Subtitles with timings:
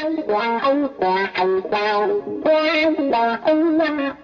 [0.00, 4.14] quan là ông là thằng quan quan là ông là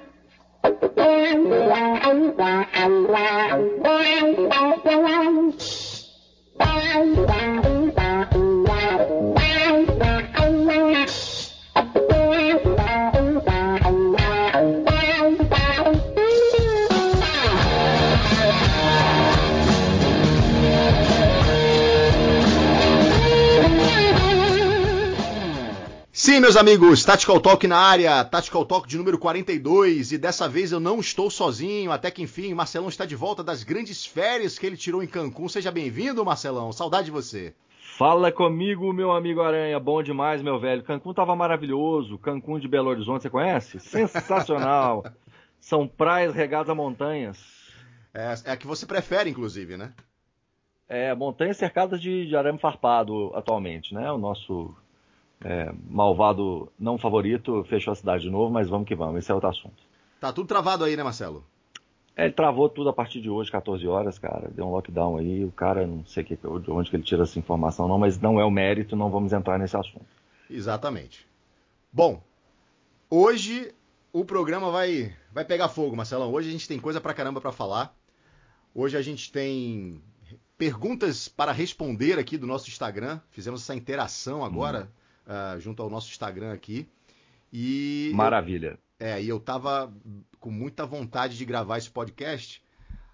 [0.97, 3.49] quan là ông là thằng quan
[3.83, 5.51] quan là quan
[6.59, 7.76] quan là ông
[26.37, 30.71] Sim, meus amigos, Tactical Talk na área, Tactical Talk de número 42, e dessa vez
[30.71, 34.67] eu não estou sozinho, até que enfim, Marcelão está de volta das grandes férias que
[34.67, 35.49] ele tirou em Cancún.
[35.49, 37.55] Seja bem-vindo, Marcelão, saudade de você.
[37.97, 40.83] Fala comigo, meu amigo Aranha, bom demais, meu velho.
[40.83, 43.81] Cancún tava maravilhoso, Cancún de Belo Horizonte, você conhece?
[43.81, 45.07] Sensacional.
[45.59, 47.39] São praias regadas a montanhas.
[48.13, 49.95] É, é a que você prefere, inclusive, né?
[50.87, 54.13] É, montanhas cercadas de, de arame farpado atualmente, né?
[54.13, 54.77] O nosso
[55.45, 59.35] é, malvado não favorito fechou a cidade de novo, mas vamos que vamos, esse é
[59.35, 59.77] outro assunto.
[60.21, 61.45] Tá tudo travado aí, né, Marcelo?
[62.17, 64.49] É, ele travou tudo a partir de hoje, 14 horas, cara.
[64.49, 67.39] Deu um lockdown aí, o cara, não sei que, de onde que ele tira essa
[67.39, 70.07] informação, não, mas não é o mérito, não vamos entrar nesse assunto.
[70.49, 71.27] Exatamente.
[71.93, 72.23] Bom,
[73.11, 73.75] hoje
[74.13, 76.33] o programa vai, vai pegar fogo, Marcelão.
[76.33, 77.95] Hoje a gente tem coisa pra caramba pra falar.
[78.75, 80.01] Hoje a gente tem
[80.57, 83.21] perguntas para responder aqui do nosso Instagram.
[83.31, 84.89] Fizemos essa interação agora.
[84.91, 86.89] Hum uh, junto ao nosso Instagram aqui.
[87.53, 88.79] E Maravilha.
[88.99, 89.93] Eu, é, e eu tava
[90.41, 92.63] com muita vontade de gravar esse podcast,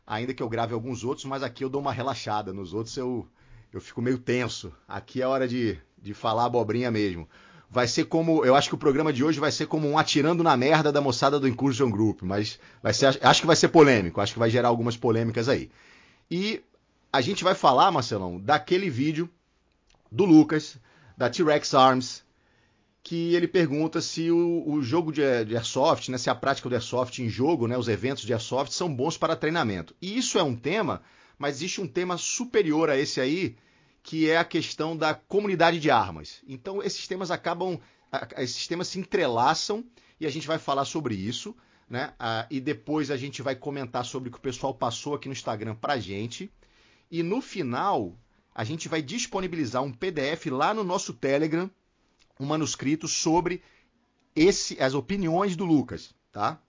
[0.07, 2.53] ainda que eu grave alguns outros, mas aqui eu dou uma relaxada.
[2.53, 3.27] Nos outros eu,
[3.73, 4.73] eu fico meio tenso.
[4.87, 7.29] Aqui é hora de, de falar abobrinha mesmo.
[7.71, 8.45] Vai ser como.
[8.45, 11.01] Eu acho que o programa de hoje vai ser como um atirando na merda da
[11.01, 14.51] moçada do Incursion Group, mas vai ser, acho que vai ser polêmico, acho que vai
[14.51, 15.71] gerar algumas polêmicas aí.
[16.31, 16.63] E
[17.11, 19.29] a gente vai falar, Marcelão, daquele vídeo
[20.11, 20.79] do Lucas
[21.17, 22.25] da T-Rex Arms,
[23.03, 26.75] que ele pergunta se o, o jogo de, de, Airsoft, né, se a prática do
[26.75, 29.95] Airsoft em jogo, né, os eventos de Airsoft são bons para treinamento.
[30.01, 31.03] E isso é um tema,
[31.39, 33.57] mas existe um tema superior a esse aí,
[34.03, 36.43] que é a questão da comunidade de armas.
[36.47, 37.79] Então esses temas acabam,
[38.39, 39.85] esses temas se entrelaçam
[40.21, 41.57] e a gente vai falar sobre isso,
[41.91, 42.15] né?
[42.19, 45.33] Ah, e depois a gente vai comentar sobre o que o pessoal passou aqui no
[45.33, 46.51] Instagram pra gente.
[47.11, 48.17] E no final
[48.55, 51.71] a gente vai disponibilizar um PDF lá no nosso Telegram,
[52.39, 53.63] um manuscrito sobre
[54.35, 56.61] esse, as opiniões do Lucas, tá?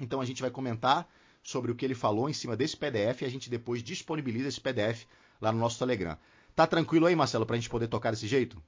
[0.00, 1.08] Então a gente vai comentar
[1.42, 4.60] sobre o que ele falou em cima desse PDF e a gente depois disponibiliza esse
[4.60, 5.04] PDF
[5.40, 6.16] lá no nosso Telegram.
[6.54, 8.62] Tá tranquilo aí, Marcelo, para a gente poder tocar desse jeito?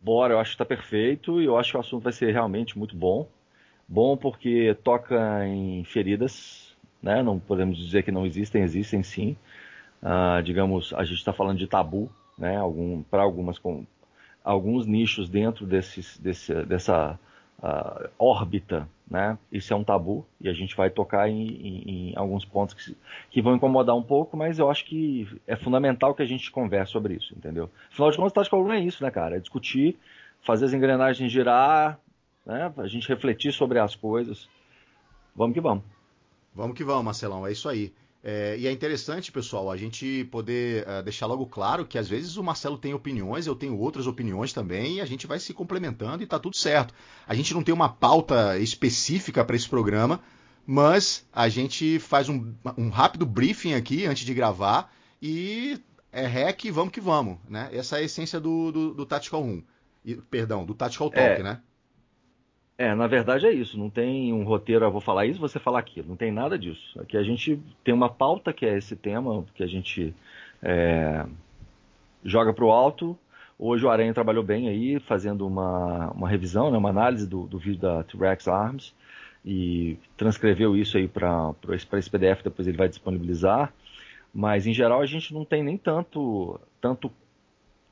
[0.00, 2.76] Bora, eu acho que tá perfeito e eu acho que o assunto vai ser realmente
[2.76, 3.28] muito bom.
[3.86, 7.22] Bom porque toca em feridas, né?
[7.22, 9.36] Não podemos dizer que não existem, existem sim.
[10.02, 13.86] Uh, digamos, a gente está falando de tabu, né, algum, para algumas com,
[14.42, 17.18] alguns nichos dentro desses, desse, dessa
[17.62, 22.16] uh, órbita, né, isso é um tabu e a gente vai tocar em, em, em,
[22.16, 22.96] alguns pontos que,
[23.30, 26.90] que vão incomodar um pouco, mas eu acho que é fundamental que a gente converse
[26.90, 27.70] sobre isso, entendeu?
[27.92, 29.36] Afinal de contas, Tática não é isso, né, cara?
[29.36, 29.96] É discutir,
[30.40, 32.00] fazer as engrenagens girar,
[32.44, 34.48] né, a gente refletir sobre as coisas.
[35.36, 35.84] Vamos que vamos.
[36.54, 37.92] Vamos que vamos, Marcelão, é isso aí.
[38.24, 42.36] É, e é interessante, pessoal, a gente poder uh, deixar logo claro que às vezes
[42.36, 46.22] o Marcelo tem opiniões, eu tenho outras opiniões também, e a gente vai se complementando
[46.22, 46.94] e tá tudo certo.
[47.26, 50.20] A gente não tem uma pauta específica para esse programa,
[50.64, 55.80] mas a gente faz um, um, rápido briefing aqui antes de gravar e
[56.12, 57.70] é rec, vamos que vamos, né?
[57.72, 59.62] Essa é a essência do, do, do Tactical Room.
[60.04, 61.42] E, perdão, do Tactical Talk, é.
[61.42, 61.60] né?
[62.78, 63.78] É, na verdade é isso.
[63.78, 66.08] Não tem um roteiro, eu vou falar isso, você falar aquilo.
[66.08, 67.00] Não tem nada disso.
[67.00, 70.14] Aqui a gente tem uma pauta que é esse tema, que a gente
[70.62, 71.24] é,
[72.24, 73.16] joga para o alto.
[73.58, 77.58] Hoje o Aranha trabalhou bem aí, fazendo uma, uma revisão, né, uma análise do, do
[77.58, 78.94] vídeo da T-Rex Arms
[79.44, 81.54] e transcreveu isso aí para
[81.98, 83.72] esse PDF, depois ele vai disponibilizar.
[84.32, 87.12] Mas em geral a gente não tem nem tanto, tanto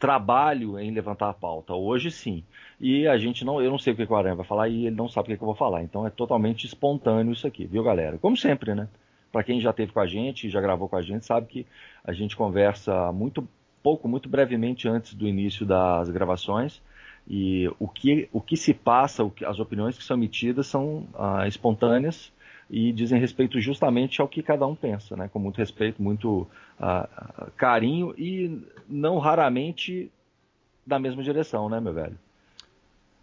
[0.00, 1.74] trabalho em levantar a pauta.
[1.74, 2.42] Hoje sim.
[2.80, 4.96] E a gente não, eu não sei o que o Aranha vai falar e ele
[4.96, 5.82] não sabe o que eu vou falar.
[5.82, 8.16] Então é totalmente espontâneo isso aqui, viu, galera?
[8.16, 8.88] Como sempre, né?
[9.30, 11.66] Para quem já teve com a gente, já gravou com a gente, sabe que
[12.02, 13.46] a gente conversa muito
[13.82, 16.82] pouco, muito brevemente antes do início das gravações.
[17.28, 21.46] E o que, o que se passa, que, as opiniões que são emitidas são ah,
[21.46, 22.32] espontâneas
[22.70, 25.28] e dizem respeito justamente ao que cada um pensa, né?
[25.28, 26.46] Com muito respeito, muito
[26.78, 30.10] uh, carinho e não raramente
[30.86, 32.16] da mesma direção, né, meu velho?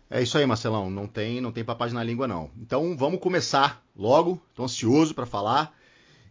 [0.09, 0.89] É isso aí, Marcelão.
[0.89, 2.51] Não tem, não tem papagem na língua, não.
[2.61, 4.41] Então vamos começar logo.
[4.49, 5.73] Estou ansioso para falar.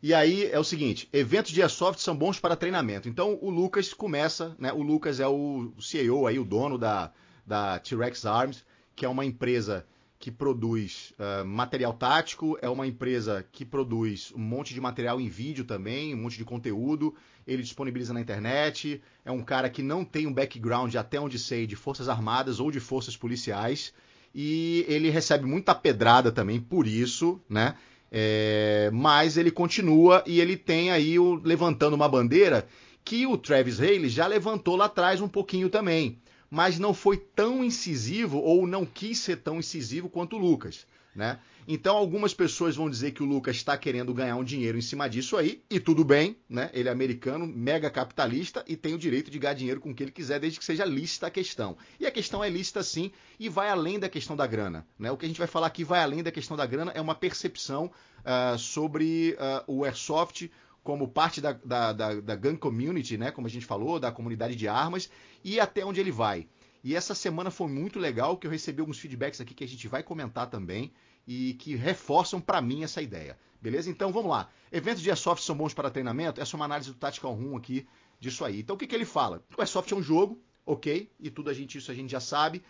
[0.03, 3.09] E aí é o seguinte: eventos de airsoft são bons para treinamento.
[3.09, 4.73] Então o Lucas começa, né?
[4.73, 7.11] O Lucas é o CEO aí, o dono da,
[7.47, 8.65] da T-Rex Arms,
[8.95, 9.87] que é uma empresa
[10.26, 15.28] que produz uh, material tático, é uma empresa que produz um monte de material em
[15.28, 17.14] vídeo também, um monte de conteúdo,
[17.46, 21.64] ele disponibiliza na internet, é um cara que não tem um background, até onde sei,
[21.64, 23.94] de forças armadas ou de forças policiais,
[24.34, 27.76] e ele recebe muita pedrada também por isso, né?
[28.11, 32.67] É, mas ele continua e ele tem aí o, levantando uma bandeira
[33.05, 36.19] que o Travis Haley já levantou lá atrás um pouquinho também
[36.50, 40.87] mas não foi tão incisivo ou não quis ser tão incisivo quanto o Lucas.
[41.14, 41.38] Né?
[41.66, 45.08] Então algumas pessoas vão dizer que o Lucas está querendo ganhar um dinheiro em cima
[45.08, 46.70] disso aí, e tudo bem, né?
[46.75, 50.04] Ele é americano, mega capitalista e tem o direito de ganhar dinheiro com o que
[50.04, 51.76] ele quiser, desde que seja lícita a questão.
[51.98, 53.10] E a questão é lícita sim,
[53.40, 54.87] e vai além da questão da grana.
[54.98, 55.10] Né?
[55.10, 57.14] O que a gente vai falar aqui vai além da questão da grana, é uma
[57.14, 57.90] percepção
[58.20, 60.50] uh, sobre uh, o airsoft,
[60.84, 63.32] como parte da, da, da, da gun community, né?
[63.32, 65.10] Como a gente falou, da comunidade de armas,
[65.46, 66.48] e até onde ele vai.
[66.82, 69.87] E essa semana foi muito legal, que eu recebi alguns feedbacks aqui que a gente
[69.87, 70.93] vai comentar também
[71.25, 73.38] e que reforçam para mim essa ideia.
[73.62, 73.88] Beleza?
[73.88, 74.50] Então vamos lá.
[74.72, 76.40] Eventos de Airsoft são bons para treinamento?
[76.40, 77.87] Essa é uma análise do Tactical Room aqui
[78.19, 78.58] disso aí.
[78.58, 79.40] Então o que, que ele fala?
[79.56, 81.08] O Airsoft é um jogo, ok?
[81.20, 82.60] E tudo a gente, isso a gente já sabe.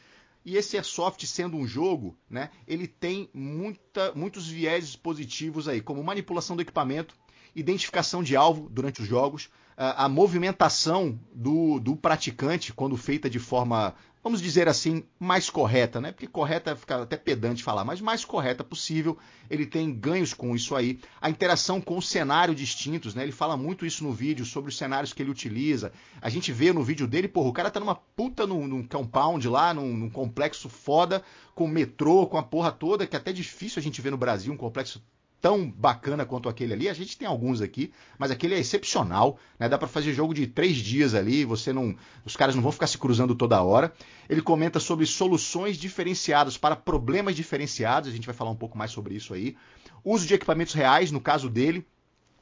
[0.45, 6.05] E esse Airsoft sendo um jogo, né, ele tem muita, muitos vieses positivos aí, como
[6.05, 7.17] manipulação do equipamento,
[7.55, 13.95] identificação de alvo durante os jogos, a, movimentação do, do praticante, quando feita de forma,
[14.25, 16.13] vamos dizer assim, mais correta, né?
[16.13, 19.19] Porque correta fica até pedante falar, mas mais correta possível.
[19.51, 20.99] Ele tem ganhos com isso aí.
[21.21, 23.23] A interação com o cenário distintos, né?
[23.23, 25.93] Ele fala muito isso no vídeo, sobre os cenários que ele utiliza.
[26.23, 29.47] A gente vê no vídeo dele, porra, o cara tá numa puta num, num compound
[29.47, 31.23] lá, num, num complexo foda,
[31.55, 34.53] com metrô, com a porra toda, que é até difícil a gente ver no Brasil
[34.53, 35.03] um complexo
[35.47, 36.89] tão bacana quanto aquele ali.
[36.89, 39.69] A gente tem alguns aqui, mas aquele é excepcional, né?
[39.69, 41.95] Dá para fazer jogo de três dias ali, você não,
[42.25, 43.93] os caras não vão ficar se cruzando toda hora.
[44.29, 48.11] Ele comenta sobre soluções diferenciadas para problemas diferenciados.
[48.11, 49.57] A gente vai falar um pouco mais sobre isso aí.
[50.05, 51.87] Uso de equipamentos reais, no caso dele,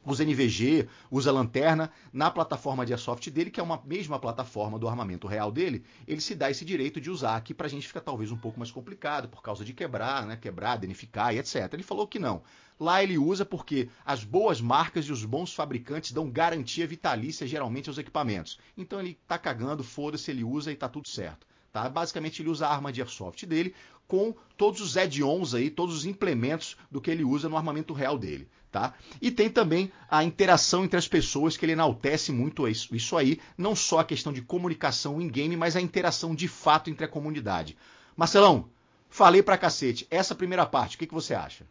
[0.05, 4.89] usa NVG, usa lanterna na plataforma de airsoft dele, que é uma mesma plataforma do
[4.89, 8.31] armamento real dele, ele se dá esse direito de usar, que pra gente fica talvez
[8.31, 11.73] um pouco mais complicado por causa de quebrar, né, quebrar, danificar e etc.
[11.73, 12.43] Ele falou que não.
[12.79, 17.89] Lá ele usa porque as boas marcas e os bons fabricantes dão garantia vitalícia geralmente
[17.89, 18.59] aos equipamentos.
[18.77, 21.47] Então ele tá cagando, foda-se, ele usa e tá tudo certo.
[21.73, 21.89] Tá?
[21.89, 23.75] Basicamente ele usa a arma de airsoft dele
[24.07, 28.19] com todos os add-ons aí, todos os implementos do que ele usa no armamento real
[28.19, 28.49] dele.
[28.75, 28.93] Tá?
[29.23, 33.39] E tem também a interação entre as pessoas que ele enaltece muito isso, isso aí,
[33.57, 37.09] não só a questão de comunicação em game, mas a interação de fato entre a
[37.09, 37.77] comunidade.
[38.17, 38.69] Marcelão,
[39.09, 40.09] falei pra cacete.
[40.11, 41.65] Essa primeira parte, o que, que você acha?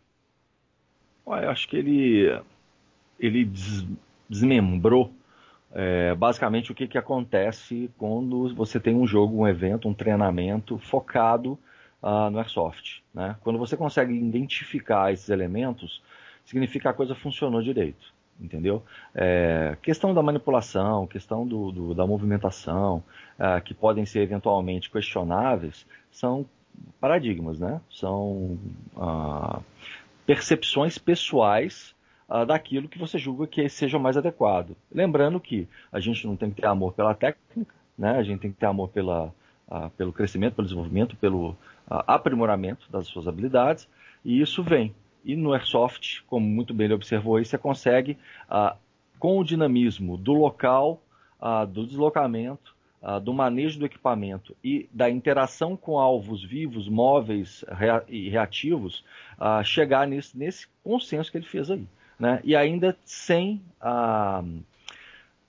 [1.27, 2.41] eu acho que ele,
[3.19, 3.51] ele
[4.29, 5.13] desmembrou
[5.73, 10.77] é, basicamente o que, que acontece quando você tem um jogo, um evento, um treinamento
[10.77, 11.59] focado
[12.01, 13.03] uh, no Airsoft.
[13.13, 13.35] Né?
[13.41, 16.01] Quando você consegue identificar esses elementos,
[16.45, 18.13] significa que a coisa funcionou direito.
[18.39, 18.83] Entendeu?
[19.13, 23.03] É, questão da manipulação, questão do, do, da movimentação,
[23.37, 26.45] uh, que podem ser eventualmente questionáveis, são
[26.99, 27.79] paradigmas, né?
[27.91, 28.57] São
[28.95, 29.63] uh,
[30.25, 31.93] percepções pessoais
[32.29, 34.75] uh, daquilo que você julga que seja mais adequado.
[34.91, 38.17] Lembrando que a gente não tem que ter amor pela técnica, né?
[38.17, 39.33] a gente tem que ter amor pela,
[39.67, 41.55] uh, pelo crescimento, pelo desenvolvimento, pelo uh,
[42.07, 43.87] aprimoramento das suas habilidades,
[44.23, 44.93] e isso vem.
[45.23, 48.17] E no Airsoft, como muito bem ele observou aí, você consegue,
[49.17, 51.01] com o dinamismo do local,
[51.69, 58.03] do deslocamento, uh, do manejo do equipamento e da interação com alvos vivos, móveis rea
[58.07, 59.03] e reativos,
[59.37, 61.85] uh, chegar nesse, nesse consenso que ele fez aí.
[62.17, 62.39] Né?
[62.43, 64.43] E ainda sem a.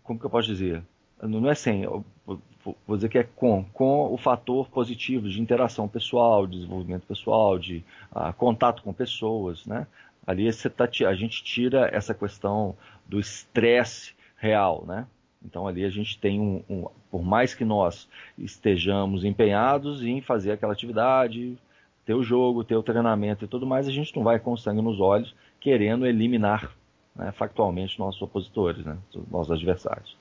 [0.03, 0.83] Como que eu posso dizer?
[1.29, 6.47] Não é sem, vou dizer que é com, com o fator positivo de interação pessoal,
[6.47, 9.87] de desenvolvimento pessoal, de uh, contato com pessoas, né?
[10.27, 12.77] Ali tá, a gente tira essa questão
[13.07, 15.07] do estresse real, né?
[15.45, 20.53] Então ali a gente tem um, um, por mais que nós estejamos empenhados em fazer
[20.53, 21.59] aquela atividade,
[22.07, 24.81] ter o jogo, ter o treinamento e tudo mais, a gente não vai com sangue
[24.81, 26.73] nos olhos querendo eliminar
[27.15, 28.97] né, factualmente nossos opositores, né,
[29.31, 30.17] nossos adversários.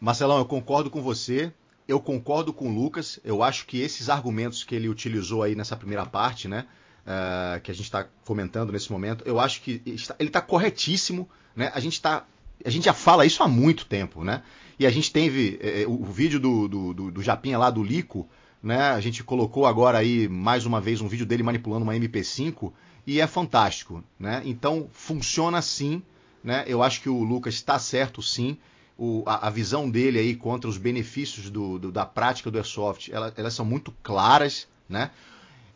[0.00, 1.52] Marcelão, eu concordo com você.
[1.88, 3.20] Eu concordo com o Lucas.
[3.24, 6.66] Eu acho que esses argumentos que ele utilizou aí nessa primeira parte, né,
[7.06, 11.28] uh, que a gente está comentando nesse momento, eu acho que ele está corretíssimo.
[11.54, 11.70] Né?
[11.74, 12.26] A gente está
[12.64, 14.42] a gente já fala isso há muito tempo, né?
[14.78, 18.28] E a gente teve é, o vídeo do, do, do, do Japinha lá, do Lico,
[18.62, 18.90] né?
[18.90, 22.72] A gente colocou agora aí, mais uma vez, um vídeo dele manipulando uma MP5
[23.06, 24.42] e é fantástico, né?
[24.44, 26.02] Então, funciona sim,
[26.42, 26.64] né?
[26.66, 28.58] Eu acho que o Lucas está certo sim.
[28.98, 33.10] O, a, a, visão dele aí contra os benefícios do, do, da prática do airsoft,
[33.12, 35.10] ela, elas são muito claras, né?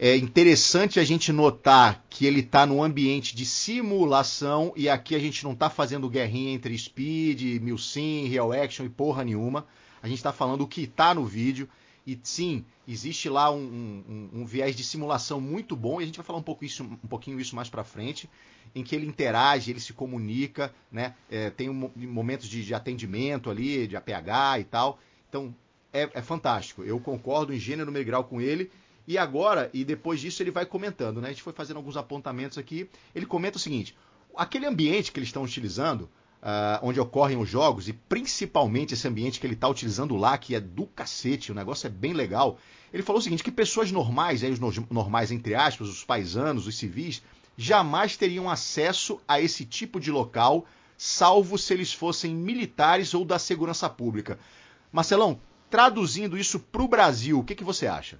[0.02, 5.18] É interessante a gente notar que ele está num ambiente de simulação e aqui a
[5.18, 9.66] gente não está fazendo guerrinha entre speed, milsim, real action e porra nenhuma.
[10.02, 11.68] A gente está falando o que está no vídeo
[12.06, 16.16] e sim, existe lá um, um, um, viés de simulação muito bom e a gente
[16.16, 18.28] vai falar um, pouco isso, um pouquinho isso mais para frente,
[18.74, 21.14] em que ele interage, ele se comunica, né?
[21.30, 24.98] É, tem um, momentos de, de, atendimento ali, de APH e tal.
[25.28, 25.54] Então
[25.92, 26.82] é, é fantástico.
[26.82, 28.70] Eu concordo em gênero, e grau com ele
[29.10, 31.28] e agora, e depois disso, ele vai comentando, né?
[31.28, 32.88] A gente foi fazendo alguns apontamentos aqui.
[33.12, 33.96] Ele comenta o seguinte:
[34.36, 36.08] aquele ambiente que eles estão utilizando,
[36.42, 40.54] uh, onde ocorrem os jogos, e principalmente esse ambiente que ele está utilizando lá, que
[40.54, 42.58] é do cacete, o negócio é bem legal.
[42.92, 46.76] Ele falou o seguinte: que pessoas normais, aí os normais entre aspas, os paisanos, os
[46.76, 47.22] civis,
[47.56, 50.66] jamais teriam acesso a esse tipo de local,
[50.96, 54.38] salvo se eles fossem militares ou da segurança pública.
[54.92, 58.18] Marcelão, traduzindo isso para o Brasil, o que, que você acha?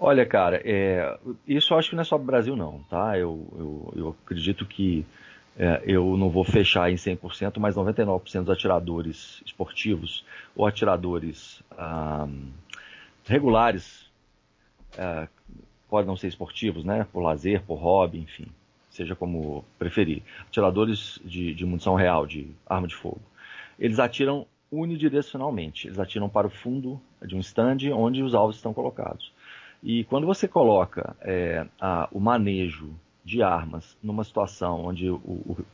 [0.00, 3.18] Olha, cara, é, isso eu acho que não é só Brasil, não, tá?
[3.18, 5.04] Eu, eu, eu acredito que
[5.58, 10.24] é, eu não vou fechar em 100%, mas 99% dos atiradores esportivos
[10.54, 12.28] ou atiradores ah,
[13.26, 14.08] regulares,
[14.96, 15.26] é,
[15.88, 17.06] podem não ser esportivos, né?
[17.12, 18.46] Por lazer, por hobby, enfim,
[18.88, 20.22] seja como preferir.
[20.46, 23.20] Atiradores de, de munição real, de arma de fogo.
[23.80, 28.72] Eles atiram unidirecionalmente, eles atiram para o fundo de um stand onde os alvos estão
[28.72, 29.32] colocados.
[29.82, 32.94] E quando você coloca é, a, o manejo
[33.28, 35.16] de armas numa situação onde o,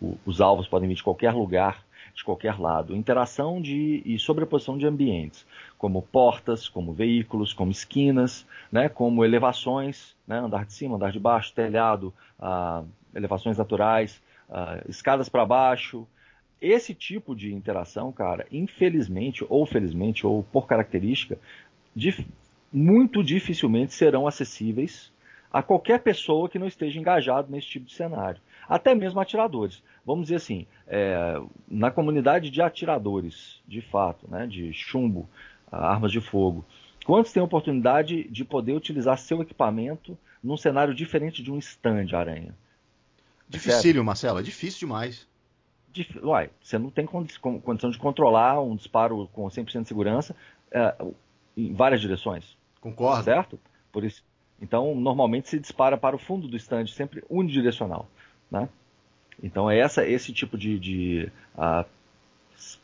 [0.03, 4.77] o, os alvos podem vir de qualquer lugar, de qualquer lado, interação de, e sobreposição
[4.77, 5.47] de ambientes,
[5.79, 11.21] como portas, como veículos, como esquinas, né, como elevações, né, andar de cima, andar de
[11.21, 12.83] baixo, telhado, ah,
[13.15, 14.21] elevações naturais,
[14.51, 16.07] ah, escadas para baixo.
[16.61, 21.39] Esse tipo de interação, cara, infelizmente, ou felizmente, ou por característica,
[22.73, 25.14] muito dificilmente serão acessíveis
[25.55, 28.41] a qualquer pessoa que não esteja engajado nesse tipo de cenário.
[28.69, 29.85] Até mesmo atiradores.
[30.05, 35.29] Vamos dizer assim, é, na comunidade de atiradores, de fato, né, de chumbo,
[35.71, 36.65] armas de fogo,
[37.07, 42.09] quantos têm a oportunidade de poder utilizar seu equipamento num cenário diferente de um stand
[42.13, 42.53] aranha?
[43.49, 45.25] Dificílio, Marcelo, é difícil demais.
[45.93, 46.19] Dif...
[46.19, 50.35] Uai, você não tem condição de controlar um disparo com 100% de segurança
[50.73, 50.97] é,
[51.57, 52.57] em várias direções.
[52.81, 53.23] Concordo.
[53.23, 53.61] Certo?
[53.93, 54.25] Por isso.
[54.65, 58.09] Então, normalmente se dispara para o fundo do stand, sempre unidirecional.
[58.51, 58.67] Né?
[59.43, 61.33] Então, é essa, esse tipo de, de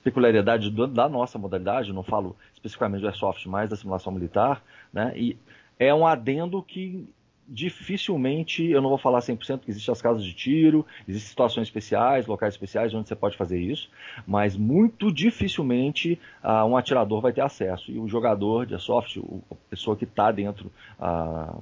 [0.05, 5.15] peculiaridade do, da nossa modalidade, não falo especificamente do Airsoft, mas da simulação militar, né?
[5.17, 5.39] e
[5.79, 7.09] é um adendo que
[7.53, 12.27] dificilmente, eu não vou falar 100% que existem as casas de tiro, existem situações especiais,
[12.27, 13.91] locais especiais onde você pode fazer isso,
[14.25, 17.91] mas muito dificilmente uh, um atirador vai ter acesso.
[17.91, 21.61] E o jogador de airsoft, a pessoa que está dentro, uh,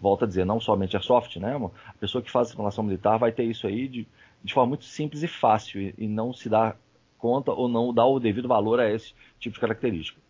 [0.00, 3.44] volta a dizer, não somente airsoft, né, a pessoa que faz simulação militar vai ter
[3.44, 4.06] isso aí de,
[4.44, 6.76] de forma muito simples e fácil e, e não se dá
[7.18, 10.20] conta ou não dá o devido valor a esse tipo de característica.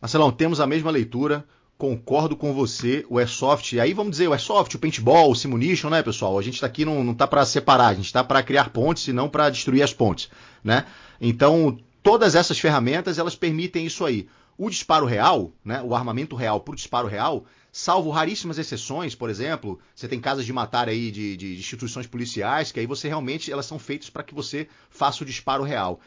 [0.00, 1.44] Marcelão, temos a mesma leitura
[1.78, 6.02] concordo com você, o Airsoft, aí vamos dizer, o Airsoft, o Paintball, o Simunition, né,
[6.02, 6.38] pessoal?
[6.38, 9.06] A gente está aqui não, não tá para separar, a gente está para criar pontes
[9.08, 10.30] e não para destruir as pontes,
[10.64, 10.86] né?
[11.20, 14.26] Então, todas essas ferramentas, elas permitem isso aí.
[14.56, 19.28] O disparo real, né, o armamento real para o disparo real, salvo raríssimas exceções, por
[19.28, 23.52] exemplo, você tem casas de matar aí de, de instituições policiais, que aí você realmente,
[23.52, 26.00] elas são feitas para que você faça o disparo real.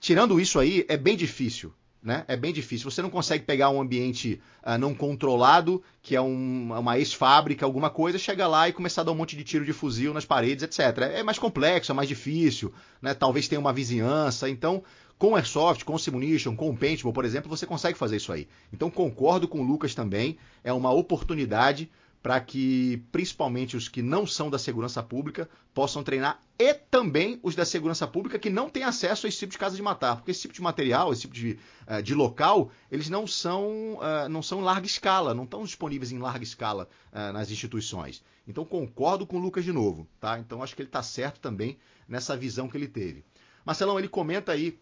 [0.00, 2.24] Tirando isso aí, é bem difícil né?
[2.26, 2.90] É bem difícil.
[2.90, 7.90] Você não consegue pegar um ambiente uh, não controlado, que é um, uma ex-fábrica, alguma
[7.90, 10.64] coisa, chegar lá e começar a dar um monte de tiro de fuzil nas paredes,
[10.64, 10.98] etc.
[11.14, 13.14] É mais complexo, é mais difícil, né?
[13.14, 14.50] Talvez tenha uma vizinhança.
[14.50, 14.82] Então,
[15.16, 18.48] com Airsoft, com Simunition, com Paintball, por exemplo, você consegue fazer isso aí.
[18.72, 20.36] Então, concordo com o Lucas também.
[20.64, 21.88] É uma oportunidade
[22.22, 27.56] para que principalmente os que não são da segurança pública possam treinar e também os
[27.56, 30.30] da segurança pública que não têm acesso a esse tipo de casa de matar, porque
[30.30, 34.40] esse tipo de material, esse tipo de, uh, de local, eles não são, uh, não
[34.40, 38.22] são em larga escala, não estão disponíveis em larga escala uh, nas instituições.
[38.46, 40.38] Então concordo com o Lucas de novo, tá?
[40.38, 41.76] Então acho que ele está certo também
[42.06, 43.24] nessa visão que ele teve.
[43.64, 44.78] Marcelão, ele comenta aí,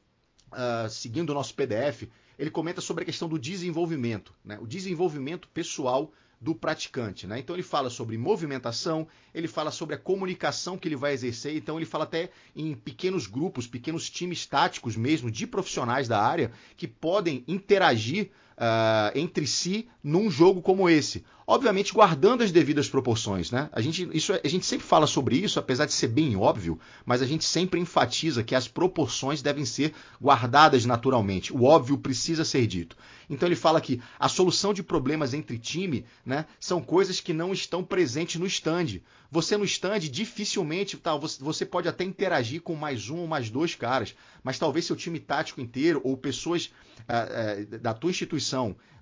[0.88, 2.04] seguindo o nosso PDF,
[2.38, 4.58] ele comenta sobre a questão do desenvolvimento, né?
[4.58, 7.26] o desenvolvimento pessoal do praticante.
[7.26, 7.38] Né?
[7.38, 11.76] Então ele fala sobre movimentação, ele fala sobre a comunicação que ele vai exercer, então
[11.76, 16.88] ele fala até em pequenos grupos, pequenos times táticos mesmo, de profissionais da área, que
[16.88, 21.24] podem interagir uh, entre si num jogo como esse.
[21.46, 23.68] Obviamente guardando as devidas proporções, né?
[23.72, 27.22] A gente, isso, a gente sempre fala sobre isso, apesar de ser bem óbvio, mas
[27.22, 31.52] a gente sempre enfatiza que as proporções devem ser guardadas naturalmente.
[31.52, 32.96] O óbvio precisa ser dito.
[33.28, 37.52] Então ele fala que a solução de problemas entre time né, são coisas que não
[37.52, 39.00] estão presentes no stand.
[39.30, 43.76] Você no stand dificilmente, tá, você pode até interagir com mais um ou mais dois
[43.76, 48.49] caras, mas talvez seu time tático inteiro ou pessoas uh, uh, da tua instituição,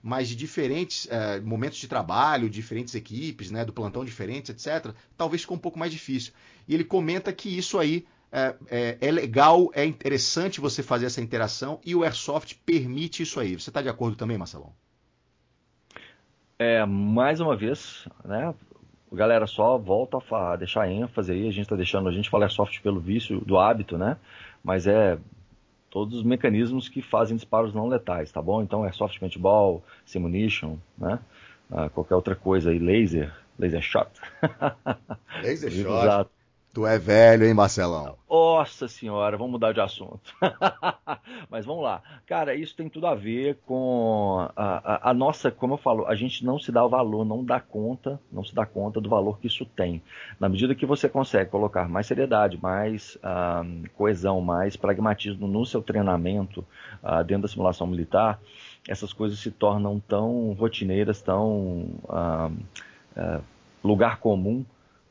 [0.03, 5.43] mas de diferentes uh, momentos de trabalho, diferentes equipes, né, do plantão diferentes, etc., talvez
[5.43, 6.33] ficou um pouco mais difícil.
[6.67, 11.21] E ele comenta que isso aí é, é, é, legal, é interessante você fazer essa
[11.21, 13.59] interação e o Airsoft permite isso aí.
[13.59, 14.73] Você está de acordo também, Marcelão?
[16.59, 18.55] É, mais uma vez, né?
[19.11, 21.49] Galera, só volta a deixar ênfase aí.
[21.49, 24.19] A gente está deixando, a gente fala Airsoft pelo vício do hábito, né?
[24.63, 25.19] Mas é
[25.91, 28.63] todos os mecanismos que fazem disparos não letais, tá bom?
[28.63, 31.19] Então, Airsoft Paintball, Simunition, né?
[31.71, 34.11] Ah, qualquer outra coisa aí, laser, laser shot.
[35.43, 36.31] Laser shot.
[36.79, 38.17] Tu é velho, hein, Marcelão?
[38.31, 40.33] Nossa senhora, vamos mudar de assunto.
[41.51, 42.01] Mas vamos lá.
[42.25, 46.15] Cara, isso tem tudo a ver com a, a, a, nossa, como eu falo, a
[46.15, 49.41] gente não se dá o valor, não dá conta, não se dá conta do valor
[49.41, 50.01] que isso tem.
[50.39, 53.65] Na medida que você consegue colocar mais seriedade, mais ah,
[53.97, 56.65] coesão, mais pragmatismo no seu treinamento
[57.03, 58.41] ah, dentro da simulação militar,
[58.87, 62.51] essas coisas se tornam tão rotineiras, tão ah,
[63.83, 64.65] lugar comum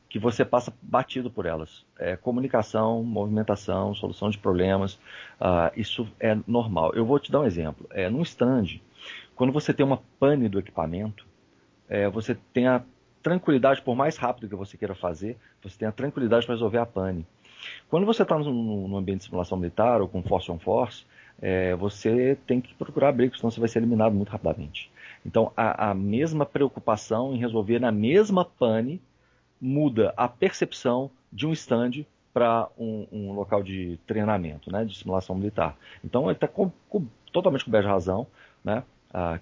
[0.08, 1.84] que você passa batido por elas.
[1.98, 4.94] É, comunicação, movimentação, solução de problemas,
[5.40, 6.92] uh, isso é normal.
[6.94, 7.86] Eu vou te dar um exemplo.
[7.90, 8.80] É, num stand,
[9.36, 11.26] quando você tem uma pane do equipamento,
[11.88, 12.82] é, você tem a
[13.22, 16.86] tranquilidade, por mais rápido que você queira fazer, você tem a tranquilidade para resolver a
[16.86, 17.26] pane.
[17.90, 21.04] Quando você está no, ambiente de simulação militar ou com force on force,
[21.40, 24.90] é, você tem que procurar abrigo, senão você vai ser eliminado muito rapidamente.
[25.26, 29.00] Então, a, a mesma preocupação em resolver na mesma pane
[29.60, 35.34] muda a percepção de um stand para um, um, local de treinamento, né, de simulação
[35.34, 35.76] militar.
[36.04, 36.48] Então ele está
[37.32, 38.26] totalmente coberto de razão,
[38.64, 38.84] né,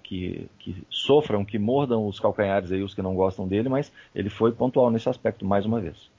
[0.03, 4.29] que, que, sofram, que mordam os calcanhares aí, os que não gostam dele, mas ele
[4.29, 6.09] foi pontual nesse aspecto mais uma vez.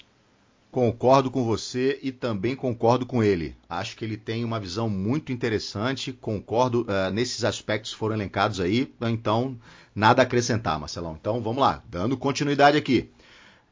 [0.70, 3.56] Concordo com você e também concordo com ele.
[3.68, 6.12] Acho que ele tem uma visão muito interessante.
[6.12, 8.92] Concordo uh, nesses aspectos foram elencados aí.
[9.00, 9.56] Então,
[9.94, 11.16] nada a acrescentar, Marcelão.
[11.18, 13.10] Então, vamos lá, dando continuidade aqui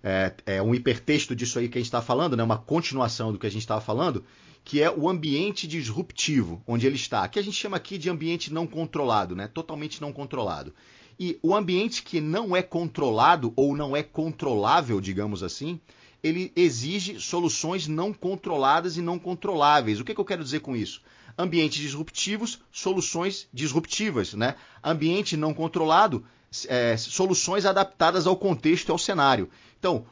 [0.09, 2.43] é, é um hipertexto disso aí que a gente está falando, né?
[2.45, 4.25] uma continuação do que a gente estava falando,
[4.65, 7.27] que é o ambiente disruptivo, onde ele está.
[7.27, 9.49] Que a gente chama aqui de ambiente não controlado, né?
[9.49, 10.73] totalmente não controlado.
[11.19, 15.81] E o ambiente que não é controlado ou não é controlável, digamos assim,
[16.23, 19.99] ele exige soluções não controladas e não controláveis.
[19.99, 21.03] O que, que eu quero dizer com isso?
[21.37, 24.35] Ambientes disruptivos, soluções disruptivas.
[24.35, 24.55] Né?
[24.85, 26.25] Ambiente não controlado,
[26.69, 29.51] é, soluções adaptadas ao contexto e ao cenário.
[29.87, 30.05] Então,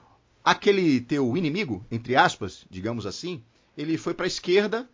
[0.45, 3.43] aquele teu inimigo, entre aspas, digamos assim,
[3.77, 4.89] ele foi para a esquerda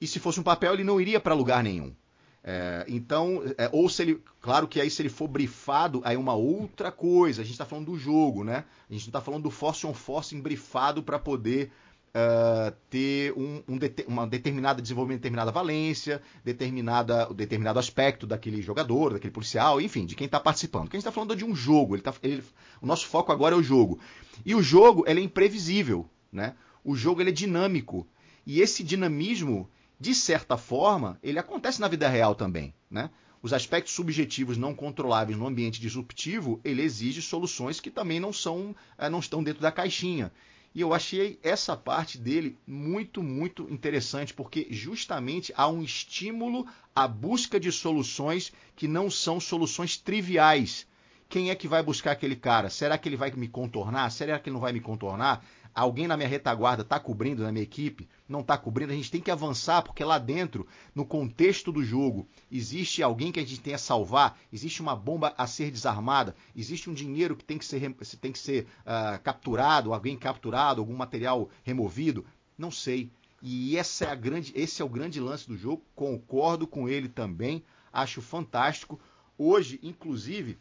[0.00, 1.94] e se fosse um papel ele não iria para lugar nenhum.
[2.42, 4.20] É, então, é, ou se ele.
[4.40, 7.42] Claro que aí se ele for brifado, aí é uma outra coisa.
[7.42, 8.64] A gente está falando do jogo, né?
[8.90, 11.70] A gente não está falando do force on force brifado para poder
[12.14, 19.32] uh, ter um, um uma determinada desenvolvimento, determinada valência, determinada, determinado aspecto daquele jogador, daquele
[19.32, 20.84] policial, enfim, de quem está participando.
[20.84, 22.42] Porque a gente está falando de um jogo, ele tá, ele,
[22.80, 23.98] o nosso foco agora é o jogo.
[24.44, 26.54] E o jogo ele é imprevisível, né?
[26.84, 28.06] O jogo ele é dinâmico.
[28.46, 33.10] E esse dinamismo, de certa forma, ele acontece na vida real também, né?
[33.42, 38.74] Os aspectos subjetivos não controláveis no ambiente disruptivo, ele exige soluções que também não são,
[38.96, 40.32] eh, não estão dentro da caixinha.
[40.74, 47.06] E eu achei essa parte dele muito, muito interessante, porque justamente há um estímulo à
[47.06, 50.84] busca de soluções que não são soluções triviais.
[51.28, 52.68] Quem é que vai buscar aquele cara?
[52.70, 54.10] Será que ele vai me contornar?
[54.10, 55.44] Será que ele não vai me contornar?
[55.74, 59.20] Alguém na minha retaguarda está cobrindo na minha equipe, não está cobrindo, a gente tem
[59.20, 63.74] que avançar, porque lá dentro, no contexto do jogo, existe alguém que a gente tem
[63.74, 67.92] a salvar, existe uma bomba a ser desarmada, existe um dinheiro que tem que ser,
[68.20, 72.24] tem que ser uh, capturado, alguém capturado, algum material removido,
[72.56, 73.10] não sei.
[73.42, 77.08] E essa é a grande, esse é o grande lance do jogo, concordo com ele
[77.08, 78.98] também, acho fantástico.
[79.36, 80.56] Hoje, inclusive,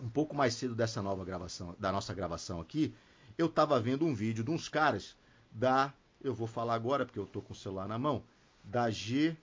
[0.00, 2.92] um pouco mais cedo dessa nova gravação, da nossa gravação aqui,
[3.38, 5.16] eu estava vendo um vídeo de uns caras
[5.50, 8.22] da, eu vou falar agora porque eu estou com o celular na mão,
[8.64, 9.36] da G,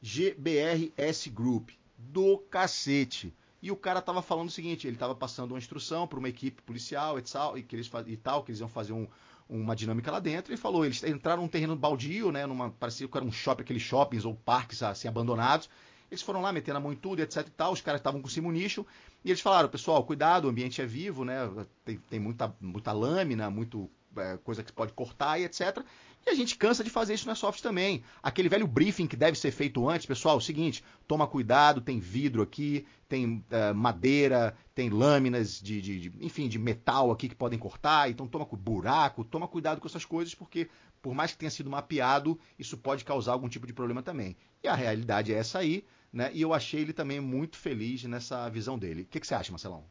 [0.00, 3.32] GBRS Group, do cacete.
[3.62, 6.62] e o cara estava falando o seguinte, ele estava passando uma instrução para uma equipe
[6.62, 9.08] policial e tal, e, que eles, e tal, que eles iam fazer um,
[9.48, 13.16] uma dinâmica lá dentro, e falou, eles entraram num terreno baldio, né, numa, parecia que
[13.16, 15.70] era um shopping, aqueles shoppings ou parques assim abandonados,
[16.14, 18.28] eles foram lá metendo a mão em tudo, etc e tal, os caras estavam com
[18.28, 18.86] simunicho,
[19.24, 21.50] e eles falaram, pessoal, cuidado, o ambiente é vivo, né,
[21.84, 25.84] tem, tem muita, muita lâmina, muito é, coisa que pode cortar e etc.
[26.26, 28.02] E a gente cansa de fazer isso na soft também.
[28.22, 32.00] Aquele velho briefing que deve ser feito antes, pessoal, é o seguinte, toma cuidado, tem
[32.00, 37.34] vidro aqui, tem uh, madeira, tem lâminas de, de, de, enfim, de metal aqui que
[37.34, 40.70] podem cortar, então toma buraco, toma cuidado com essas coisas, porque
[41.02, 44.34] por mais que tenha sido mapeado, isso pode causar algum tipo de problema também.
[44.62, 46.30] E a realidade é essa aí, né?
[46.32, 49.02] E eu achei ele também muito feliz nessa visão dele.
[49.02, 49.82] O que, que você acha, Marcelão?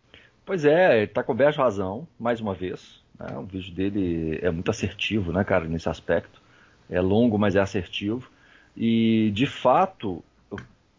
[0.45, 3.03] Pois é, ele está coberto razão, mais uma vez.
[3.19, 3.37] Né?
[3.37, 6.41] O vídeo dele é muito assertivo, né, cara, nesse aspecto.
[6.89, 8.29] É longo, mas é assertivo.
[8.75, 10.23] E, de fato,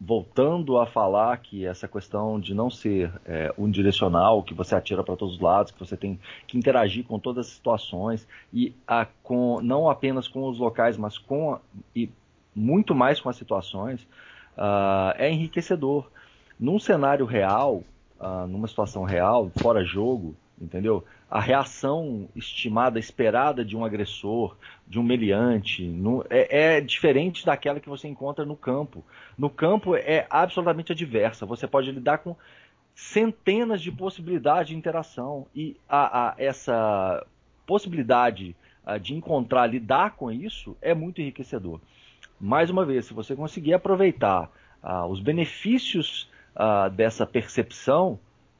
[0.00, 5.16] voltando a falar que essa questão de não ser é, unidirecional, que você atira para
[5.16, 9.60] todos os lados, que você tem que interagir com todas as situações e a, com,
[9.62, 11.58] não apenas com os locais, mas com
[11.96, 12.10] e
[12.54, 14.06] muito mais com as situações,
[14.56, 16.10] uh, é enriquecedor.
[16.58, 17.82] Num cenário real,
[18.20, 21.04] uh, numa situação real, fora jogo, entendeu?
[21.30, 27.80] A reação estimada, esperada de um agressor, de um meliante, no, é, é, diferente daquela
[27.80, 29.04] que você encontra no campo.
[29.36, 31.44] No campo é absolutamente adversa.
[31.44, 32.36] Você pode lidar com
[32.94, 37.26] centenas de possibilidades de interação e a, a, essa
[37.66, 38.54] possibilidade
[38.86, 41.80] a, de encontrar, lidar com isso é muito enriquecedor.
[42.44, 44.50] Mais uma vez, se você conseguir aproveitar
[45.08, 46.28] os benefícios
[46.94, 48.18] dessa percepção,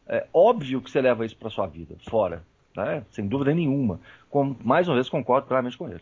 [0.09, 2.43] é óbvio que você leva isso para sua vida, fora,
[2.75, 3.05] né?
[3.11, 4.01] sem dúvida nenhuma.
[4.31, 6.01] Com, mais uma vez, concordo claramente com ele.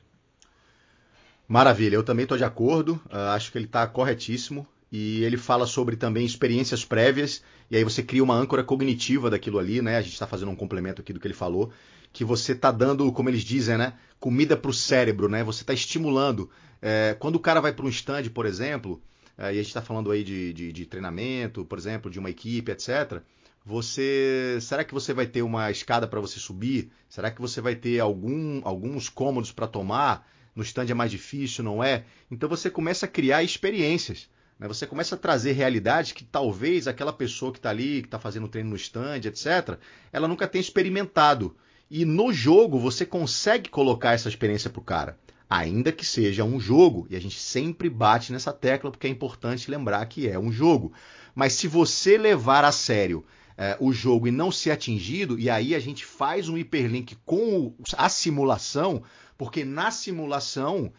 [1.49, 4.65] Maravilha, eu também estou de acordo, uh, acho que ele está corretíssimo.
[4.93, 9.59] E ele fala sobre também experiências prévias, e aí você cria uma âncora cognitiva daquilo
[9.59, 9.97] ali, né?
[9.97, 11.73] A gente está fazendo um complemento aqui do que ele falou,
[12.13, 13.95] que você está dando, como eles dizem, né?
[14.21, 15.43] Comida o cérebro, né?
[15.45, 16.51] Você está estimulando.
[16.81, 19.01] É, quando o cara vai para um stand, por exemplo,
[19.39, 22.31] é, e a gente está falando aí de, de, de treinamento, por exemplo, de uma
[22.31, 23.23] equipe, etc
[23.65, 26.91] você será que você vai ter uma escada para você subir?
[27.09, 30.29] Será que você vai ter algum, alguns cômodos para tomar?
[30.55, 32.05] No stand é mais difícil, não é?
[32.31, 34.29] Então você começa a criar experiências.
[34.59, 34.69] Né?
[34.69, 38.49] Você começa a trazer realidades que talvez aquela pessoa que está ali, que está fazendo
[38.49, 39.79] treino no stand, etc.,
[40.13, 41.57] ela nunca tenha experimentado.
[41.95, 45.19] E no jogo você consegue colocar essa experiência para o cara.
[45.51, 49.71] Ainda que seja um jogo, e a gente sempre bate nessa tecla porque é importante
[49.71, 50.95] lembrar que é um jogo.
[51.35, 53.27] Mas se você levar a sério
[53.59, 57.75] é, o jogo e não ser atingido, e aí a gente faz um hiperlink com
[57.99, 59.03] a simulação,
[59.37, 60.91] porque na simulação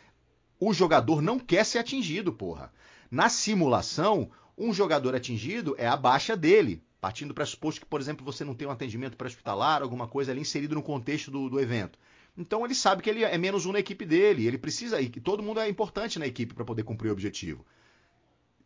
[0.59, 2.71] o jogador não quer ser atingido, porra.
[3.09, 8.23] Na simulação, um jogador atingido é a baixa dele, partindo do pressuposto que, por exemplo,
[8.23, 11.99] você não tem um atendimento pré-hospitalar, alguma coisa ali inserido no contexto do, do evento.
[12.37, 15.43] Então ele sabe que ele é menos um na equipe dele, ele precisa, e todo
[15.43, 17.65] mundo é importante na equipe para poder cumprir o objetivo.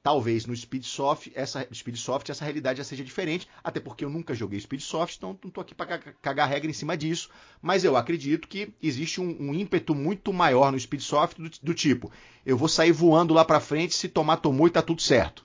[0.03, 4.59] Talvez no Speedsoft essa, Speedsoft essa realidade já seja diferente, até porque eu nunca joguei
[4.59, 7.31] Speedsoft, então não estou aqui para cagar regra em cima disso.
[7.59, 12.11] Mas eu acredito que existe um, um ímpeto muito maior no Speedsoft do, do, tipo:
[12.45, 15.43] eu vou sair voando lá para frente, se tomar, tomou e tá tudo certo.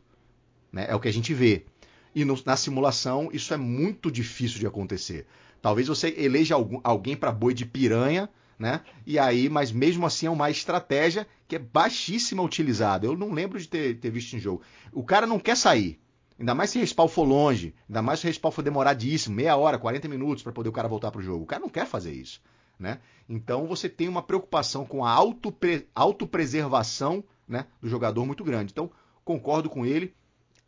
[0.71, 0.85] Né?
[0.91, 1.65] É o que a gente vê.
[2.15, 5.27] E no, na simulação isso é muito difícil de acontecer.
[5.61, 8.29] Talvez você eleja algum, alguém para boi de piranha
[8.63, 8.81] né?
[9.05, 13.05] E aí, mas mesmo assim é uma estratégia que é baixíssima utilizada.
[13.05, 14.63] Eu não lembro de ter, ter visto em jogo.
[14.93, 16.01] O cara não quer sair.
[16.39, 19.57] Ainda mais se o respawn for longe, ainda mais se o respawn for demoradíssimo, meia
[19.57, 21.43] hora, 40 minutos para poder o cara voltar para o jogo.
[21.43, 22.41] O cara não quer fazer isso.
[22.79, 23.01] Né?
[23.29, 28.71] Então você tem uma preocupação com a autopre autopreservação né, do jogador muito grande.
[28.71, 28.91] Então,
[29.25, 30.15] concordo com ele.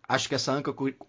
[0.08, 0.52] Acho que essa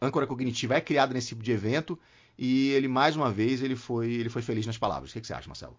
[0.01, 1.99] âncora cognitiva é criada nesse tipo de evento
[2.37, 5.09] e ele, mais uma vez, ele foi, ele foi feliz nas palavras.
[5.09, 5.77] O que, que você acha, Marcelo?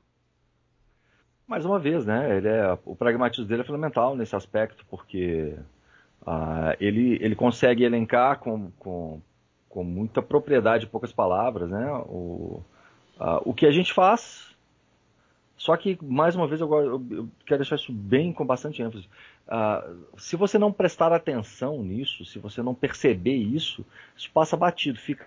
[1.46, 2.36] mais uma vez, né?
[2.36, 5.54] Ele é, o pragmatismo dele é fundamental nesse aspecto, porque
[6.22, 9.20] uh, ele, ele consegue elencar com, com,
[9.68, 11.92] com muita propriedade, poucas palavras, né?
[12.06, 12.62] O,
[13.20, 14.54] uh, o que a gente faz.
[15.56, 16.70] Só que, mais uma vez, eu,
[17.10, 19.08] eu quero deixar isso bem com bastante ênfase.
[19.48, 24.98] Uh, se você não prestar atenção nisso, se você não perceber isso, isso passa batido.
[24.98, 25.26] Fica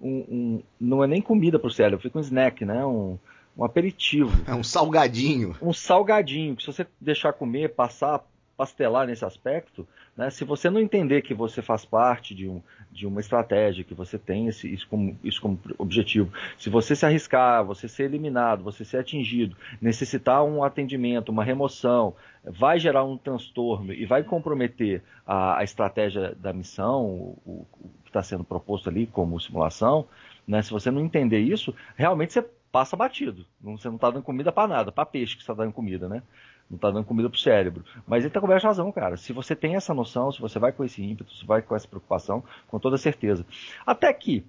[0.00, 2.84] um, um não é nem comida para o cérebro, fica um snack, né?
[2.84, 3.18] Um,
[3.56, 4.30] um aperitivo.
[4.46, 5.54] É um salgadinho.
[5.60, 8.24] Um salgadinho, que se você deixar comer, passar,
[8.60, 12.60] pastelar nesse aspecto, né, se você não entender que você faz parte de, um,
[12.92, 17.06] de uma estratégia, que você tem esse, isso, como, isso como objetivo, se você se
[17.06, 23.16] arriscar, você ser eliminado, você ser atingido, necessitar um atendimento, uma remoção, vai gerar um
[23.16, 27.66] transtorno e vai comprometer a, a estratégia da missão, o, o
[28.04, 30.06] está sendo proposto ali como simulação,
[30.46, 30.60] né?
[30.60, 33.46] Se você não entender isso, realmente você passa batido.
[33.62, 36.22] Você não está dando comida para nada, para peixe que está dando comida, né?
[36.70, 37.84] Não está dando comida para o cérebro.
[38.06, 39.16] Mas ele está coberto de razão, cara.
[39.16, 41.88] Se você tem essa noção, se você vai com esse ímpeto, se vai com essa
[41.88, 43.44] preocupação, com toda certeza.
[43.84, 44.44] Até que,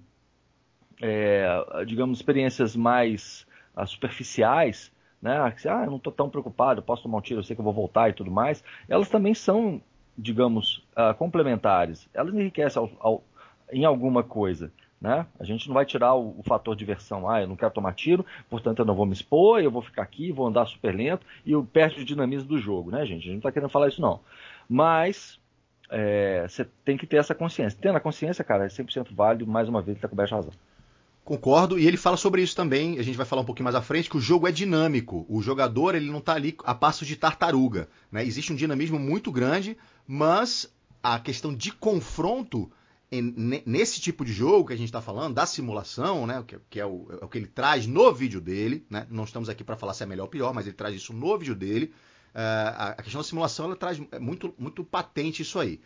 [1.00, 1.48] é,
[1.84, 3.44] digamos, experiências mais
[3.76, 5.36] uh, superficiais, né?
[5.38, 7.72] Ah, eu não estou tão preocupado, posso tomar um tiro, eu sei que eu vou
[7.72, 8.62] voltar e tudo mais.
[8.88, 9.80] Elas também são,
[10.16, 12.08] digamos, uh, complementares.
[12.14, 13.24] Elas enriquecem ao, ao,
[13.72, 14.72] em alguma coisa.
[15.02, 15.26] Né?
[15.40, 17.28] A gente não vai tirar o, o, fator diversão.
[17.28, 20.02] Ah, eu não quero tomar tiro, portanto eu não vou me expor, eu vou ficar
[20.02, 23.18] aqui, vou andar super lento e eu perco o dinamismo do jogo, né, gente?
[23.18, 24.20] A gente não está querendo falar isso, não.
[24.68, 25.40] Mas
[25.90, 27.76] é, você tem que ter essa consciência.
[27.82, 30.52] Tendo a consciência, cara, é 100% válido, mais uma vez, ele está coberto de razão.
[31.24, 33.82] Concordo, e ele fala sobre isso também, a gente vai falar um pouquinho mais à
[33.82, 35.26] frente, que o jogo é dinâmico.
[35.28, 37.88] O jogador ele não está ali a passo de tartaruga.
[38.10, 38.24] Né?
[38.24, 42.70] Existe um dinamismo muito grande, mas a questão de confronto
[43.20, 46.86] nesse tipo de jogo que a gente está falando, da simulação, né, que, que é,
[46.86, 49.92] o, é, o, que ele traz no vídeo dele, né, não estamos aqui para falar
[49.92, 51.92] se é melhor ou pior, mas ele traz isso no vídeo dele.
[52.34, 55.78] Uh, a, questão da simulação ela traz é muito, muito patente isso aí.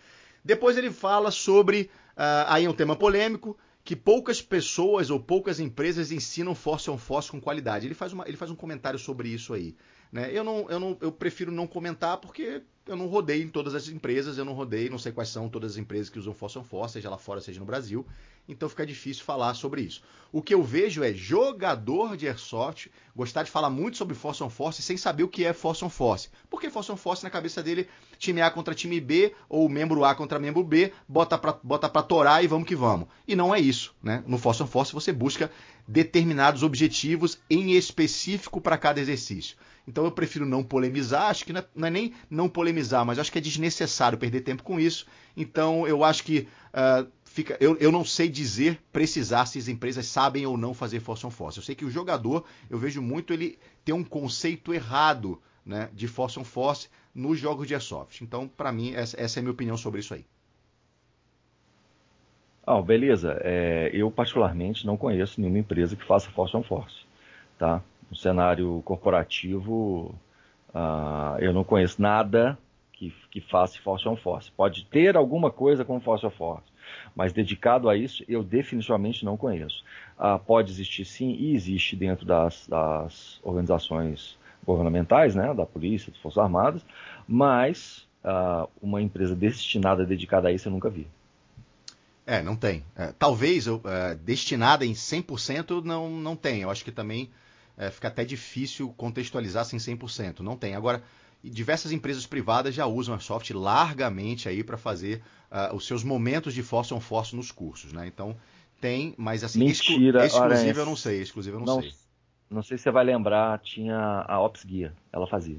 [0.45, 5.59] Depois ele fala sobre, uh, aí é um tema polêmico, que poucas pessoas ou poucas
[5.59, 7.87] empresas ensinam force on force com qualidade.
[7.87, 9.77] Ele faz, uma, ele faz um comentário sobre isso aí.
[10.13, 10.31] Né?
[10.33, 13.89] Eu, não, eu, não, eu prefiro não comentar porque eu não rodei em todas as
[13.89, 16.95] empresas, eu não rodei, não sei quais são todas as empresas que usam on Force,
[16.95, 18.07] seja lá fora, seja no Brasil.
[18.49, 20.03] Então fica difícil falar sobre isso.
[20.33, 24.49] O que eu vejo é jogador de Airsoft gostar de falar muito sobre Force on
[24.49, 26.29] Force sem saber o que é Force on Force.
[26.49, 30.15] Porque Force on Force na cabeça dele, time A contra time B, ou membro A
[30.15, 33.09] contra membro B, bota pra, bota pra torar e vamos que vamos.
[33.27, 33.95] E não é isso.
[34.01, 34.23] Né?
[34.27, 35.51] No Force on Force você busca
[35.89, 39.57] determinados objetivos em específico para cada exercício.
[39.89, 43.19] Então eu prefiro não polemizar, acho que não é, não é, nem não polemizar, mas
[43.19, 45.07] acho que é desnecessário perder tempo com isso.
[45.37, 47.57] Então eu acho que uh, fica.
[47.61, 51.31] Eu, eu não sei dizer, precisar se as empresas sabem ou não fazer force on
[51.31, 51.59] force.
[51.59, 56.07] Eu sei que o jogador, eu vejo muito ele ter um conceito errado né, de
[56.07, 58.23] force on force nos jogos de airsoft.
[58.23, 60.25] Então, para mim, essa, essa, é a minha opinião sobre isso aí.
[62.67, 63.39] Oh, beleza.
[63.43, 67.07] É, eu, particularmente, não conheço nenhuma empresa que faça force on force.
[67.59, 67.83] Tá?
[68.11, 70.15] no cenário corporativo,
[70.75, 72.59] uh, eu não conheço nada
[72.97, 74.51] que, que faça force on force.
[74.51, 76.65] Pode ter alguma coisa com force on force,
[77.15, 79.85] mas dedicado a isso, eu definitivamente não conheço.
[80.19, 86.21] Uh, pode existir sim, e existe dentro das, das organizações governamentais, né, da polícia, das
[86.21, 86.85] forças armadas,
[87.29, 91.07] mas uh, uma empresa destinada, dedicada a isso, eu nunca vi.
[92.27, 92.83] É, não tem.
[92.97, 96.63] É, talvez eu, é, destinada em 100% não, não tem.
[96.63, 97.31] Eu acho que também
[97.79, 100.41] é, fica até difícil contextualizar assim 100%.
[100.41, 100.75] Não tem.
[100.75, 101.05] Agora,
[101.51, 106.55] diversas empresas privadas já usam a soft largamente aí para fazer uh, os seus momentos
[106.55, 108.07] de force on force nos cursos, né?
[108.07, 108.37] Então,
[108.81, 111.95] tem, mas assim, Mentira, exclu exclusiva eu não sei, exclusiva eu não, não, sei.
[112.51, 115.59] Não sei se você vai lembrar, tinha a Ops Guia, ela fazia.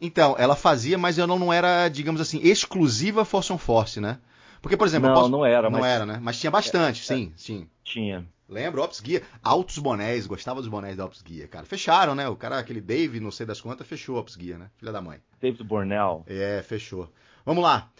[0.00, 4.18] Então, ela fazia, mas eu não, não era, digamos assim, exclusiva Force on Force, né?
[4.64, 5.28] Porque, por exemplo, não, posso...
[5.28, 5.92] não era, não mas...
[5.92, 6.18] era, né?
[6.22, 7.68] Mas tinha bastante, é, sim, é, sim.
[7.84, 8.26] Tinha.
[8.48, 9.22] Lembro, Ops Guia.
[9.42, 11.66] Altos bonés, gostava dos bonés da Ops Guia, cara.
[11.66, 12.26] Fecharam, né?
[12.30, 14.70] O cara, aquele Dave, não sei das quantas, fechou a Ops Guia, né?
[14.78, 15.20] Filha da mãe.
[15.38, 16.24] David Bornell.
[16.26, 17.12] É, fechou.
[17.44, 17.90] Vamos lá.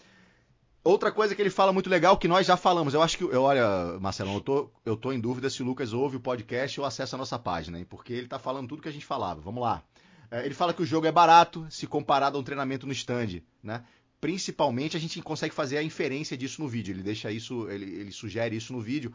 [0.83, 2.95] Outra coisa que ele fala muito legal, que nós já falamos.
[2.95, 3.23] Eu acho que.
[3.25, 6.79] Eu, olha, Marcelão, eu tô, eu tô em dúvida se o Lucas ouve o podcast
[6.79, 7.85] ou acessa a nossa página, hein?
[7.87, 9.39] Porque ele tá falando tudo que a gente falava.
[9.39, 9.83] Vamos lá.
[10.31, 13.43] É, ele fala que o jogo é barato se comparado a um treinamento no stand,
[13.61, 13.83] né?
[14.25, 16.91] Principalmente a gente consegue fazer a inferência disso no vídeo.
[16.93, 19.13] Ele deixa isso, ele, ele sugere isso no vídeo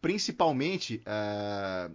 [0.00, 1.94] principalmente uh,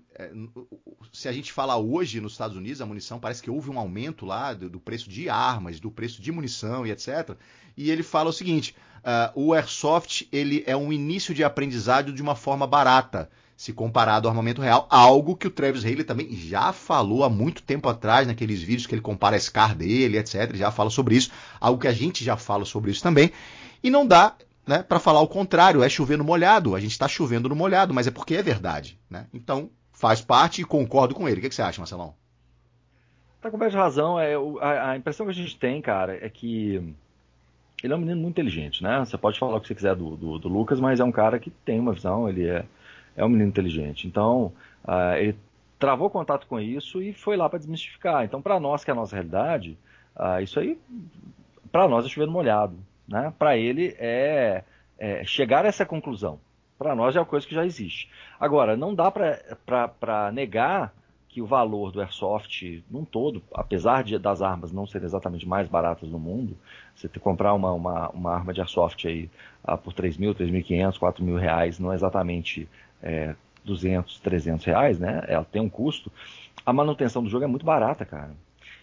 [1.11, 4.25] se a gente falar hoje nos Estados Unidos, a munição parece que houve um aumento
[4.25, 7.35] lá do, do preço de armas, do preço de munição e etc.
[7.75, 12.21] E ele fala o seguinte: uh, o airsoft ele é um início de aprendizado de
[12.21, 16.73] uma forma barata, se comparado ao armamento real, algo que o Travis Haley também já
[16.73, 20.55] falou há muito tempo atrás naqueles vídeos que ele compara a SCAR dele, etc.
[20.55, 23.31] Já fala sobre isso, algo que a gente já fala sobre isso também.
[23.81, 24.35] E não dá
[24.67, 26.75] né, para falar o contrário, é chover no molhado.
[26.75, 28.99] A gente está chovendo no molhado, mas é porque é verdade.
[29.09, 29.27] Né?
[29.33, 31.37] Então, faz parte e concordo com ele.
[31.37, 32.13] O que, que você acha, Marcelão?
[33.41, 34.19] Tá com mais razão.
[34.19, 36.95] É, a, a, impressão que a gente tem, cara, é que
[37.83, 38.99] ele é um menino muito inteligente, né?
[38.99, 41.37] Você pode falar o que você quiser do, do, do Lucas, mas é um cara
[41.37, 42.65] que tem uma visão, ele é,
[43.15, 44.07] é um menino inteligente.
[44.07, 44.51] Então,
[44.83, 45.37] uh, ele
[45.79, 48.23] travou contato com isso e foi lá para desmistificar.
[48.23, 49.77] Então, para nós, que é a nossa realidade,
[50.15, 50.79] uh, isso aí,
[51.71, 52.75] para nós é chover molhado.
[53.07, 53.33] Né?
[53.37, 54.63] Para ele é,
[54.97, 56.39] é, chegar a essa conclusão.
[56.77, 58.09] Para nós é uma coisa que já existe.
[58.39, 60.93] Agora, não dá para negar
[61.35, 65.67] que o valor do airsoft num todo, apesar de, das armas não serem exatamente mais
[65.67, 66.57] baratas no mundo,
[66.95, 69.29] você ter comprar uma, uma, uma arma de airsoft aí
[69.61, 72.69] ah, por 3 mil, 3.500, 4 mil reais, não é exatamente
[73.05, 75.23] é, 200, 300 reais, né?
[75.27, 76.11] Ela tem um custo.
[76.65, 78.31] A manutenção do jogo é muito barata, cara.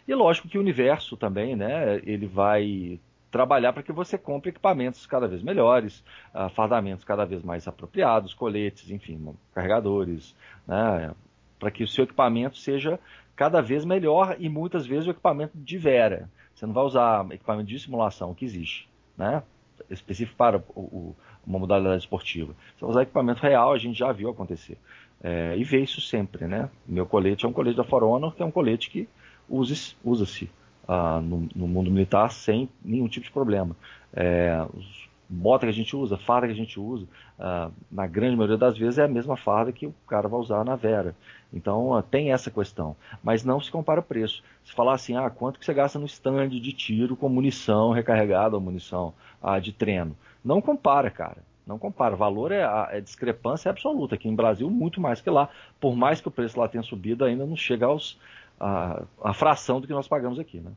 [0.06, 2.00] E lógico que o universo também, né?
[2.04, 2.98] Ele vai
[3.30, 6.04] trabalhar para que você compre equipamentos cada vez melhores,
[6.34, 10.36] uh, fardamentos cada vez mais apropriados, coletes, enfim, carregadores,
[10.68, 11.12] né?
[11.58, 13.00] para que o seu equipamento seja
[13.34, 16.28] cada vez melhor e muitas vezes o equipamento de vera.
[16.54, 19.42] Você não vai usar equipamento de simulação que existe, né?
[19.88, 22.54] específico para o, o, uma modalidade esportiva.
[22.80, 24.78] Vai usar equipamento real, a gente já viu acontecer.
[25.22, 26.68] É, e vê isso sempre, né?
[26.86, 29.08] Meu colete é um colete da For Honor, que é um colete que
[29.48, 30.50] usa-se
[30.88, 33.76] uh, no, no, mundo militar sem nenhum tipo de problema.
[34.12, 37.06] É, os bota que a gente usa, farda que a gente usa,
[37.38, 40.62] uh, na grande maioria das vezes é a mesma farda que o cara vai usar
[40.64, 41.16] na Vera.
[41.52, 42.94] Então uh, tem essa questão.
[43.22, 44.42] Mas não se compara o preço.
[44.62, 48.56] Se falar assim, ah, quanto que você gasta no stand de tiro com munição recarregada
[48.56, 50.14] ou munição uh, de treino?
[50.44, 51.38] Não compara, cara.
[51.66, 52.14] Não compara.
[52.14, 54.14] O valor é, a, é discrepância absoluta.
[54.14, 55.48] Aqui em Brasil, muito mais que lá.
[55.80, 58.18] Por mais que o preço lá tenha subido, ainda não chega aos,
[58.58, 60.70] a, a fração do que nós pagamos aqui, né?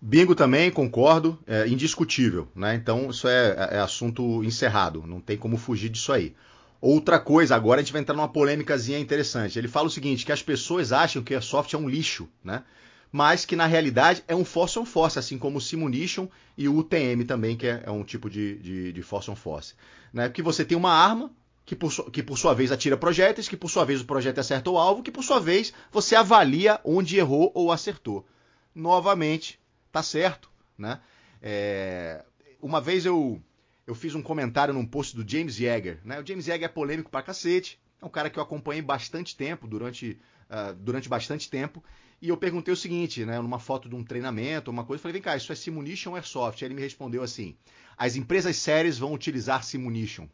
[0.00, 2.74] Bingo também, concordo, é indiscutível, né?
[2.76, 6.36] Então isso é, é, é, assunto encerrado, não tem como fugir disso aí.
[6.80, 9.58] Outra coisa, agora a gente vai entrar numa polêmicazinha interessante.
[9.58, 12.62] Ele fala o seguinte, que as pessoas acham que a soft é um lixo, né?
[13.10, 16.76] Mas que na realidade é um force on force, assim como o Simunition e o
[16.76, 19.74] UTM também, que é, é um tipo de, de, de force on force.
[20.12, 20.28] Né?
[20.28, 21.30] Porque você tem uma arma,
[21.68, 24.70] que por, que por sua vez atira projéteis, que por sua vez o projétil acerta
[24.70, 28.26] o alvo, que por sua vez você avalia onde errou ou acertou.
[28.74, 29.60] Novamente,
[29.92, 31.00] tá certo, né?
[31.42, 32.24] É,
[32.60, 33.40] uma vez eu,
[33.86, 36.18] eu fiz um comentário num post do James Yeager, né?
[36.18, 39.66] O James Yeager é polêmico pra cacete, é um cara que eu acompanhei bastante tempo,
[39.66, 40.18] durante,
[40.48, 41.84] uh, durante bastante tempo,
[42.20, 45.22] e eu perguntei o seguinte, né, numa foto de um treinamento, uma coisa, falei, vem
[45.22, 46.62] cá, isso é Simunition ou Airsoft?
[46.62, 47.56] Aí ele me respondeu assim,
[47.96, 50.26] as empresas sérias vão utilizar Simunition.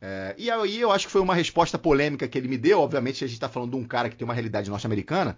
[0.00, 3.22] É, e aí eu acho que foi uma resposta polêmica que ele me deu, obviamente
[3.22, 5.36] a gente está falando de um cara que tem uma realidade norte-americana,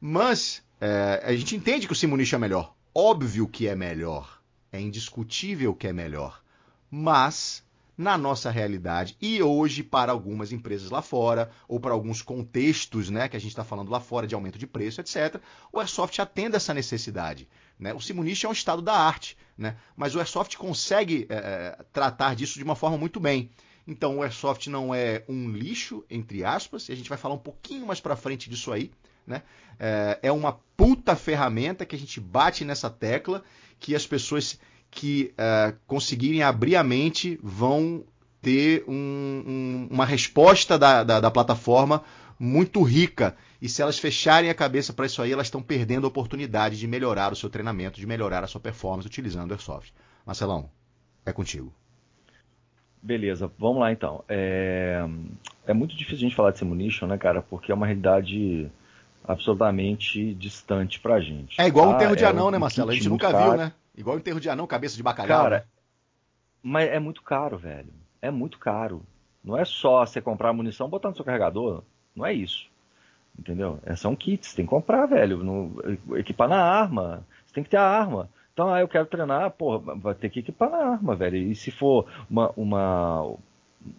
[0.00, 2.74] mas é, a gente entende que o Simunition é melhor.
[2.94, 6.42] Óbvio que é melhor, é indiscutível que é melhor,
[6.90, 7.64] mas
[7.96, 13.28] na nossa realidade e hoje para algumas empresas lá fora ou para alguns contextos, né,
[13.28, 15.40] que a gente está falando lá fora de aumento de preço, etc.
[15.72, 17.48] O airsoft atende essa necessidade.
[17.78, 17.92] Né?
[17.92, 19.76] O Simunition é um estado da arte, né?
[19.96, 23.50] mas o airsoft consegue é, tratar disso de uma forma muito bem.
[23.86, 26.88] Então o airsoft não é um lixo entre aspas.
[26.88, 28.90] E a gente vai falar um pouquinho mais para frente disso aí.
[29.26, 29.42] Né?
[29.78, 33.42] É, é uma puta ferramenta que a gente bate nessa tecla
[33.78, 34.58] que as pessoas
[34.92, 38.04] que é, conseguirem abrir a mente vão
[38.42, 42.04] ter um, um, uma resposta da, da, da, plataforma
[42.38, 43.34] muito rica.
[43.60, 46.86] E se elas fecharem a cabeça para isso aí, elas estão perdendo a oportunidade de
[46.86, 49.94] melhorar o seu treinamento, de melhorar a sua performance utilizando o Airsoft.
[50.26, 50.68] Marcelão,
[51.24, 51.72] é contigo.
[53.02, 54.22] Beleza, vamos lá então.
[54.28, 55.04] É,
[55.66, 57.40] é muito difícil a gente falar de Simunition, né, cara?
[57.40, 58.70] Porque é uma realidade
[59.24, 61.58] absolutamente distante pra gente.
[61.58, 61.92] É igual tá?
[61.92, 62.90] um enterro de é anão, um, né, Marcelo?
[62.90, 63.44] A gente nunca caro.
[63.44, 63.72] viu, né?
[63.96, 65.42] Igual enterro de anão, cabeça de bacalhau.
[65.42, 65.64] Cara, né?
[66.62, 67.92] mas é muito caro, velho.
[68.20, 69.02] É muito caro.
[69.44, 71.82] Não é só você comprar munição botar no seu carregador.
[72.14, 72.70] Não é isso.
[73.38, 73.78] Entendeu?
[73.84, 75.38] É, são kits, você tem que comprar, velho.
[75.38, 77.26] No, equipar na arma.
[77.44, 78.28] Você tem que ter a arma.
[78.52, 81.36] Então, ah, eu quero treinar, porra, vai ter que equipar na arma, velho.
[81.36, 83.34] E se for uma, uma,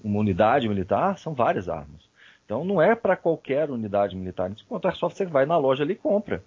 [0.03, 2.03] uma unidade militar, são várias armas.
[2.45, 4.51] Então não é para qualquer unidade militar.
[4.51, 6.43] Enquanto Airsoft você vai na loja ali e compra.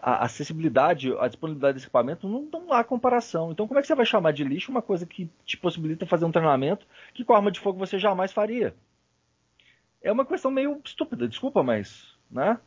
[0.00, 3.52] A acessibilidade, a disponibilidade desse equipamento não, não há comparação.
[3.52, 6.24] Então como é que você vai chamar de lixo uma coisa que te possibilita fazer
[6.24, 8.74] um treinamento que com arma de fogo você jamais faria?
[10.02, 12.58] É uma questão meio estúpida, desculpa, mas, né?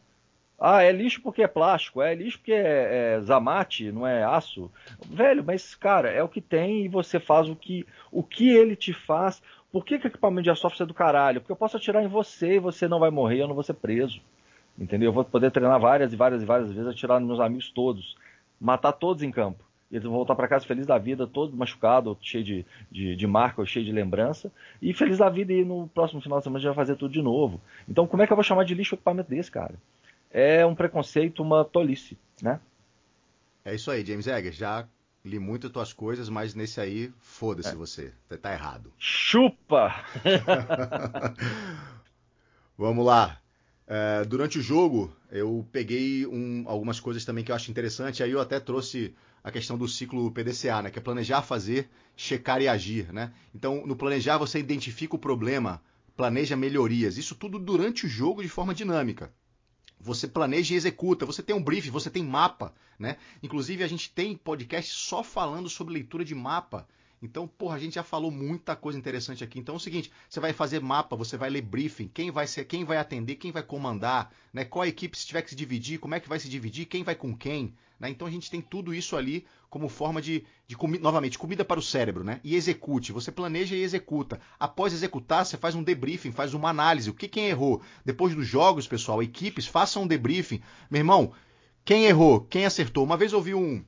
[0.60, 4.72] Ah, é lixo porque é plástico, é lixo porque é, é zamate, não é aço.
[5.06, 8.76] Velho, mas cara, é o que tem e você faz o que o que ele
[8.76, 9.42] te faz,
[9.74, 11.42] por que, que o equipamento de airsoft é do caralho?
[11.42, 13.74] Porque eu posso atirar em você e você não vai morrer, eu não vou ser
[13.74, 14.22] preso.
[14.78, 15.10] Entendeu?
[15.10, 18.16] Eu vou poder treinar várias e várias e várias vezes, atirar nos meus amigos todos,
[18.60, 19.64] matar todos em campo.
[19.92, 23.28] E eles vão voltar para casa feliz da vida, todo machucado, cheio de, de, de
[23.28, 24.52] marca, cheio de lembrança.
[24.82, 27.22] E feliz da vida e no próximo final de semana já vai fazer tudo de
[27.22, 27.62] novo.
[27.88, 29.76] Então como é que eu vou chamar de lixo o equipamento desse, cara?
[30.32, 32.60] É um preconceito, uma tolice, né?
[33.64, 34.52] É isso aí, James Egger.
[34.52, 34.88] Já
[35.24, 37.76] li muito tuas coisas, mas nesse aí, foda-se é.
[37.76, 38.12] você.
[38.28, 38.92] Você tá errado.
[38.98, 39.94] Chupa!
[42.76, 43.43] Vamos lá.
[43.96, 48.24] É, durante o jogo, eu peguei um, algumas coisas também que eu acho interessante.
[48.24, 50.90] Aí eu até trouxe a questão do ciclo PDCA, né?
[50.90, 53.32] Que é planejar, fazer, checar e agir, né?
[53.54, 55.80] Então, no planejar, você identifica o problema
[56.18, 57.20] planeja melhorias.
[57.20, 59.32] Isso tudo durante o jogo de forma dinâmica.
[60.00, 63.18] Você planeja e executa, você tem um brief, você tem mapa, né?
[63.44, 66.88] Inclusive a gente tem podcast só falando sobre leitura de mapa.
[67.24, 69.58] Então, porra, a gente já falou muita coisa interessante aqui.
[69.58, 72.66] Então é o seguinte, você vai fazer mapa, você vai ler briefing, quem vai ser,
[72.66, 74.66] quem vai atender, quem vai comandar, né?
[74.66, 77.16] Qual equipe se tiver que se dividir, como é que vai se dividir, quem vai
[77.16, 78.10] com quem, né?
[78.10, 81.80] Então a gente tem tudo isso ali como forma de, de comi novamente, comida para
[81.80, 82.42] o cérebro, né?
[82.44, 84.42] E execute, você planeja e executa.
[84.60, 87.82] Após executar, você faz um debriefing, faz uma análise, o que quem errou.
[88.04, 90.62] Depois dos jogos, pessoal, equipes, façam um debriefing.
[90.92, 91.32] Meu irmão,
[91.86, 93.06] quem errou, quem acertou.
[93.06, 93.82] Uma vez eu ouvi um,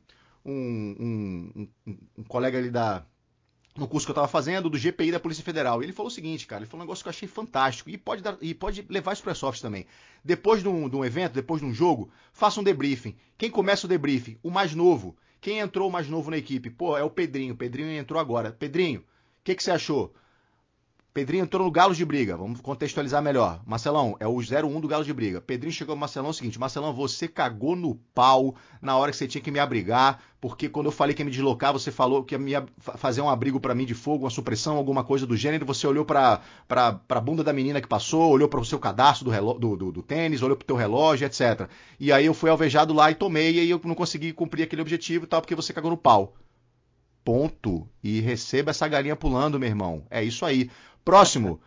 [0.46, 3.06] um, um, um colega ali da
[3.76, 5.82] no curso que eu estava fazendo do GPI da Polícia Federal.
[5.82, 7.98] E ele falou o seguinte, cara, ele falou um negócio que eu achei fantástico e
[7.98, 9.86] pode, dar, e pode levar isso para Soft também.
[10.24, 13.16] Depois de um, de um, evento, depois de um jogo, faça um debriefing.
[13.38, 14.38] Quem começa o debriefing?
[14.42, 15.16] O mais novo.
[15.42, 16.70] Quem entrou mais novo na equipe?
[16.70, 17.54] Pô, é o Pedrinho.
[17.54, 18.52] O Pedrinho entrou agora.
[18.52, 19.04] Pedrinho, o
[19.44, 20.14] que, que você achou?
[21.16, 22.36] Pedrinho entrou no Galo de Briga.
[22.36, 23.62] Vamos contextualizar melhor.
[23.66, 25.40] Marcelão, é o 01 do Galo de Briga.
[25.40, 29.18] Pedrinho chegou ao Marcelão é o seguinte: Marcelão, você cagou no pau na hora que
[29.18, 32.22] você tinha que me abrigar, porque quando eu falei que ia me deslocar, você falou
[32.22, 35.38] que ia me fazer um abrigo para mim de fogo, uma supressão, alguma coisa do
[35.38, 35.66] gênero.
[35.66, 39.54] Você olhou para a bunda da menina que passou, olhou para o seu cadastro do,
[39.54, 41.70] do, do, do tênis, olhou para o teu relógio, etc.
[41.98, 44.82] E aí eu fui alvejado lá e tomei, e aí eu não consegui cumprir aquele
[44.82, 46.34] objetivo e tal, porque você cagou no pau.
[47.24, 47.88] Ponto.
[48.04, 50.06] E receba essa galinha pulando, meu irmão.
[50.12, 50.70] É isso aí.
[51.06, 51.62] Próximo.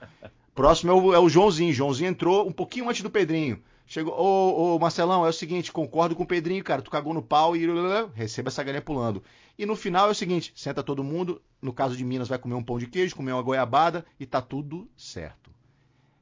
[0.53, 1.72] Próximo é o, é o Joãozinho.
[1.72, 3.62] Joãozinho entrou um pouquinho antes do Pedrinho.
[3.86, 7.22] Chegou, ô, ô, Marcelão, é o seguinte, concordo com o Pedrinho, cara, tu cagou no
[7.22, 7.66] pau e
[8.12, 9.22] receba essa galinha pulando.
[9.57, 12.55] E no final é o seguinte, senta todo mundo, no caso de Minas vai comer
[12.55, 15.51] um pão de queijo, comer uma goiabada e tá tudo certo.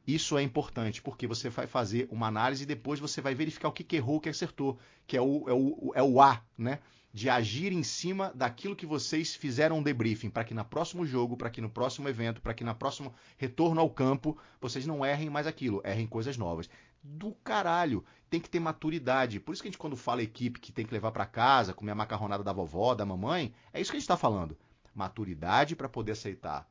[0.06, 3.72] Isso é importante, porque você vai fazer uma análise e depois você vai verificar o
[3.72, 6.78] que, que errou, o que acertou, que é o, é o, é o A, né?
[7.16, 11.34] De agir em cima daquilo que vocês fizeram um debriefing, para que no próximo jogo,
[11.34, 15.30] para que no próximo evento, para que no próximo retorno ao campo, vocês não errem
[15.30, 16.68] mais aquilo, errem coisas novas.
[17.02, 19.40] Do caralho, tem que ter maturidade.
[19.40, 21.92] Por isso que a gente, quando fala equipe que tem que levar para casa, comer
[21.92, 24.54] a macarronada da vovó, da mamãe, é isso que a gente está falando.
[24.94, 26.68] Maturidade para poder aceitar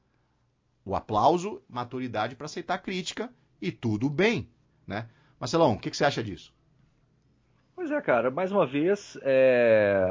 [0.86, 4.48] o aplauso, maturidade para aceitar a crítica e tudo bem,
[4.86, 5.10] né?
[5.40, 6.54] Marcelão, o que, que você acha disso?
[7.76, 10.08] Pois é, cara, mais uma vez, é...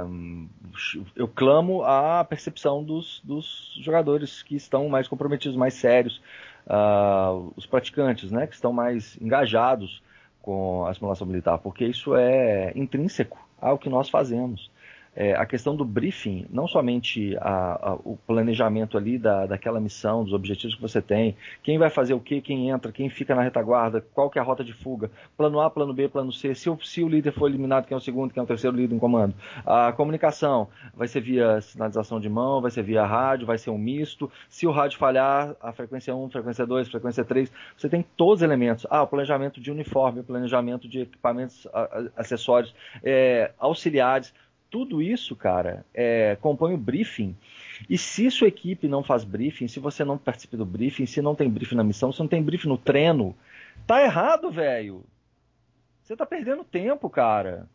[1.17, 6.21] eu clamo a percepção dos, dos, jogadores que estão mais comprometidos, mais sérios,
[6.67, 10.03] uh, os praticantes, né, que estão mais engajados
[10.43, 14.71] com a simulação militar, porque isso é intrínseco ao que nós fazemos
[15.17, 20.25] é, a questão do briefing, não somente a, a, o planejamento ali da, daquela missão,
[20.25, 23.43] dos objetivos que você tem, quem vai fazer o que, quem entra, quem fica na
[23.43, 26.69] retaguarda, qual que é a rota de fuga, plano A, plano B, plano C, se
[26.69, 28.95] o, se o líder for eliminado, quem é o segundo, quem é o terceiro líder
[28.95, 29.35] em comando.
[29.65, 33.79] A comunicação vai ser via sinalização de mão, vai ser via rádio, vai ser um
[33.79, 34.31] misto.
[34.49, 38.43] Se o rádio falhar, a frequência 1, frequência 2, frequência 3, você tem todos os
[38.43, 38.87] elementos.
[38.91, 41.67] Ah, o planejamento de uniforme, o planejamento de equipamentos,
[42.17, 44.33] acessórios, é, auxiliares
[44.75, 47.37] tudo isso, cara, é, compõe o briefing.
[47.89, 51.33] E se sua equipe não faz briefing, se você não participa do briefing, se não
[51.33, 53.37] tem briefing na missão, se não tem briefing no treino,
[53.87, 55.05] tá errado, velho.
[56.03, 57.68] Você tá perdendo tempo, cara.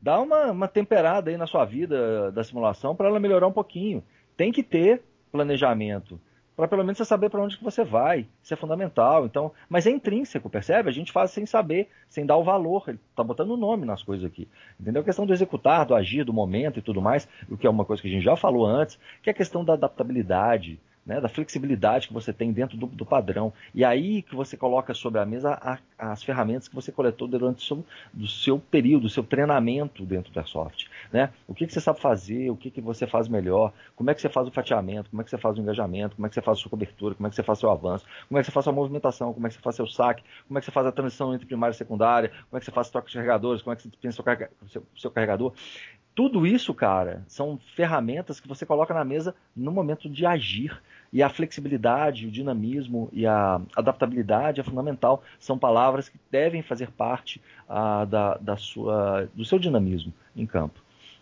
[0.00, 4.02] Dá uma, uma temperada aí na sua vida da simulação para ela melhorar um pouquinho.
[4.34, 6.18] Tem que ter planejamento
[6.58, 8.26] para pelo menos você saber para onde que você vai.
[8.42, 9.24] Isso é fundamental.
[9.24, 10.88] Então, mas é intrínseco, percebe?
[10.88, 12.82] A gente faz sem saber, sem dar o valor.
[12.88, 14.48] Ele está botando o nome nas coisas aqui.
[14.78, 15.02] Entendeu?
[15.02, 17.84] A questão do executar, do agir, do momento e tudo mais, o que é uma
[17.84, 21.28] coisa que a gente já falou antes, que é a questão da adaptabilidade né, da
[21.28, 23.50] flexibilidade que você tem dentro do, do, padrão.
[23.74, 25.78] E aí que você coloca sobre a mesa a,
[26.12, 30.30] as ferramentas que você coletou durante o seu, do seu período, do seu treinamento dentro
[30.34, 30.90] da Airsoft.
[31.10, 31.30] Né?
[31.46, 34.20] O que, que você sabe fazer, o que, que você faz melhor, como é que
[34.20, 36.42] você faz o fatiamento, como é que você faz o engajamento, como é que você
[36.42, 38.46] faz a sua cobertura, como é que você faz o seu avanço, como é que
[38.46, 40.66] você faz a sua movimentação, como é que você faz seu saque, como é que
[40.66, 43.14] você faz a transição entre primária e secundária, como é que você faz troca de
[43.14, 45.54] carregadores, como é que você pensa o seu, seu, seu carregador.
[46.18, 50.82] Tudo isso, cara, são ferramentas que você coloca na mesa no momento de agir.
[51.12, 55.22] E a flexibilidade, o dinamismo e a adaptabilidade é fundamental.
[55.38, 60.80] São palavras que devem fazer parte ah, da, da sua, do seu dinamismo em campo.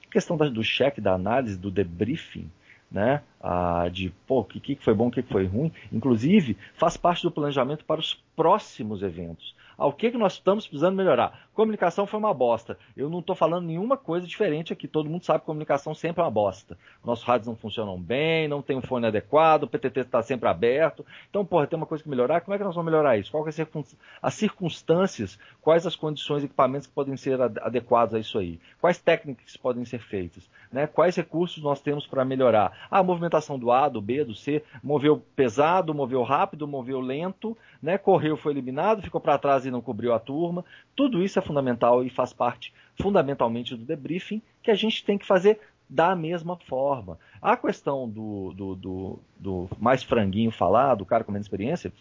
[0.09, 2.51] A questão da, do cheque, da análise, do debriefing,
[2.91, 3.23] né?
[3.41, 7.31] Ah, de o que, que foi bom, o que foi ruim, inclusive faz parte do
[7.31, 9.55] planejamento para os próximos eventos.
[9.79, 11.47] Ah, o que, que nós estamos precisando melhorar?
[11.53, 12.79] Comunicação foi uma bosta.
[12.97, 14.89] Eu não estou falando nenhuma coisa diferente aqui.
[14.89, 16.79] Todo mundo sabe que comunicação sempre é uma bosta.
[17.05, 21.05] Nossos rádios não funcionam bem, não tem um fone adequado, o PTT está sempre aberto.
[21.29, 22.41] Então, porra, tem uma coisa que melhorar.
[22.41, 23.31] Como é que nós vamos melhorar isso?
[23.31, 23.85] Quais são
[24.23, 28.59] as circunstâncias, quais as condições e equipamentos que podem ser adequados a isso aí?
[28.81, 30.49] Quais técnicas podem ser feitas?
[30.73, 30.87] Né?
[30.87, 32.87] Quais recursos nós temos para melhorar?
[32.91, 37.57] Ah, a movimentação do A, do B, do C, moveu pesado, moveu rápido, moveu lento,
[37.83, 37.99] né?
[37.99, 40.65] correu, foi eliminado, ficou para trás e não cobriu a turma.
[40.95, 45.27] Tudo isso é fundamental e faz parte fundamentalmente do debriefing que a gente tem que
[45.27, 47.19] fazer da mesma forma.
[47.41, 51.93] A questão do, do, do, do mais franguinho falar, do cara com menos experiência,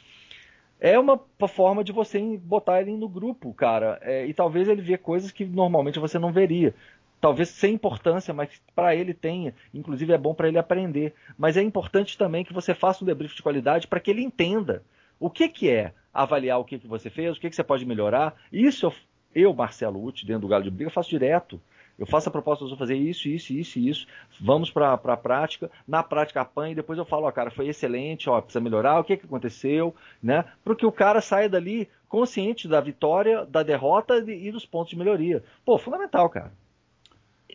[0.80, 3.99] é uma forma de você botar ele no grupo, cara.
[4.01, 6.74] É, e talvez ele vê coisas que normalmente você não veria.
[7.22, 9.53] Talvez sem importância, mas para ele tenha.
[9.74, 11.13] Inclusive é bom para ele aprender.
[11.38, 14.84] Mas é importante também que você faça um debrief de qualidade para que ele entenda
[15.20, 17.86] o que, que é avaliar o que, que você fez, o que, que você pode
[17.86, 18.34] melhorar.
[18.51, 18.93] Isso eu,
[19.36, 21.59] eu Marcelo Uti, dentro do Galo de Briga, faço direto.
[21.99, 24.07] Eu faço a proposta, eu vou fazer isso, isso, isso isso.
[24.39, 25.70] Vamos para a prática.
[25.88, 29.03] Na prática, apanha e depois eu falo, ó, cara, foi excelente, ó, precisa melhorar, o
[29.03, 30.45] que, que aconteceu, né?
[30.63, 34.97] Para que o cara saia dali consciente da vitória, da derrota e dos pontos de
[34.97, 35.43] melhoria.
[35.66, 36.51] Pô, fundamental, cara.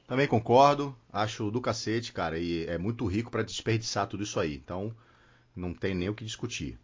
[0.06, 4.54] Também concordo, acho do cacete, cara, e é muito rico para desperdiçar tudo isso aí.
[4.54, 4.92] Então,
[5.54, 6.78] não tem nem o que discutir.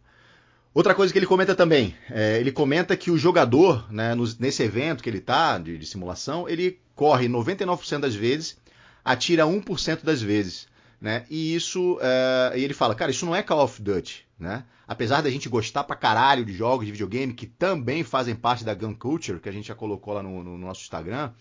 [0.77, 5.01] Outra coisa que ele comenta também, é, ele comenta que o jogador, né, nesse evento
[5.01, 8.59] que ele está, de, de, simulação, ele corre 99% das vezes,
[9.03, 10.67] atira 1% das vezes.
[11.01, 11.25] Né?
[11.31, 14.65] E isso, é, ele fala, cara, isso não é Call of Duty, né?
[14.87, 18.75] Apesar da gente gostar pra caralho de jogos de videogame que também fazem parte da
[18.75, 21.31] gun culture, que a gente já colocou lá no, no nosso Instagram,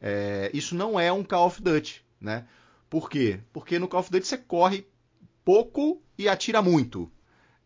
[0.00, 2.46] é, isso não é um Call of Duty, né?
[2.88, 3.40] Por quê?
[3.52, 4.86] Porque no Call of Duty você corre
[5.44, 7.10] pouco e atira muito,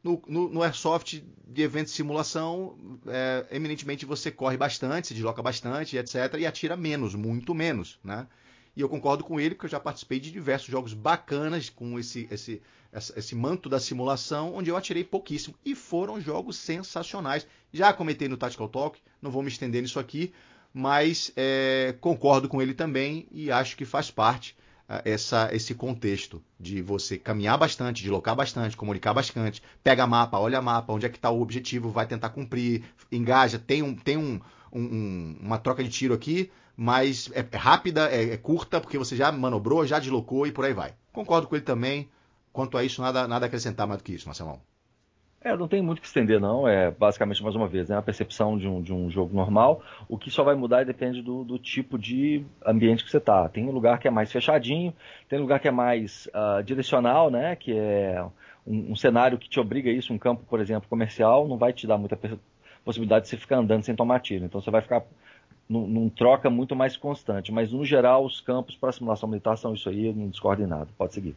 [0.03, 2.77] no, no, no, Airsoft de evento de simulação,
[3.07, 8.27] é, eminentemente você corre bastante, se desloca bastante, etc., e atira menos, muito menos, né?
[8.75, 12.27] E eu concordo com ele, porque eu já participei de diversos jogos bacanas com esse,
[12.31, 12.63] esse,
[13.17, 15.55] esse manto da simulação, onde eu atirei pouquíssimo.
[15.63, 17.47] E foram jogos sensacionais.
[17.71, 20.33] Já comentei no Tactical Talk, não vou me estender nisso aqui,
[20.73, 24.57] mas é, concordo com ele também e acho que faz parte
[25.05, 30.93] essa, esse contexto de você caminhar bastante, deslocar bastante, comunicar bastante, pega mapa, olha mapa,
[30.93, 34.41] onde é que está o objetivo, vai tentar cumprir, engaja, tem, um, tem um,
[34.73, 39.17] um, uma troca de tiro aqui, mas é, é rápida, é, é, curta, porque você
[39.17, 40.95] já manobrou, já deslocou e por aí vai.
[41.13, 42.09] Concordo com ele também.
[42.53, 44.61] Quanto a isso, nada, nada a acrescentar mais do que isso, Marcelão.
[45.45, 46.69] É, não tem muito que estender, não.
[46.69, 49.83] É basicamente, mais uma vez, né, a percepção de um, de um jogo normal.
[50.09, 53.49] O que só vai mudar depende do, do tipo de ambiente que você está.
[53.49, 54.95] Tem um lugar que é mais fechadinho,
[55.29, 58.25] tem um lugar que é mais uh, direcional, né, que é
[58.65, 60.13] um, um, cenário que te obriga a isso.
[60.13, 62.17] Um campo, por exemplo, comercial, não vai te dar muita
[62.85, 64.45] possibilidade de você ficar andando sem tomar tiro.
[64.45, 65.03] Então você vai ficar
[65.69, 67.51] num troca muito mais constante.
[67.51, 70.89] Mas, no geral, os campos para simulação militar são isso aí, não discordo em nada.
[70.97, 71.35] Pode seguir.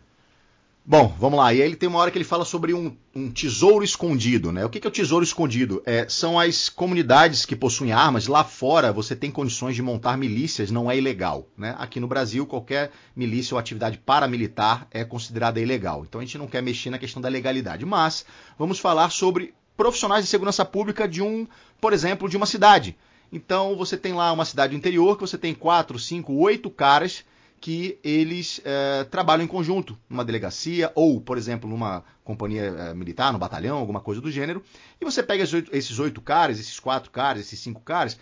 [0.88, 1.52] Bom, vamos lá.
[1.52, 4.64] E aí ele tem uma hora que ele fala sobre um, um tesouro escondido, né?
[4.64, 5.82] O que, que é o tesouro escondido?
[5.84, 8.28] É, são as comunidades que possuem armas.
[8.28, 11.48] Lá fora você tem condições de montar milícias, não é ilegal.
[11.58, 11.76] Né?
[11.80, 16.06] Aqui no Brasil, qualquer milícia ou atividade paramilitar é considerada ilegal.
[16.08, 17.84] Então a gente não quer mexer na questão da legalidade.
[17.84, 18.24] Mas
[18.56, 21.48] vamos falar sobre profissionais de segurança pública de um,
[21.82, 22.96] por exemplo, de uma cidade.
[23.34, 27.26] Então você tem lá uma cidade interior que você tem quatro, cinco, oito caras
[27.66, 33.34] que eles é, trabalham em conjunto, numa delegacia ou, por exemplo, numa companhia é, militar,
[33.34, 34.61] no batalhão, alguma coisa do gênero,
[35.01, 38.20] e você pega esses oito caras, esses quatro caras, esses cinco caras,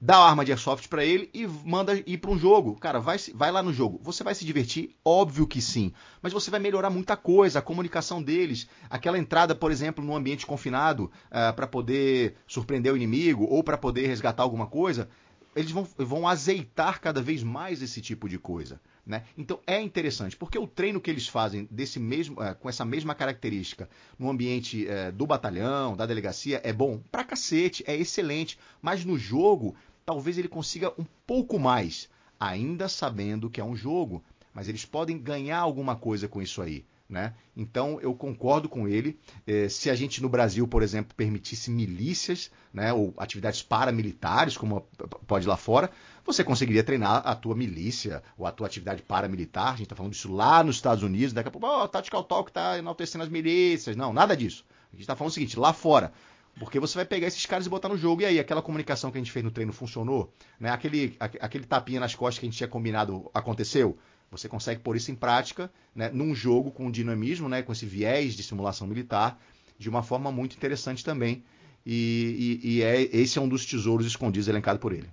[0.00, 2.76] dá a arma de airsoft para ele e manda ir para um jogo.
[2.76, 4.00] Cara, vai, vai lá no jogo.
[4.02, 4.96] Você vai se divertir?
[5.04, 5.92] Óbvio que sim.
[6.22, 10.46] Mas você vai melhorar muita coisa, a comunicação deles, aquela entrada, por exemplo, num ambiente
[10.46, 15.10] confinado é, para poder surpreender o inimigo ou para poder resgatar alguma coisa
[15.54, 18.80] eles vão, vão azeitar cada vez mais esse tipo de coisa.
[19.04, 19.24] Né?
[19.36, 23.14] Então é interessante, porque o treino que eles fazem desse mesmo, é, com essa mesma
[23.14, 23.88] característica
[24.18, 28.58] no ambiente é, do batalhão, da delegacia, é bom pra cacete, é excelente.
[28.80, 29.74] Mas no jogo,
[30.04, 34.22] talvez ele consiga um pouco mais, ainda sabendo que é um jogo.
[34.52, 36.84] Mas eles podem ganhar alguma coisa com isso aí.
[37.10, 37.34] Né?
[37.56, 39.18] Então eu concordo com ele.
[39.44, 44.86] Eh, se a gente no Brasil, por exemplo, permitisse milícias, né, ou atividades paramilitares, como
[45.26, 45.90] pode lá fora,
[46.24, 49.68] você conseguiria treinar a tua milícia ou a tua atividade paramilitar.
[49.68, 51.32] A gente está falando disso lá nos Estados Unidos.
[51.32, 53.96] Daqui a pouco, oh, o Tactical Talk está enaltecendo as milícias.
[53.96, 54.64] Não, nada disso.
[54.92, 56.12] A gente está falando o seguinte: lá fora,
[56.60, 58.22] porque você vai pegar esses caras e botar no jogo.
[58.22, 60.32] E aí, aquela comunicação que a gente fez no treino funcionou?
[60.60, 60.70] Né?
[60.70, 63.98] Aquele, aquele tapinha nas costas que a gente tinha combinado aconteceu?
[64.30, 68.34] Você consegue pôr isso em prática né, num jogo com dinamismo, né, com esse viés
[68.34, 69.38] de simulação militar,
[69.78, 71.42] de uma forma muito interessante também.
[71.84, 75.08] e, e, e é, esse é um dos tesouros escondidos elencado por ele.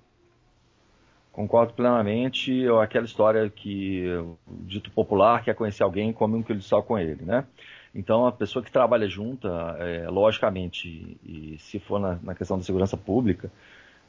[1.37, 2.67] Concordo plenamente.
[2.81, 4.05] Aquela história que,
[4.47, 7.45] dito popular, quer conhecer alguém, come um quilo de sal com ele, né?
[7.93, 9.47] Então, a pessoa que trabalha junta,
[9.77, 13.51] é, logicamente, e se for na, na, questão da segurança pública,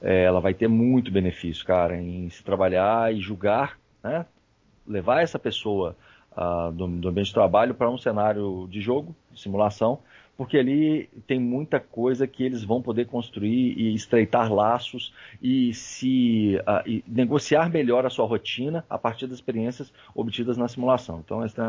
[0.00, 4.24] é, ela vai ter muito benefício, cara, em se trabalhar e julgar, né?
[4.88, 5.96] Levar essa pessoa
[6.32, 9.98] uh, do, do, ambiente de trabalho para um cenário de jogo, de simulação,
[10.36, 15.12] porque ali tem muita coisa que eles vão poder construir e estreitar laços
[15.42, 20.68] e se uh, e negociar melhor a sua rotina a partir das experiências obtidas na
[20.68, 21.20] simulação.
[21.24, 21.60] Então, esse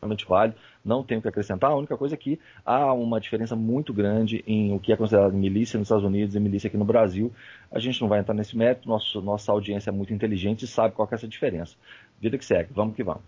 [0.00, 1.70] extremamente válido, não tenho o que acrescentar.
[1.70, 5.34] A única coisa é que há uma diferença muito grande em o que é considerado
[5.34, 7.30] milícia nos Estados Unidos e milícia aqui no Brasil.
[7.70, 10.94] A gente não vai entrar nesse método, nosso, nossa audiência é muito inteligente e sabe
[10.94, 11.76] qual é essa diferença.
[12.20, 13.22] Vida que segue, vamos que vamos.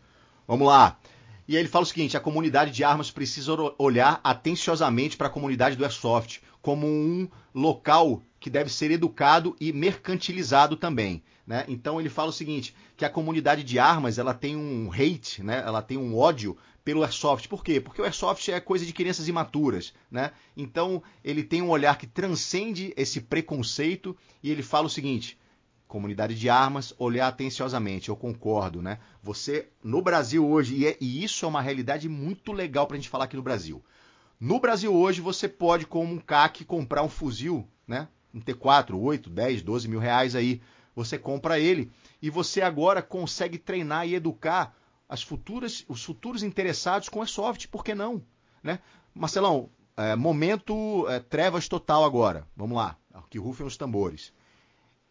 [0.46, 0.98] Vamos lá.
[1.48, 5.30] E aí ele fala o seguinte: a comunidade de armas precisa olhar atenciosamente para a
[5.30, 11.22] comunidade do Airsoft como um local que deve ser educado e mercantilizado também.
[11.46, 11.64] Né?
[11.68, 15.62] Então ele fala o seguinte, que a comunidade de armas ela tem um hate, né?
[15.66, 17.48] ela tem um ódio pelo airsoft.
[17.48, 17.80] Por quê?
[17.80, 20.32] Porque o airsoft é coisa de crianças imaturas, né?
[20.56, 25.38] Então ele tem um olhar que transcende esse preconceito e ele fala o seguinte:
[25.92, 28.08] comunidade de armas, olhar atenciosamente.
[28.08, 28.98] Eu concordo, né?
[29.22, 32.98] Você no Brasil hoje e, é, e isso é uma realidade muito legal para a
[32.98, 33.84] gente falar aqui no Brasil.
[34.40, 38.08] No Brasil hoje você pode, como um CAC, comprar um fuzil, né?
[38.32, 40.62] Um T4, 8, 10, 12 mil reais aí
[40.96, 41.90] você compra ele
[42.22, 44.74] e você agora consegue treinar e educar
[45.06, 48.22] as futuras, os futuros interessados com a soft, por que não?
[48.62, 48.78] Né?
[49.14, 52.46] Marcelão, é, momento é, trevas total agora.
[52.56, 52.96] Vamos lá,
[53.28, 54.32] que rufem os tambores.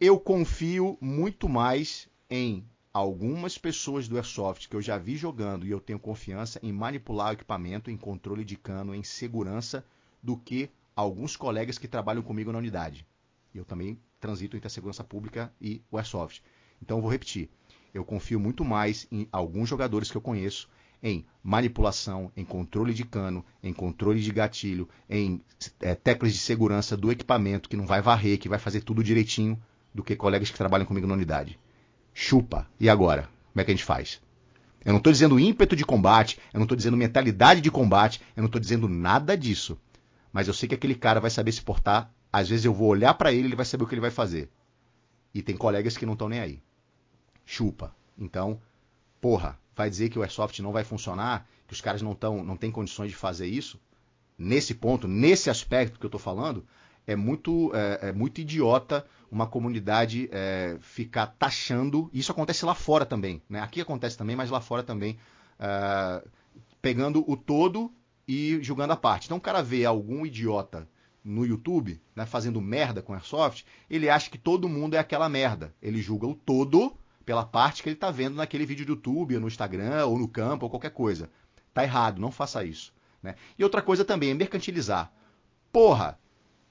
[0.04, 5.70] Eu confio muito mais em algumas pessoas do Airsoft que eu já vi jogando e
[5.70, 9.86] eu tenho confiança em manipular o equipamento, em controle de cano, em segurança,
[10.20, 13.06] do que alguns colegas que trabalham comigo na unidade.
[13.54, 16.42] Eu também transito entre a segurança pública e o Airsoft.
[16.82, 17.48] Então vou repetir.
[17.94, 20.68] Eu confio muito mais em alguns jogadores que eu conheço
[21.00, 25.40] em manipulação, em controle de cano, em controle de gatilho, em
[25.78, 29.56] é, teclas de segurança do equipamento, que não vai varrer, que vai fazer tudo direitinho,
[29.94, 31.58] do que colegas que trabalham comigo na unidade.
[32.14, 32.66] Chupa.
[32.78, 33.28] E agora?
[33.52, 34.20] Como é que a gente faz?
[34.84, 38.40] Eu não estou dizendo ímpeto de combate, eu não estou dizendo mentalidade de combate, eu
[38.42, 39.78] não estou dizendo nada disso.
[40.32, 43.12] Mas eu sei que aquele cara vai saber se portar às vezes eu vou olhar
[43.14, 44.48] para ele, ele vai saber o que ele vai fazer.
[45.34, 46.62] E tem colegas que não estão nem aí.
[47.44, 47.94] Chupa.
[48.18, 48.60] Então,
[49.20, 52.56] porra, vai dizer que o Airsoft não vai funcionar, que os caras não tão, não
[52.56, 53.78] têm condições de fazer isso?
[54.38, 56.66] Nesse ponto, nesse aspecto que eu estou falando,
[57.06, 62.10] é muito, é, é, muito idiota uma comunidade é, ficar taxando.
[62.12, 63.42] Isso acontece lá fora também.
[63.48, 63.60] Né?
[63.60, 65.18] Aqui acontece também, mas lá fora também.
[65.58, 66.22] É,
[66.80, 67.92] pegando o todo
[68.28, 69.26] e julgando a parte.
[69.26, 70.88] Então o cara vê algum idiota
[71.24, 75.72] no YouTube, né, fazendo merda com Airsoft, ele acha que todo mundo é aquela merda.
[75.80, 79.40] Ele julga o todo pela parte que ele está vendo naquele vídeo do YouTube, ou
[79.40, 81.30] no Instagram, ou no campo, ou qualquer coisa.
[81.72, 82.92] Tá errado, não faça isso.
[83.22, 83.36] Né?
[83.56, 85.12] E outra coisa também é mercantilizar.
[85.72, 86.18] Porra,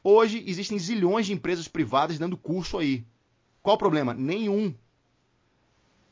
[0.04, 3.06] hoje existem zilhões de empresas privadas dando curso aí.
[3.62, 4.14] Qual o problema?
[4.14, 4.74] Nenhum.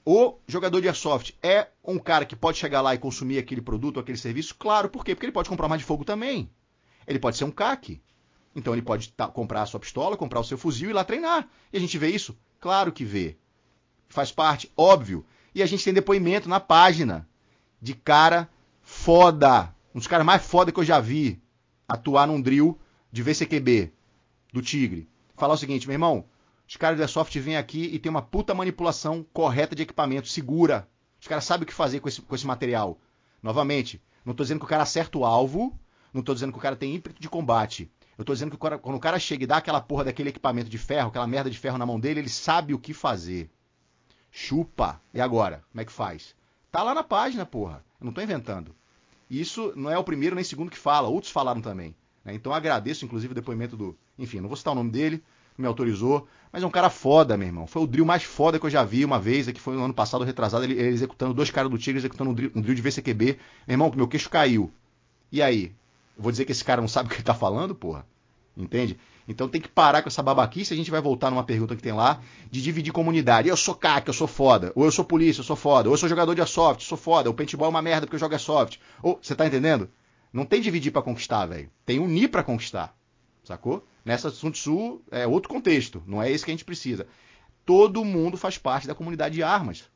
[0.05, 3.99] O jogador de airsoft é um cara que pode chegar lá e consumir aquele produto,
[3.99, 4.55] aquele serviço?
[4.55, 5.13] Claro, por quê?
[5.13, 6.49] Porque ele pode comprar mais de fogo também.
[7.05, 8.01] Ele pode ser um CAC.
[8.55, 11.47] Então ele pode comprar a sua pistola, comprar o seu fuzil e ir lá treinar.
[11.71, 12.37] E a gente vê isso?
[12.59, 13.37] Claro que vê.
[14.07, 15.25] Faz parte, óbvio.
[15.53, 17.27] E a gente tem depoimento na página
[17.81, 18.49] de cara
[18.81, 19.73] foda.
[19.93, 21.41] Um dos caras mais foda que eu já vi
[21.87, 22.79] atuar num drill
[23.11, 23.91] de VCQB
[24.53, 25.07] do Tigre.
[25.35, 26.25] Falar o seguinte, meu irmão,
[26.67, 30.87] os caras da Soft vêm aqui e tem uma puta manipulação correta de equipamento, segura.
[31.19, 32.99] Os caras sabem o que fazer com esse, com esse material.
[33.41, 35.77] Novamente, não estou dizendo que o cara acerta o alvo,
[36.13, 37.91] não estou dizendo que o cara tem ímpeto de combate.
[38.17, 40.77] Eu tô dizendo que quando o cara chega e dá aquela porra daquele equipamento de
[40.77, 43.49] ferro, aquela merda de ferro na mão dele, ele sabe o que fazer.
[44.29, 45.01] Chupa.
[45.13, 45.63] E agora?
[45.71, 46.35] Como é que faz?
[46.71, 47.83] Tá lá na página, porra.
[47.99, 48.75] Eu não tô inventando.
[49.29, 51.95] Isso não é o primeiro nem o segundo que fala, outros falaram também.
[52.23, 52.33] Né?
[52.33, 53.97] Então agradeço, inclusive, o depoimento do.
[54.17, 55.23] Enfim, não vou citar o nome dele,
[55.57, 57.67] me autorizou, mas é um cara foda, meu irmão.
[57.67, 59.93] Foi o drill mais foda que eu já vi uma vez, que foi no ano
[59.93, 62.81] passado, retrasado, ele, ele executando dois caras do Tigre, executando um drill, um drill de
[62.81, 63.37] VCQB.
[63.67, 64.71] Meu irmão, meu queixo caiu.
[65.31, 65.73] E aí?
[66.17, 68.05] Eu vou dizer que esse cara não sabe o que ele tá falando, porra?
[68.57, 68.97] Entende?
[69.27, 70.73] Então tem que parar com essa babaquice.
[70.73, 73.47] A gente vai voltar numa pergunta que tem lá de dividir comunidade.
[73.47, 74.71] Eu sou CAC, eu sou foda.
[74.75, 75.87] Ou eu sou polícia, eu sou foda.
[75.87, 77.29] Ou eu sou jogador de airsoft, sou foda.
[77.29, 78.79] O paintball é uma merda porque eu jogo airsoft.
[79.03, 79.87] Ou, você tá entendendo?
[80.31, 81.69] Não tem dividir para conquistar, velho.
[81.85, 82.95] Tem unir para conquistar.
[83.43, 83.85] Sacou?
[84.05, 86.03] Nessa Sun Tzu é outro contexto.
[86.05, 87.07] Não é esse que a gente precisa.
[87.65, 89.89] Todo mundo faz parte da comunidade de armas.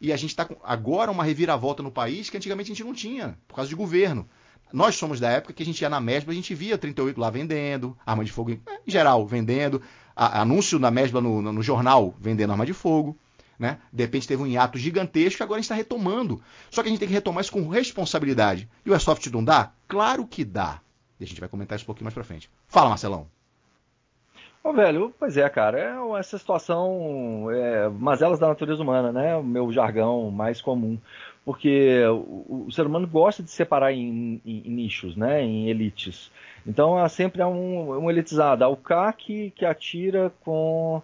[0.00, 3.38] E a gente está agora uma reviravolta no país que antigamente a gente não tinha,
[3.48, 4.28] por causa de governo
[4.72, 7.30] Nós somos da época que a gente ia na Mesbla, a gente via 38 lá
[7.30, 9.80] vendendo, arma de fogo em geral vendendo,
[10.14, 13.18] a, anúncio na Mesbla no, no, no, jornal vendendo arma de fogo.
[13.58, 13.78] Né?
[13.92, 16.42] De repente teve um hiato gigantesco e agora a gente está retomando.
[16.70, 18.68] Só que a gente tem que retomar isso com responsabilidade.
[18.84, 19.72] E o Airsoft não dá?
[19.88, 20.80] Claro que dá.
[21.18, 22.50] E a gente vai comentar isso um pouquinho mais pra frente.
[22.68, 23.26] Fala, Marcelão.
[24.66, 29.36] Ô, velho, pois é, cara, é essa situação, é, mazelas da natureza humana, né?
[29.36, 30.98] O meu jargão mais comum.
[31.44, 35.40] Porque o, o ser humano gosta de separar em, em, em, nichos, né?
[35.40, 36.32] Em elites.
[36.66, 38.64] Então há sempre um, um elitizado.
[38.64, 41.00] Há o CAC que atira com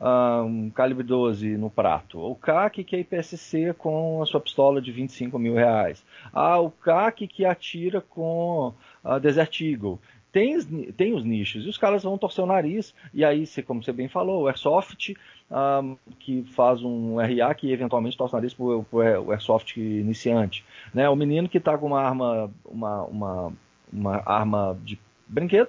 [0.00, 2.18] um calibre 12 no prato.
[2.18, 6.04] O CAC que é IPSC com a sua pistola de 25 mil reais.
[6.32, 9.98] Há o CAC que atira com a Desert Eagle
[10.34, 10.60] tem,
[10.92, 14.08] tem os nichos, e os caras vão torcer o nariz, e aí, como você bem
[14.08, 15.14] falou, o Airsoft,
[15.48, 20.64] um, que faz um RA que eventualmente torce o nariz para o Airsoft iniciante.
[20.92, 21.08] Né?
[21.08, 23.52] O menino que está com uma arma, uma, uma,
[23.92, 25.68] uma arma de brinquedo,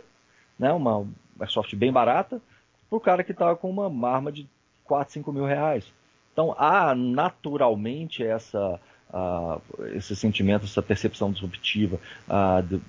[0.58, 0.74] né?
[0.74, 1.06] uma
[1.40, 2.42] Airsoft bem barata,
[2.96, 4.48] para o cara que está com uma arma de
[4.86, 5.86] 4, 5 mil reais.
[6.32, 8.80] Então há naturalmente essa,
[9.10, 9.62] uh,
[9.94, 12.82] esse sentimento, essa percepção disruptiva uh,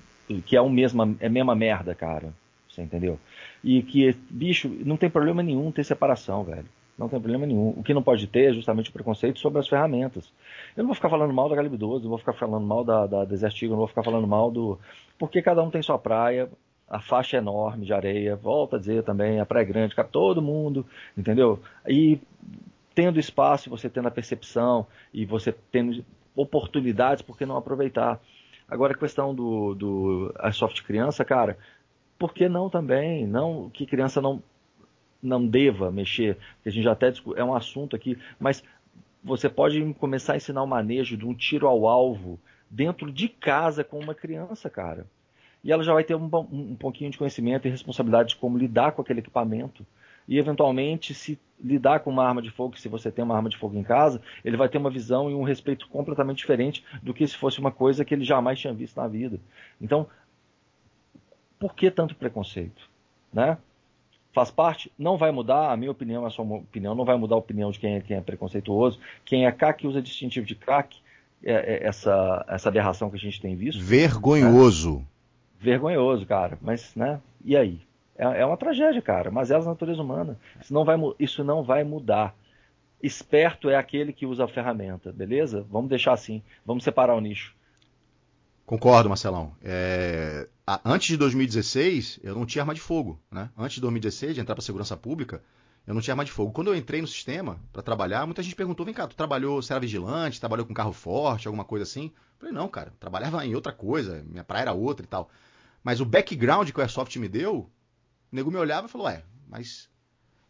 [0.45, 2.33] que é, o mesma, é a mesma merda, cara.
[2.69, 3.17] Você entendeu?
[3.63, 6.65] E que, bicho, não tem problema nenhum ter separação, velho.
[6.97, 7.69] Não tem problema nenhum.
[7.77, 10.31] O que não pode ter é justamente o preconceito sobre as ferramentas.
[10.75, 13.05] Eu não vou ficar falando mal da Calibre 12, não vou ficar falando mal da,
[13.05, 14.77] da Desert Eagle, não vou ficar falando mal do.
[15.17, 16.49] Porque cada um tem sua praia,
[16.89, 20.85] a faixa enorme de areia, volta a dizer também, a praia grande, cabe todo mundo,
[21.17, 21.61] entendeu?
[21.87, 22.19] E
[22.95, 26.03] tendo espaço, você tendo a percepção e você tendo
[26.35, 28.21] oportunidades, por que não aproveitar?
[28.67, 31.57] Agora, a questão do, do soft criança, cara,
[32.17, 33.27] por que não também?
[33.27, 34.41] Não que criança não,
[35.21, 38.63] não deva mexer, que a gente já até é um assunto aqui, mas
[39.23, 43.83] você pode começar a ensinar o manejo de um tiro ao alvo dentro de casa
[43.83, 45.05] com uma criança, cara.
[45.63, 48.91] E ela já vai ter um, um pouquinho de conhecimento e responsabilidade de como lidar
[48.91, 49.85] com aquele equipamento
[50.27, 53.57] e eventualmente se lidar com uma arma de fogo, se você tem uma arma de
[53.57, 57.25] fogo em casa, ele vai ter uma visão e um respeito completamente diferente do que
[57.25, 59.39] se fosse uma coisa que ele jamais tinha visto na vida.
[59.81, 60.05] Então,
[61.57, 62.89] por que tanto preconceito?
[63.33, 63.57] Né?
[64.33, 67.35] Faz parte, não vai mudar, a minha opinião é a sua opinião, não vai mudar
[67.35, 68.99] a opinião de quem é, quem é preconceituoso.
[69.25, 70.97] Quem é CAC usa distintivo de CAC,
[71.43, 73.81] é, é essa, essa aberração que a gente tem visto.
[73.81, 74.99] Vergonhoso.
[74.99, 75.05] Né?
[75.59, 76.57] Vergonhoso, cara.
[76.61, 77.19] Mas, né?
[77.43, 77.81] E aí?
[78.17, 80.39] É, é uma tragédia, cara, mas é a natureza humana.
[80.59, 82.35] Isso não, vai, isso não vai mudar.
[83.01, 85.65] Esperto é aquele que usa a ferramenta, beleza?
[85.69, 87.55] Vamos deixar assim, vamos separar o nicho.
[88.65, 89.53] Concordo, Marcelão.
[89.63, 90.47] É...
[90.83, 93.17] Antes de 2016, eu não tinha arma de fogo.
[93.31, 93.49] Né?
[93.57, 95.41] Antes de 2016, de entrar para a segurança pública,
[95.87, 96.51] eu não tinha arma de fogo.
[96.51, 99.73] Quando eu entrei no sistema para trabalhar, muita gente perguntou: vem cá, tu trabalhou, você
[99.73, 102.07] era vigilante, trabalhou com carro forte, alguma coisa assim?
[102.07, 105.29] Eu falei: não, cara, trabalhava em outra coisa, minha praia era outra e tal.
[105.83, 107.71] Mas o background que o Airsoft me deu
[108.31, 109.89] o nego me olhava e falou, ué, mas.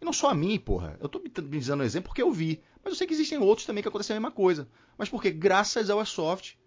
[0.02, 0.98] E não só a mim, porra.
[1.00, 2.62] Eu tô me dizendo um exemplo porque eu vi.
[2.84, 4.68] Mas eu sei que existem outros também que acontecem a mesma coisa.
[4.98, 6.58] Mas porque, graças ao Airsoft,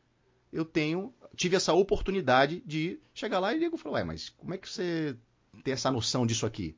[0.53, 1.15] eu tenho.
[1.37, 4.69] Tive essa oportunidade de chegar lá e o nego falou, ué, mas como é que
[4.69, 5.17] você
[5.63, 6.77] tem essa noção disso aqui?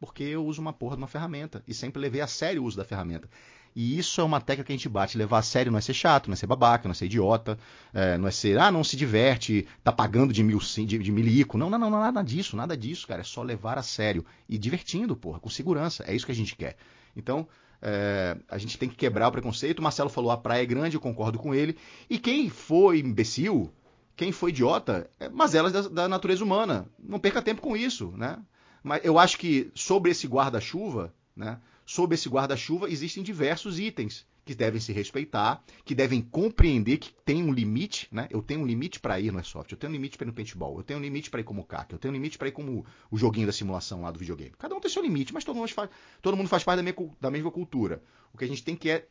[0.00, 1.62] Porque eu uso uma porra de uma ferramenta.
[1.68, 3.28] E sempre levei a sério o uso da ferramenta.
[3.76, 5.16] E isso é uma tecla que a gente bate.
[5.16, 7.58] Levar a sério não é ser chato, não é ser babaca, não é ser idiota,
[7.94, 11.56] é, não é ser, ah, não se diverte, tá pagando de, mil, de, de milico.
[11.56, 13.20] Não, não, não, nada disso, nada disso, cara.
[13.20, 14.24] É só levar a sério.
[14.48, 16.02] E divertindo, porra, com segurança.
[16.06, 16.76] É isso que a gente quer.
[17.14, 17.46] Então,
[17.82, 19.78] é, a gente tem que quebrar o preconceito.
[19.78, 21.76] O Marcelo falou a praia é grande, eu concordo com ele.
[22.08, 23.70] E quem foi imbecil,
[24.16, 26.86] quem foi idiota, é mazelas da, da natureza humana.
[26.98, 28.38] Não perca tempo com isso, né?
[28.82, 31.60] Mas eu acho que sobre esse guarda-chuva, né?
[31.84, 37.42] sob esse guarda-chuva existem diversos itens que devem se respeitar, que devem compreender que tem
[37.42, 38.26] um limite, né?
[38.30, 40.32] Eu tenho um limite para ir no Airsoft, eu tenho um limite para ir no
[40.32, 42.52] paintball, eu tenho um limite para ir como CAC, eu tenho um limite para ir
[42.52, 44.52] como o joguinho da simulação lá do videogame.
[44.58, 45.90] Cada um tem seu limite, mas todo mundo faz,
[46.22, 48.02] todo mundo faz parte da, minha, da mesma cultura.
[48.32, 49.06] O que a gente tem que é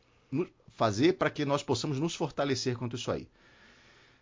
[0.70, 3.28] fazer para que nós possamos nos fortalecer contra isso aí.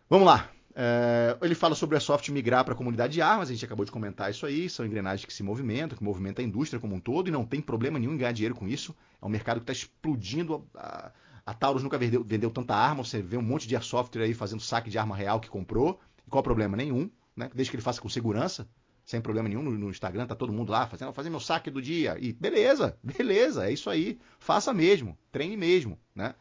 [0.08, 0.50] Vamos lá.
[0.80, 3.84] É, ele fala sobre a soft migrar para a comunidade de armas, a gente acabou
[3.84, 7.00] de comentar isso aí, são engrenagens que se movimentam, que movimentam a indústria como um
[7.00, 8.94] todo, e não tem problema nenhum em ganhar dinheiro com isso.
[9.20, 10.64] É um mercado que está explodindo.
[10.76, 11.10] A,
[11.44, 14.62] a, Taurus nunca vendeu, vendeu, tanta arma, você vê um monte de software aí fazendo
[14.62, 15.98] saque de arma real que comprou.
[16.24, 16.76] E qual o problema?
[16.76, 17.50] Nenhum, né?
[17.52, 18.68] Desde que ele faça com segurança,
[19.04, 21.82] sem problema nenhum no, no Instagram, tá todo mundo lá fazendo, fazer meu saque do
[21.82, 22.16] dia.
[22.20, 24.16] E beleza, beleza, é isso aí.
[24.38, 26.36] Faça mesmo, treine mesmo, né?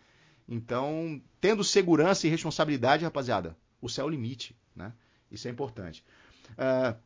[0.47, 4.93] Então, tendo segurança e responsabilidade, rapaziada, o céu é limite, né?
[5.31, 6.03] Isso é importante.
[6.51, 6.97] Uh,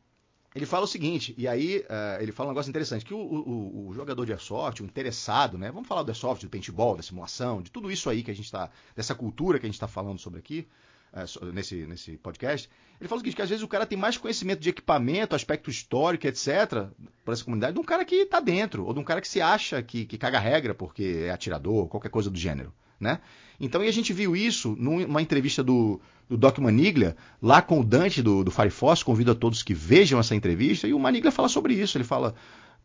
[0.54, 3.88] ele fala o seguinte, e aí uh, ele fala um negócio interessante, que o, o,
[3.88, 5.70] o, jogador de airsoft, o interessado, né?
[5.70, 8.44] Vamos falar do airsoft, do paintball, da simulação, de tudo isso aí que a gente
[8.44, 10.68] está, dessa cultura que a gente está falando sobre aqui.
[11.12, 12.68] é, nesse, nesse podcast,
[13.00, 15.70] ele fala o seguinte, que às vezes o cara tem mais conhecimento de equipamento, aspecto
[15.70, 16.86] histórico, etc.,
[17.24, 19.40] para essa comunidade, de um cara que está dentro, ou de um cara que se
[19.40, 22.72] acha que, que caga regra porque é atirador, qualquer coisa do gênero.
[23.02, 23.18] Né?
[23.58, 27.84] Então, e a gente viu isso numa entrevista do, do Doc Maniglia, lá com o
[27.84, 31.48] Dante do, do Firefox, convido a todos que vejam essa entrevista, e o Maniglia fala
[31.48, 32.34] sobre isso, ele fala,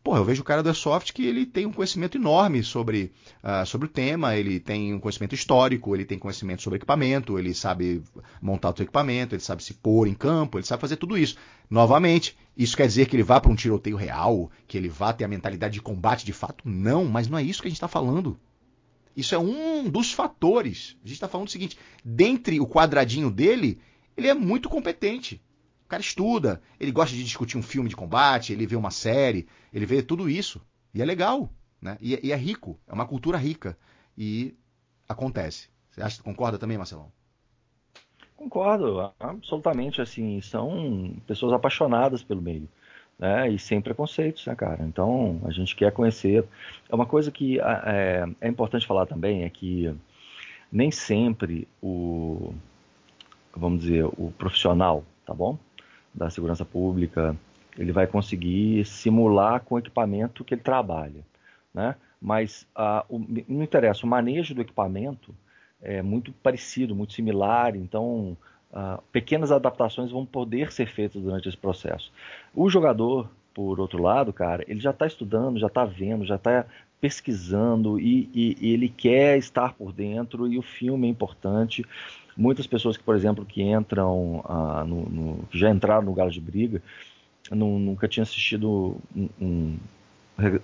[0.02, 3.12] Porra, eu vejo o cara do Airsoft que ele tem um conhecimento enorme sobre,
[3.42, 7.52] uh, sobre o tema, ele tem um conhecimento histórico, ele tem conhecimento sobre equipamento, ele
[7.52, 8.02] sabe
[8.40, 11.36] montar o seu equipamento, ele sabe se pôr em campo, ele sabe fazer tudo isso.
[11.68, 15.24] Novamente, isso quer dizer que ele vá para um tiroteio real, que ele vá ter
[15.24, 16.66] a mentalidade de combate de fato?
[16.66, 18.38] Não, mas não é isso que a gente está falando.
[19.18, 20.96] Isso é um dos fatores.
[21.02, 23.80] A gente está falando o seguinte: dentre o quadradinho dele,
[24.16, 25.42] ele é muito competente.
[25.84, 29.48] O cara estuda, ele gosta de discutir um filme de combate, ele vê uma série,
[29.72, 30.62] ele vê tudo isso.
[30.94, 31.50] E é legal,
[31.82, 31.98] né?
[32.00, 33.76] E, e é rico, é uma cultura rica.
[34.16, 34.54] E
[35.08, 35.68] acontece.
[35.90, 37.10] Você acha, concorda também, Marcelão?
[38.36, 40.00] Concordo, absolutamente.
[40.00, 42.68] Assim, são pessoas apaixonadas pelo meio.
[43.18, 44.84] Né, e sem preconceitos, né, cara?
[44.84, 46.44] Então, a gente quer conhecer.
[46.88, 49.92] É uma coisa que é, é importante falar também é que
[50.70, 52.54] nem sempre o,
[53.56, 55.58] vamos dizer, o profissional, tá bom?
[56.18, 57.36] da segurança pública,
[57.76, 61.24] ele vai conseguir simular com o equipamento que ele trabalha.
[61.72, 61.94] Né?
[62.20, 65.34] Mas ah, o, não interessa, o manejo do equipamento
[65.80, 68.36] é muito parecido, muito similar, então
[68.72, 72.12] ah, pequenas adaptações vão poder ser feitas durante esse processo.
[72.54, 76.66] O jogador, por outro lado, cara, ele já está estudando, já está vendo, já está
[77.00, 81.84] pesquisando e, e, e, ele quer estar por dentro e o filme é importante
[82.38, 86.30] Muitas pessoas que, por exemplo, que entram, ah, no, no, que já entraram no Galo
[86.30, 86.80] de Briga,
[87.50, 89.78] não, nunca tinham assistido um, um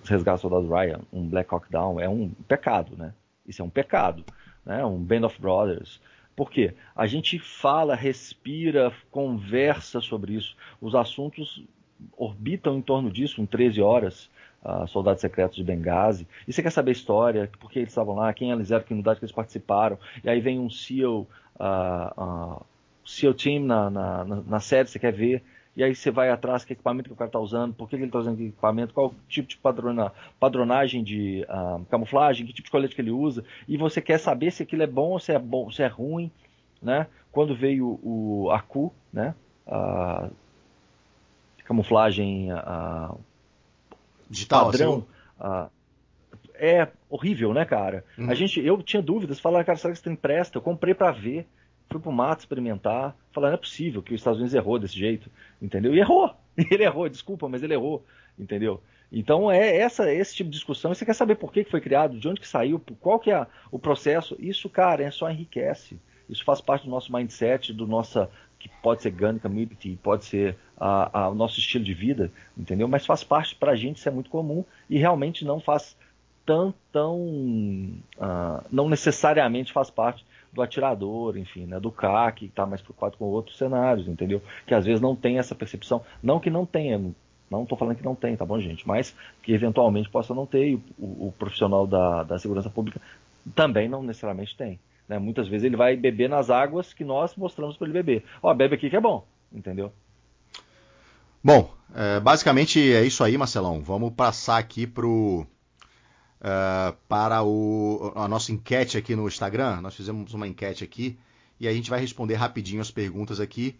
[0.04, 3.12] Resgate Soldado Ryan, um Black Hawk Down, é um pecado, né?
[3.44, 4.24] Isso é um pecado,
[4.64, 4.84] né?
[4.84, 6.00] Um Band of Brothers.
[6.36, 6.74] Por quê?
[6.94, 10.56] A gente fala, respira, conversa sobre isso.
[10.80, 11.64] Os assuntos
[12.16, 14.30] orbitam em torno disso, em 13 horas.
[14.64, 16.26] Uh, soldados secretos de Benghazi.
[16.48, 18.94] E você quer saber a história, por que eles estavam lá, quem eles eram, que
[18.94, 19.98] unidade que eles participaram.
[20.24, 21.26] E aí vem um SEAL
[21.60, 22.66] uh, uh,
[23.04, 25.42] SEAL Team na, na, na, série, você quer ver,
[25.76, 28.04] e aí você vai atrás que equipamento que o cara está usando, por que, ele
[28.04, 32.70] está usando aquele equipamento, qual tipo de padrona, padronagem de uh, camuflagem, que tipo de
[32.70, 35.38] colete que ele usa, e você quer saber se aquilo é bom ou se é
[35.38, 36.30] bom, se é ruim,
[36.80, 37.08] né?
[37.32, 39.34] Quando veio o ACU, né?
[39.66, 40.28] A
[41.64, 43.14] camuflagem a,
[44.30, 45.06] digital padrão,
[45.40, 45.70] assim,
[46.54, 48.04] é horrível, né, cara?
[48.16, 48.30] Uhum.
[48.30, 50.58] A gente, eu tinha dúvidas, falar, cara, será que esse trem presta?
[50.58, 51.46] Eu comprei para ver,
[51.90, 55.30] fui pro mato experimentar, falar, não é possível que os Estados Unidos errou desse jeito,
[55.60, 55.94] entendeu?
[55.94, 58.04] E errou, ele errou, desculpa, mas ele errou,
[58.38, 58.82] entendeu?
[59.12, 60.92] Então é essa, esse tipo de discussão.
[60.92, 63.78] você quer saber por que foi criado, de onde que saiu, qual que é o
[63.78, 64.36] processo?
[64.40, 65.98] Isso, cara, é só enriquece.
[66.28, 68.28] Isso faz parte do nosso mindset, do nossa
[68.58, 72.88] que pode ser gun community, pode ser o nosso estilo de vida, entendeu?
[72.88, 75.96] Mas faz parte para a gente, isso é muito comum e realmente não faz
[76.46, 77.18] tão, tão
[78.16, 80.24] uh, não necessariamente faz parte
[80.54, 84.40] do atirador, enfim, né, do CAC, que está mais preocupado com outros cenários, entendeu?
[84.66, 86.02] Que às vezes não tem essa percepção.
[86.22, 86.98] Não que não tenha,
[87.50, 88.86] não estou falando que não tem, tá bom, gente?
[88.86, 93.00] Mas que eventualmente possa não ter, e o, o profissional da, da segurança pública
[93.54, 94.78] também não necessariamente tem.
[95.08, 95.18] Né?
[95.18, 98.24] Muitas vezes ele vai beber nas águas que nós mostramos para ele beber.
[98.42, 99.92] Ó, bebe aqui que é bom, entendeu?
[101.42, 103.80] Bom, é, basicamente é isso aí, Marcelão.
[103.80, 105.46] Vamos passar aqui pro
[106.44, 109.80] uh, para o, a nossa enquete aqui no Instagram.
[109.80, 111.18] Nós fizemos uma enquete aqui
[111.58, 113.74] e a gente vai responder rapidinho as perguntas aqui.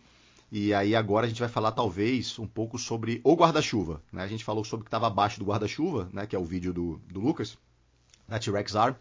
[0.51, 4.01] E aí agora a gente vai falar talvez um pouco sobre o guarda-chuva.
[4.12, 4.23] Né?
[4.23, 6.27] A gente falou sobre o que estava abaixo do guarda-chuva, né?
[6.27, 7.59] que é o vídeo do, do Lucas,
[8.27, 8.95] da T-Rex Arm,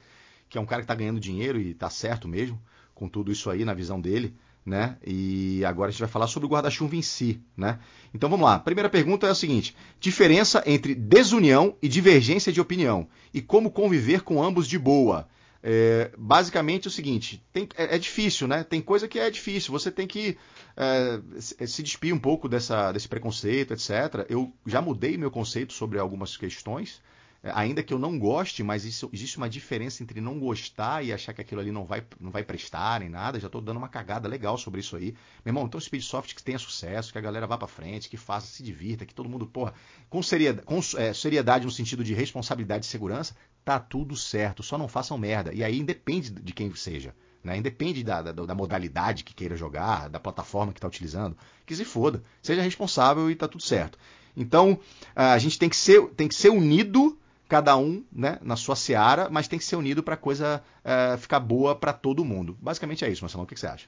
[0.49, 2.59] que é um cara que está ganhando dinheiro e está certo mesmo
[2.93, 4.35] com tudo isso aí na visão dele
[4.65, 4.97] né?
[5.05, 7.79] E agora a gente vai falar sobre o guarda-chuva em si, né?
[8.13, 8.59] Então vamos lá.
[8.59, 14.21] Primeira pergunta é a seguinte: diferença entre desunião e divergência de opinião e como conviver
[14.21, 15.27] com ambos de boa.
[15.65, 18.63] É, basicamente é o seguinte: tem, é, é, difícil, né?
[18.63, 19.71] Tem coisa que é difícil.
[19.71, 20.37] Você tem que
[20.75, 24.25] é, se despir um pouco dessa, desse preconceito, etc.
[24.29, 27.01] Eu já mudei meu conceito sobre algumas questões.
[27.43, 31.33] Ainda que eu não goste, mas isso, existe uma diferença entre não gostar e achar
[31.33, 33.37] que aquilo ali não vai, não vai prestar nem nada.
[33.37, 35.13] Já estou dando uma cagada legal sobre isso aí.
[35.43, 38.47] Meu irmão, então Speedsoft que tenha sucesso, que a galera vá para frente, que faça,
[38.47, 39.73] se divirta, que todo mundo, porra,
[40.09, 43.35] com seriedade, com, é, seriedade no sentido de responsabilidade e segurança,
[43.65, 44.63] tá tudo certo.
[44.63, 45.53] Só não façam merda.
[45.53, 47.13] E aí independe de quem seja.
[47.43, 47.57] Né?
[47.57, 51.83] Independe da, da, da, modalidade que queira jogar, da plataforma que está utilizando, que se
[51.83, 52.23] foda.
[52.41, 53.99] Seja responsável e tá tudo certo.
[54.35, 54.79] Então,
[55.13, 59.29] a gente tem que ser, tem que ser unido cada um né, na sua seara,
[59.29, 62.57] mas tem que ser unido para a coisa é, ficar boa para todo mundo.
[62.59, 63.43] Basicamente é isso, Marcelo.
[63.43, 63.87] O que, que você acha?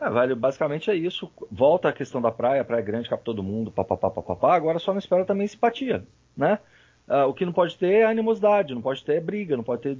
[0.00, 1.30] É, velho, basicamente é isso.
[1.50, 4.54] Volta a questão da praia, praia é grande, capta todo mundo, papapá, papapá.
[4.54, 6.58] Agora só não espera também simpatia, né?
[7.06, 9.96] Uh, o que não pode ter é animosidade, não pode ter briga, não pode ter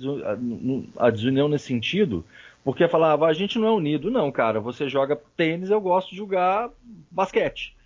[0.96, 2.24] a desunião nesse sentido,
[2.64, 4.10] porque falava, ah, a gente não é unido.
[4.10, 6.70] Não, cara, você joga tênis, eu gosto de jogar
[7.10, 7.76] basquete.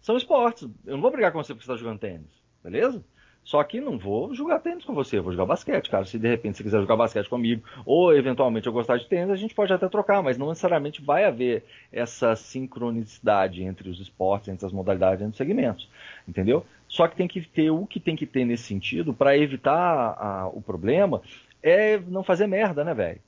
[0.00, 0.68] São esportes.
[0.86, 2.28] Eu não vou brigar com você porque você está jogando tênis,
[2.62, 3.02] beleza?
[3.44, 6.06] Só que não vou jogar tênis com você, vou jogar basquete, cara.
[6.06, 9.36] Se de repente você quiser jogar basquete comigo, ou eventualmente eu gostar de tênis, a
[9.36, 14.64] gente pode até trocar, mas não necessariamente vai haver essa sincronicidade entre os esportes, entre
[14.64, 15.88] as modalidades, entre os segmentos.
[16.26, 16.64] Entendeu?
[16.88, 20.48] Só que tem que ter o que tem que ter nesse sentido para evitar a,
[20.48, 21.20] o problema
[21.62, 23.20] é não fazer merda, né, velho?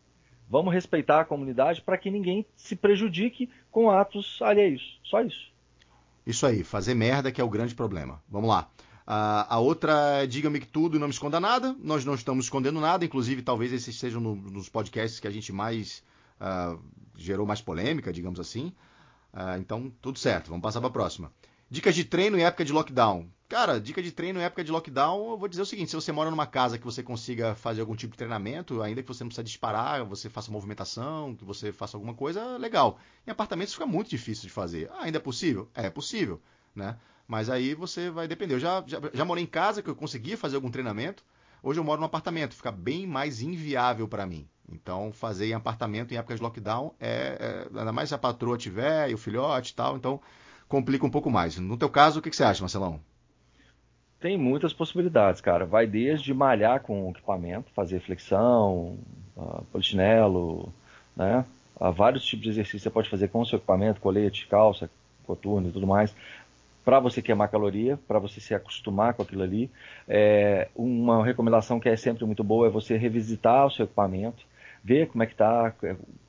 [0.49, 4.99] Vamos respeitar a comunidade para que ninguém se prejudique com atos alheios.
[5.03, 5.51] Só isso.
[6.27, 8.23] Isso aí, fazer merda que é o grande problema.
[8.29, 8.69] Vamos lá.
[9.07, 11.77] Uh, a outra é diga-me que tudo e não me esconda nada.
[11.79, 15.53] Nós não estamos escondendo nada, inclusive talvez esses sejam no, nos podcasts que a gente
[15.53, 16.03] mais
[16.41, 16.81] uh,
[17.17, 18.73] gerou mais polêmica, digamos assim.
[19.33, 21.31] Uh, então, tudo certo, vamos passar para a próxima.
[21.71, 23.29] Dicas de treino em época de lockdown.
[23.49, 26.11] Cara, dica de treino em época de lockdown, eu vou dizer o seguinte: se você
[26.11, 29.29] mora numa casa que você consiga fazer algum tipo de treinamento, ainda que você não
[29.29, 32.99] precisa disparar, você faça movimentação, que você faça alguma coisa, legal.
[33.25, 34.91] Em apartamentos fica muito difícil de fazer.
[34.93, 35.69] Ah, ainda é possível?
[35.77, 36.41] É possível,
[36.75, 36.97] né?
[37.27, 38.55] Mas aí você vai depender.
[38.55, 41.25] Eu já, já, já morei em casa que eu conseguia fazer algum treinamento.
[41.63, 44.47] Hoje eu moro num apartamento, fica bem mais inviável para mim.
[44.71, 48.59] Então, fazer em apartamento em época de lockdown é, é, ainda mais se a patroa
[48.59, 50.21] tiver e o filhote e tal, então
[50.69, 51.57] complica um pouco mais.
[51.59, 53.01] No teu caso, o que, que você acha, Marcelão?
[54.21, 55.67] Tem muitas possibilidades, cara.
[55.67, 58.99] Vai desde malhar com equipamento, fazer flexão,
[59.37, 60.73] uh, polichinelo,
[61.17, 61.45] né?
[61.79, 64.91] Há vários tipos de exercício você pode fazer com o seu equipamento, colete, calça,
[65.25, 66.15] coturno e tudo mais
[66.87, 69.69] para você queimar caloria, para você se acostumar com aquilo ali.
[70.07, 74.47] É, uma recomendação que é sempre muito boa é você revisitar o seu equipamento,
[74.85, 75.75] ver como é que está,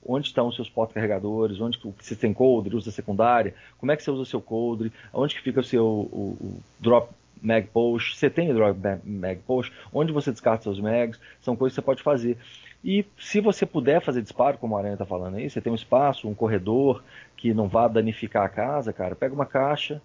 [0.04, 4.10] onde estão os seus porta-carregadores, onde você tem coldre, usa secundária, como é que você
[4.10, 8.28] usa o seu coldre, onde que fica o seu o, o drop mag post, você
[8.28, 12.36] tem drop mag post, onde você descarta seus mags, são coisas que você pode fazer.
[12.84, 15.76] E se você puder fazer disparo, como a Aranha está falando aí, você tem um
[15.76, 17.04] espaço, um corredor
[17.36, 20.02] que não vá danificar a casa, cara, pega uma caixa,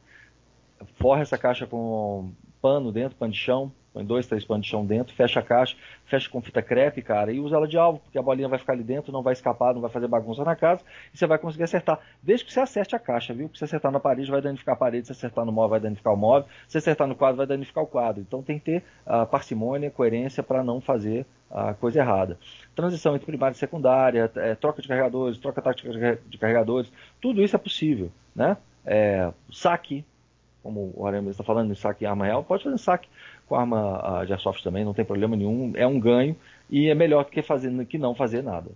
[0.96, 4.86] forra essa caixa com pano dentro, pano de chão, põe dois, três panos de chão
[4.86, 5.76] dentro, fecha a caixa,
[6.06, 8.72] fecha com fita crepe, cara, e usa ela de alvo, porque a bolinha vai ficar
[8.72, 11.64] ali dentro, não vai escapar, não vai fazer bagunça na casa, e você vai conseguir
[11.64, 12.00] acertar.
[12.22, 13.48] Desde que você acerte a caixa, viu?
[13.48, 16.14] Porque se acertar na parede vai danificar a parede, se acertar no móvel vai danificar
[16.14, 18.22] o móvel, se acertar no quadro vai danificar o quadro.
[18.22, 22.38] Então tem que ter a parcimônia, coerência para não fazer a coisa errada.
[22.74, 27.54] Transição entre primária e secundária, é, troca de carregadores, troca tática de carregadores, tudo isso
[27.54, 28.56] é possível, né?
[28.84, 30.04] É, saque,
[30.62, 33.08] como o Arame está falando, em saque em arma real, pode fazer saque
[33.46, 36.36] com arma de airsoft também, não tem problema nenhum, é um ganho
[36.70, 38.70] e é melhor que, fazer, que não fazer nada.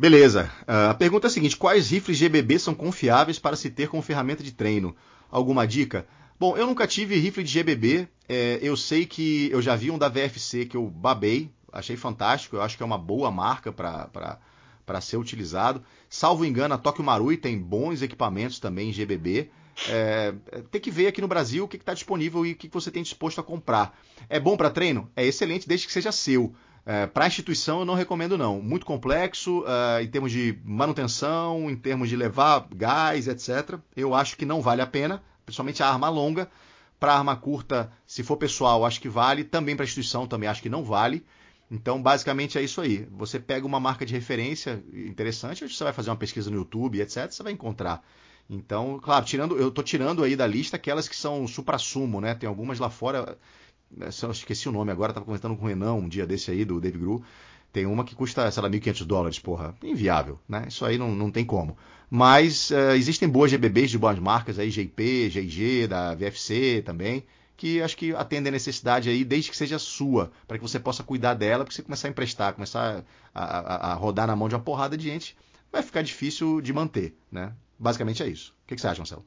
[0.00, 0.50] Beleza.
[0.62, 4.02] Uh, a pergunta é a seguinte: quais rifles GBB são confiáveis para se ter como
[4.02, 4.96] ferramenta de treino?
[5.30, 6.06] Alguma dica?
[6.38, 8.08] Bom, eu nunca tive rifle de GBB.
[8.26, 12.56] É, eu sei que eu já vi um da VFC que eu babei, achei fantástico.
[12.56, 15.82] Eu acho que é uma boa marca para ser utilizado.
[16.08, 19.50] Salvo engano, a Tokyo Marui tem bons equipamentos também em GBB.
[19.88, 20.34] É,
[20.70, 23.02] tem que ver aqui no Brasil o que está disponível e o que você tem
[23.02, 23.98] disposto a comprar.
[24.28, 25.10] É bom para treino?
[25.16, 26.54] É excelente, desde que seja seu.
[26.84, 28.60] É, para instituição eu não recomendo não.
[28.60, 33.78] Muito complexo uh, em termos de manutenção, em termos de levar gás, etc.
[33.96, 36.50] Eu acho que não vale a pena, principalmente a arma longa.
[36.98, 39.44] Para arma curta, se for pessoal, acho que vale.
[39.44, 41.24] Também para instituição, também acho que não vale.
[41.70, 43.06] Então, basicamente é isso aí.
[43.12, 47.30] Você pega uma marca de referência interessante, você vai fazer uma pesquisa no YouTube, etc.
[47.30, 48.02] Você vai encontrar.
[48.52, 52.34] Então, claro, tirando, eu estou tirando aí da lista aquelas que são supra-sumo, né?
[52.34, 53.38] Tem algumas lá fora,
[53.88, 56.64] né, eu esqueci o nome agora, estava comentando com o Renan um dia desse aí,
[56.64, 57.22] do Dave Gru.
[57.72, 59.72] Tem uma que custa, sei lá, 1.500 dólares, porra.
[59.80, 60.64] Inviável, né?
[60.66, 61.78] Isso aí não, não tem como.
[62.10, 67.24] Mas uh, existem boas GBBs de boas marcas aí, GP, GG, da VFC também,
[67.56, 71.04] que acho que atendem a necessidade aí, desde que seja sua, para que você possa
[71.04, 74.56] cuidar dela, porque você começar a emprestar, começar a, a, a rodar na mão de
[74.56, 75.36] uma porrada de gente,
[75.70, 77.52] vai ficar difícil de manter, né?
[77.80, 78.54] Basicamente é isso.
[78.64, 79.24] O que, que você acha, Marcelo?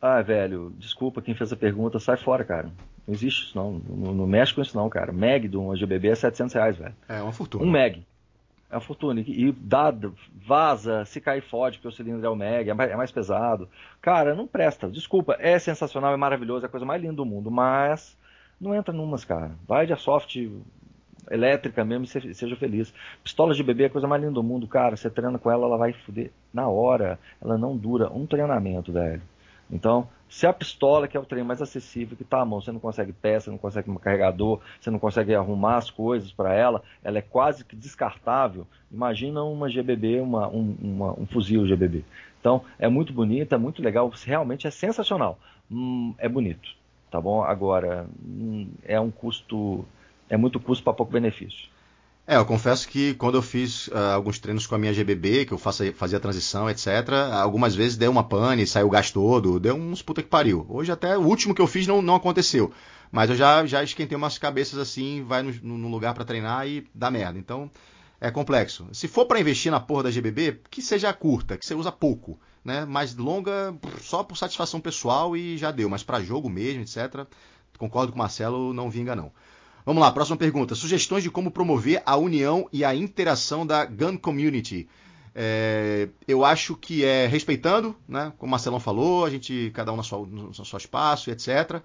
[0.00, 2.70] Ah, velho, desculpa quem fez a pergunta, sai fora, cara.
[3.04, 3.72] Não existe isso não.
[3.72, 5.12] Não, não mexe com isso não, cara.
[5.12, 6.94] Meg de um GBB é 700 reais, velho.
[7.08, 7.64] É uma fortuna.
[7.64, 8.06] Um Meg.
[8.70, 9.20] É uma fortuna.
[9.20, 9.92] E dá,
[10.34, 13.68] vaza, se cair fode, porque o cilindro é o Meg, é mais, é mais pesado.
[14.00, 14.88] Cara, não presta.
[14.88, 18.16] Desculpa, é sensacional, é maravilhoso, é a coisa mais linda do mundo, mas
[18.60, 19.52] não entra numas, cara.
[19.66, 20.36] Vai de soft
[21.30, 22.92] elétrica mesmo e seja feliz.
[23.22, 24.96] Pistola de bebê é a coisa mais linda do mundo, cara.
[24.96, 27.18] Você treina com ela, ela vai fuder na hora.
[27.42, 29.22] Ela não dura um treinamento, velho.
[29.70, 32.72] Então, se a pistola, que é o trem mais acessível, que está à mão, você
[32.72, 36.82] não consegue peça, não consegue um carregador, você não consegue arrumar as coisas para ela,
[37.02, 38.66] ela é quase que descartável.
[38.90, 42.04] Imagina uma GBB, uma, um, uma, um fuzil GBB.
[42.40, 45.38] Então, é muito bonita, é muito legal, realmente é sensacional.
[45.70, 46.68] Hum, é bonito,
[47.10, 47.42] tá bom?
[47.42, 49.84] Agora, hum, é um custo,
[50.28, 51.68] é muito custo para pouco benefício.
[52.28, 55.52] É, eu confesso que quando eu fiz uh, alguns treinos com a minha GBB, que
[55.52, 56.88] eu faço, fazia transição, etc.,
[57.32, 60.66] algumas vezes deu uma pane, saiu o gás todo, deu uns puta que pariu.
[60.68, 62.72] Hoje até o último que eu fiz não, não aconteceu.
[63.12, 67.12] Mas eu já, já esquentei umas cabeças assim, vai no lugar para treinar e dá
[67.12, 67.38] merda.
[67.38, 67.70] Então,
[68.20, 68.88] é complexo.
[68.92, 72.38] Se for para investir na porra da GBB, que seja curta, que você usa pouco,
[72.64, 72.84] né?
[72.84, 73.72] Mais longa,
[74.02, 75.88] só por satisfação pessoal e já deu.
[75.88, 77.24] Mas para jogo mesmo, etc.,
[77.78, 79.30] concordo com o Marcelo, não vinga não.
[79.86, 80.74] Vamos lá, próxima pergunta.
[80.74, 84.88] Sugestões de como promover a união e a interação da gun community.
[85.32, 88.32] É, eu acho que é respeitando, né?
[88.36, 91.80] Como o Marcelão falou, a gente, cada um no seu, no seu espaço, etc.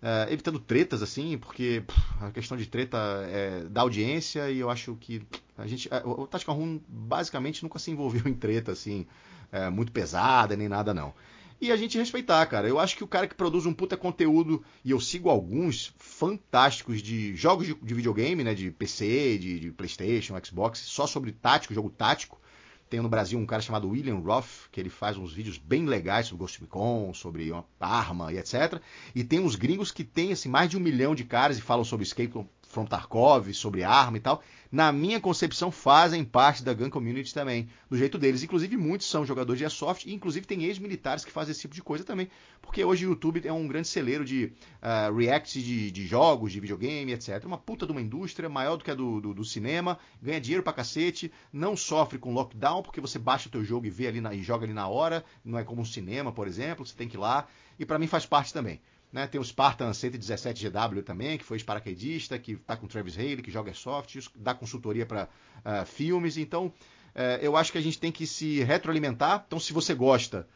[0.00, 2.96] É, evitando tretas, assim, porque pff, a questão de treta
[3.28, 5.20] é da audiência e eu acho que
[5.58, 5.90] a gente.
[6.04, 9.08] O Tática Rum basicamente nunca se envolveu em treta, assim,
[9.50, 11.12] é, muito pesada, nem nada, não
[11.60, 12.66] e a gente respeitar, cara.
[12.66, 17.02] Eu acho que o cara que produz um puta conteúdo, e eu sigo alguns fantásticos
[17.02, 18.54] de jogos de, de videogame, né?
[18.54, 22.40] De PC, de, de, PlayStation, Xbox, só sobre tático, jogo tático.
[22.88, 26.26] Tem no Brasil um cara chamado William Roth, que ele faz uns vídeos bem legais
[26.26, 28.80] sobre Ghost Recon, sobre arma e etc.
[29.14, 31.84] E tem uns gringos que tem assim, mais de um milhão de caras e falam
[31.84, 32.32] sobre Escape
[32.70, 37.68] from Tarkov, sobre arma e tal, na minha concepção fazem parte da gun community também,
[37.90, 38.44] do jeito deles.
[38.44, 41.82] Inclusive muitos são jogadores de airsoft e inclusive tem ex-militares que fazem esse tipo de
[41.82, 42.30] coisa também,
[42.62, 46.60] porque hoje o YouTube é um grande celeiro de uh, reacts de, de, jogos, de
[46.60, 47.44] videogame, etc.
[47.44, 50.62] Uma puta de uma indústria maior do que a do, do, do, cinema, ganha dinheiro
[50.62, 54.20] pra cacete, não sofre com lockdown porque você baixa o teu jogo e vê ali
[54.20, 57.08] na, e joga ali na hora, não é como um cinema, por exemplo, você tem
[57.08, 57.48] que ir lá
[57.80, 58.80] e para mim faz parte também.
[59.12, 59.26] Né?
[59.26, 63.74] Tem o Spartan 117GW também, que foi paraquedista, que está com Travis Haley, que joga
[63.74, 65.28] soft, dá consultoria para uh,
[65.64, 66.36] ah, filmes.
[66.36, 69.44] Então, uh, eu acho que a gente tem que se retroalimentar.
[69.46, 70.46] Então, se você gosta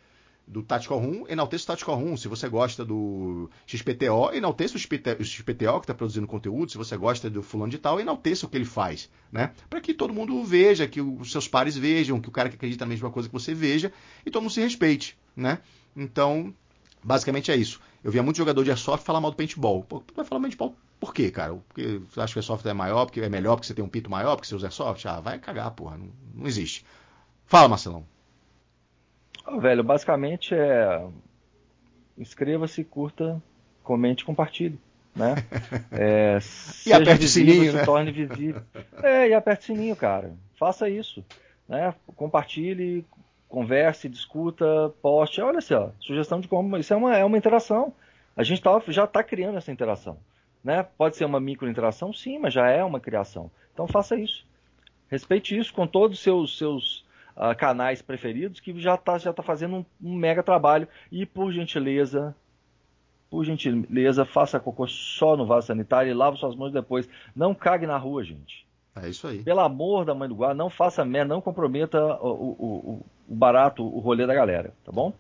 [0.47, 2.17] do Tactical Room, enalteça o Tactical Room.
[2.17, 6.71] Se você gosta do XPTO, enalteça o XPTO que está produzindo conteúdo.
[6.71, 9.11] Se você gosta do fulano de tal, enalteça o que ele faz.
[9.33, 9.53] Né?
[9.71, 12.85] Para que todo mundo veja, que os seus pares vejam, que o cara que acredita
[12.85, 13.93] na mesma coisa que você veja
[14.25, 15.17] e todo mundo se respeite.
[15.35, 15.59] Né?
[15.97, 16.55] Então,
[17.03, 17.81] basicamente é isso.
[18.05, 19.83] Eu via muito jogador de airsoft falar mal do paintball.
[19.83, 21.55] Pô, tu vai falar mal de paintball por quê, cara?
[21.69, 23.89] Porque você acha que o airsoft é maior, porque é melhor, porque você tem um
[23.89, 25.05] pito maior, porque você usa airsoft?
[25.07, 25.99] Ah, vai cagar, porra.
[25.99, 26.85] Não, não existe.
[27.45, 28.07] Fala, Marcelão.
[29.47, 31.07] Oh, velho, basicamente é.
[32.17, 33.43] Inscreva-se, curta,
[33.83, 34.81] comente, compartilhe.
[35.15, 35.35] Né?
[35.93, 36.39] É,
[36.87, 37.85] e aperte o sininho, né?
[37.85, 38.63] torne visível.
[39.03, 40.33] É, e aperte o sininho, cara.
[40.59, 41.23] Faça isso.
[41.69, 41.95] Né?
[42.17, 43.05] Compartilhe,
[43.49, 45.41] converse, discuta, poste.
[45.41, 46.77] Olha só, sugestão de como.
[46.77, 47.93] Isso é uma, é uma interação.
[48.37, 50.19] A gente tá, já está criando essa interação.
[50.63, 50.83] Né?
[50.83, 53.51] Pode ser uma micro interação, sim, mas já é uma criação.
[53.73, 54.47] Então faça isso.
[55.09, 57.05] Respeite isso com todos os seus, seus
[57.37, 60.89] uh, canais preferidos, que já está já tá fazendo um, um mega trabalho.
[61.13, 62.35] E por gentileza,
[63.31, 67.09] por gentileza, faça cocô só no vaso sanitário e lave suas mãos depois.
[67.37, 68.67] Não cague na rua, gente.
[68.97, 69.43] É isso aí.
[69.43, 73.85] Pelo amor da mãe do guarda, não faça merda, não comprometa o, o, o, barato,
[73.85, 75.13] o rolê da galera, tá bom?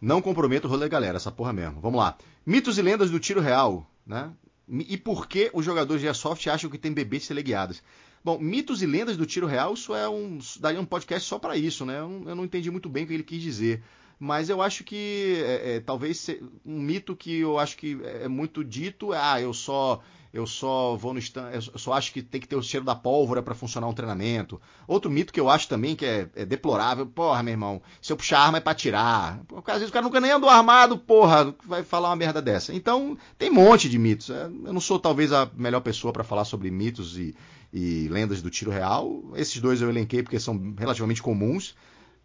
[0.00, 1.80] Não comprometa o rolê da galera, essa porra mesmo.
[1.80, 2.16] Vamos lá.
[2.44, 4.32] Mitos e lendas do tiro real, né?
[4.68, 7.82] E por que os jogadores de Airsoft acham que tem bebês teleguiadas?
[8.24, 10.38] Bom, mitos e lendas do tiro real, isso é um.
[10.60, 11.98] daria um podcast só para isso, né?
[11.98, 13.82] Eu não entendi muito bem o que ele quis dizer
[14.22, 16.28] mas eu acho que é, é, talvez
[16.64, 20.00] um mito que eu acho que é muito dito, ah, eu só
[20.32, 22.94] eu só vou no stand, eu só acho que tem que ter o cheiro da
[22.94, 24.60] pólvora para funcionar um treinamento.
[24.86, 28.16] Outro mito que eu acho também que é, é deplorável, porra, meu irmão, se eu
[28.16, 29.40] puxar arma é para tirar.
[29.66, 32.72] Às vezes o cara nunca nem andou armado, porra, vai falar uma merda dessa.
[32.72, 34.30] Então, tem um monte de mitos.
[34.30, 37.34] É, eu não sou talvez a melhor pessoa para falar sobre mitos e,
[37.72, 39.20] e lendas do tiro real.
[39.34, 41.74] Esses dois eu elenquei porque são relativamente comuns.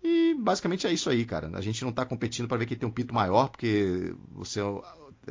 [0.03, 1.49] E basicamente é isso aí, cara.
[1.53, 4.61] A gente não está competindo para ver quem tem um pito maior, porque você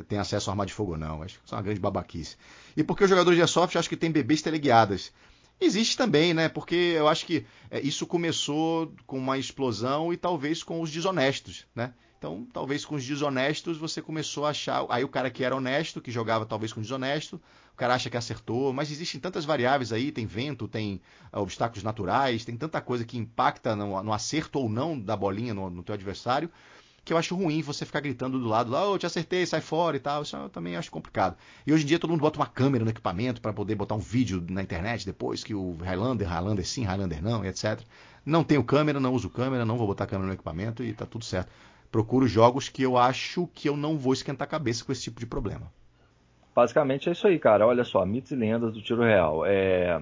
[0.07, 1.23] tem acesso a arma de fogo, não.
[1.23, 2.37] Acho que isso é uma grande babaquice.
[2.75, 5.11] E porque os jogadores de airsoft acham que tem bebês teleguiadas.
[5.59, 6.49] Existe também, né?
[6.49, 11.65] Porque eu acho que é, isso começou com uma explosão e talvez com os desonestos,
[11.73, 11.93] né?
[12.17, 14.85] Então, talvez com os desonestos você começou a achar.
[14.89, 17.41] Aí o cara que era honesto, que jogava talvez com desonesto,
[17.77, 20.99] cara acha que acertou, mas existem tantas variáveis aí, tem vento, tem
[21.31, 25.53] uh, obstáculos naturais, tem tanta coisa que impacta no, no acerto ou não da bolinha
[25.53, 26.49] no, no teu adversário,
[27.07, 29.99] que eu acho ruim você ficar gritando do lado oh, te acertei, sai fora e
[29.99, 30.23] tal.
[30.23, 31.37] Isso eu também acho complicado.
[31.65, 33.99] E hoje em dia todo mundo bota uma câmera no equipamento para poder botar um
[33.99, 37.79] vídeo na internet depois que o Highlander, Highlander sim, Highlander não, etc.
[38.25, 41.23] Não tenho câmera, não uso câmera, não vou botar câmera no equipamento e tá tudo
[41.23, 41.49] certo.
[41.89, 45.21] procuro jogos que eu acho que eu não vou esquentar a cabeça com esse tipo
[45.21, 45.71] de problema.
[46.57, 47.67] Basicamente é isso aí, cara.
[47.67, 49.45] Olha só, mitos e lendas do tiro real.
[49.45, 50.01] É...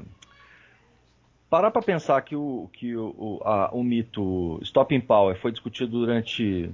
[1.50, 6.72] Parar para pensar que, o, que o, a, o mito Stopping Power foi discutido durante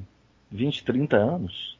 [0.51, 1.79] 20, 30 anos.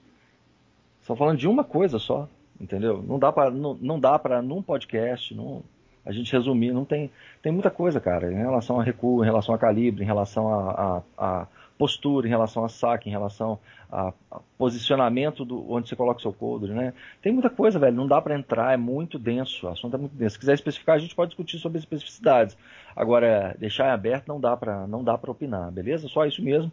[1.04, 2.28] Só falando de uma coisa só,
[2.60, 3.04] entendeu?
[3.08, 5.62] Não dá para não, não dá para num podcast, não,
[6.04, 9.54] a gente resumir, não tem tem muita coisa, cara, em relação a recuo, em relação
[9.54, 11.48] a calibre, em relação a, a, a
[11.82, 13.58] postura, em relação a saque, em relação
[13.92, 14.14] a,
[14.56, 16.94] posicionamento do onde você coloca o seu coldre, né?
[17.24, 20.16] Tem muita coisa, velho, não dá para entrar, é muito denso, o assunto é muito
[20.16, 20.34] denso.
[20.34, 22.56] Se quiser especificar, a gente pode discutir sobre as especificidades.
[22.96, 26.08] Agora, deixar em aberto não dá para não dá para opinar, beleza?
[26.08, 26.72] Só isso mesmo.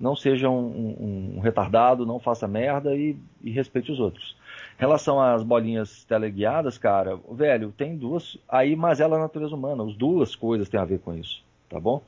[0.00, 4.36] Não seja um, um, um retardado, não faça merda e, e respeite os outros.
[4.76, 8.36] Em relação às bolinhas teleguiadas, cara, velho, tem duas.
[8.48, 9.84] Aí, mas ela é a natureza humana.
[9.84, 12.02] As duas coisas têm a ver com isso, tá bom?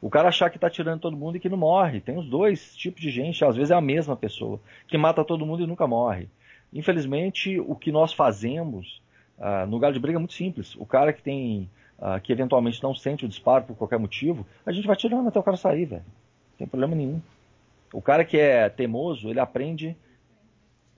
[0.00, 2.00] O cara achar que tá tirando todo mundo e que não morre.
[2.00, 5.46] Tem os dois tipos de gente, às vezes é a mesma pessoa, que mata todo
[5.46, 6.28] mundo e nunca morre.
[6.72, 9.00] Infelizmente, o que nós fazemos
[9.38, 10.74] uh, no galho de briga é muito simples.
[10.76, 11.70] O cara que tem.
[11.98, 15.38] Uh, que eventualmente não sente o disparo por qualquer motivo, a gente vai tirando até
[15.38, 16.02] o cara sair, velho.
[16.02, 17.22] Não tem problema nenhum.
[17.90, 19.96] O cara que é teimoso, ele aprende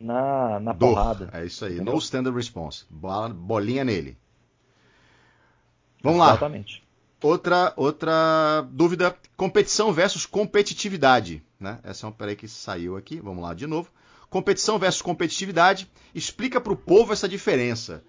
[0.01, 0.95] na, na Dor.
[0.95, 1.31] porrada.
[1.33, 1.75] É isso aí.
[1.75, 1.93] Entendeu?
[1.93, 2.85] No standard response.
[2.91, 4.17] Bolinha nele.
[6.03, 6.81] Vamos Exatamente.
[6.81, 6.88] lá.
[7.23, 11.43] Outra, outra dúvida: competição versus competitividade.
[11.59, 11.79] Né?
[11.83, 13.21] Essa é uma peraí que saiu aqui.
[13.21, 13.91] Vamos lá de novo.
[14.31, 15.91] Competição versus competitividade.
[16.15, 18.05] Explica para o povo essa diferença.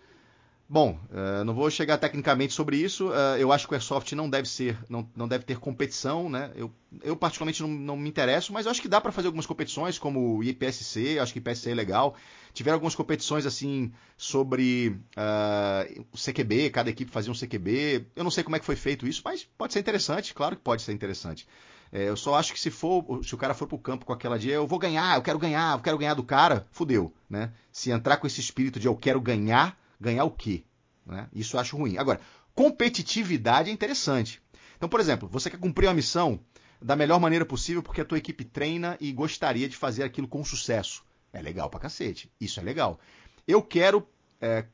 [0.71, 3.09] Bom, uh, não vou chegar tecnicamente sobre isso.
[3.09, 6.51] Uh, eu acho que o Airsoft não deve ser, não, não deve ter competição, né?
[6.55, 6.71] Eu,
[7.01, 9.97] eu particularmente não, não me interesso, mas eu acho que dá para fazer algumas competições,
[9.97, 12.15] como o IPSC, acho que IPSC é legal.
[12.53, 18.05] Tiveram algumas competições assim sobre uh, o CQB, cada equipe fazia um CQB.
[18.15, 20.61] Eu não sei como é que foi feito isso, mas pode ser interessante, claro que
[20.61, 21.47] pode ser interessante.
[21.91, 24.53] Eu só acho que se for, se o cara for pro campo com aquela dia,
[24.53, 27.51] eu vou ganhar, eu quero ganhar, eu quero ganhar do cara, fudeu, né?
[27.71, 30.63] Se entrar com esse espírito de eu quero ganhar, ganhar o quê?
[31.05, 31.27] Né?
[31.33, 31.97] Isso eu acho ruim.
[31.97, 32.19] Agora,
[32.53, 34.41] competitividade é interessante.
[34.77, 36.39] Então, por exemplo, você quer cumprir uma missão
[36.81, 40.43] da melhor maneira possível porque a tua equipe treina e gostaria de fazer aquilo com
[40.43, 41.03] sucesso.
[41.33, 42.31] É legal pra cacete.
[42.39, 42.99] Isso é legal.
[43.47, 44.07] Eu quero
[44.39, 44.65] é,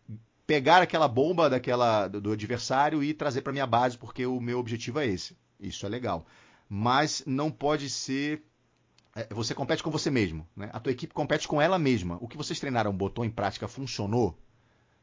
[0.45, 4.99] pegar aquela bomba daquela do, adversário e trazer para minha base porque o meu objetivo
[4.99, 5.35] é esse.
[5.60, 6.26] Isso é legal.
[6.69, 8.43] Mas não pode ser
[9.15, 10.69] é, você compete com você mesmo, né?
[10.73, 12.18] A tua equipe compete com ela mesma.
[12.19, 14.38] O que vocês treinaram, botou em prática, funcionou?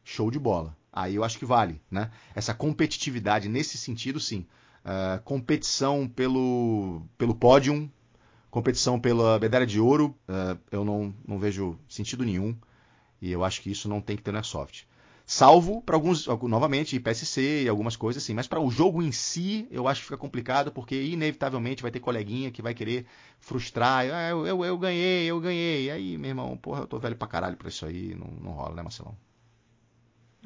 [0.04, 0.76] Show de bola.
[0.92, 2.10] Aí eu acho que vale, né?
[2.34, 4.46] Essa competitividade nesse sentido, sim.
[4.84, 7.90] Uh, competição pelo, pelo pódio,
[8.50, 12.54] competição pela medalha de ouro, uh, eu não, não vejo sentido nenhum.
[13.20, 14.84] E eu acho que isso não tem que ter no Airsoft.
[15.24, 18.34] Salvo para alguns, novamente, PSC e algumas coisas assim.
[18.34, 22.00] Mas para o jogo em si, eu acho que fica complicado, porque inevitavelmente vai ter
[22.00, 23.06] coleguinha que vai querer
[23.38, 24.04] frustrar.
[24.12, 25.86] Ah, eu, eu, eu ganhei, eu ganhei.
[25.86, 28.14] E aí, meu irmão, porra, eu tô velho pra caralho pra isso aí.
[28.14, 29.16] Não, não rola, né, Marcelão?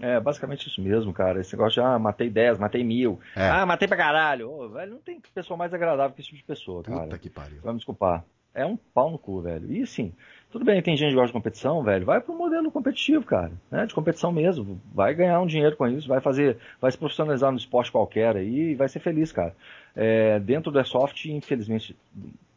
[0.00, 1.40] É, basicamente isso mesmo, cara.
[1.40, 3.18] Esse negócio de, ah, matei 10, matei mil.
[3.34, 3.48] É.
[3.48, 4.68] Ah, matei pra caralho.
[4.68, 7.02] Velho, não tem pessoa mais agradável que esse tipo de pessoa, cara.
[7.02, 7.60] Puta que pariu.
[7.62, 8.24] Vai me desculpar.
[8.54, 9.70] É um pau no cu, velho.
[9.70, 10.14] E sim,
[10.50, 12.06] tudo bem, tem gente que gosta de competição, velho.
[12.06, 13.52] Vai pro modelo competitivo, cara.
[13.70, 13.84] Né?
[13.84, 14.80] De competição mesmo.
[14.94, 18.70] Vai ganhar um dinheiro com isso, vai fazer, vai se profissionalizar no esporte qualquer aí
[18.70, 19.54] e vai ser feliz, cara.
[19.94, 21.94] É, dentro do Airsoft, infelizmente,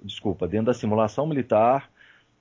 [0.01, 1.89] desculpa, dentro da simulação militar,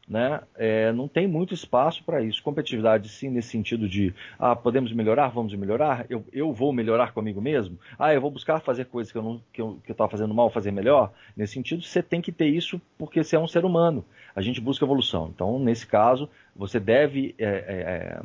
[0.08, 0.40] né?
[0.56, 2.42] É, não tem muito espaço para isso.
[2.42, 7.40] Competitividade, sim, nesse sentido de ah, podemos melhorar, vamos melhorar, eu, eu vou melhorar comigo
[7.40, 10.50] mesmo, ah, eu vou buscar fazer coisas que eu não que eu estava fazendo mal,
[10.50, 11.12] fazer melhor.
[11.36, 14.04] Nesse sentido, você tem que ter isso porque você é um ser humano.
[14.34, 15.30] A gente busca evolução.
[15.34, 18.22] Então, nesse caso, você deve é, é, é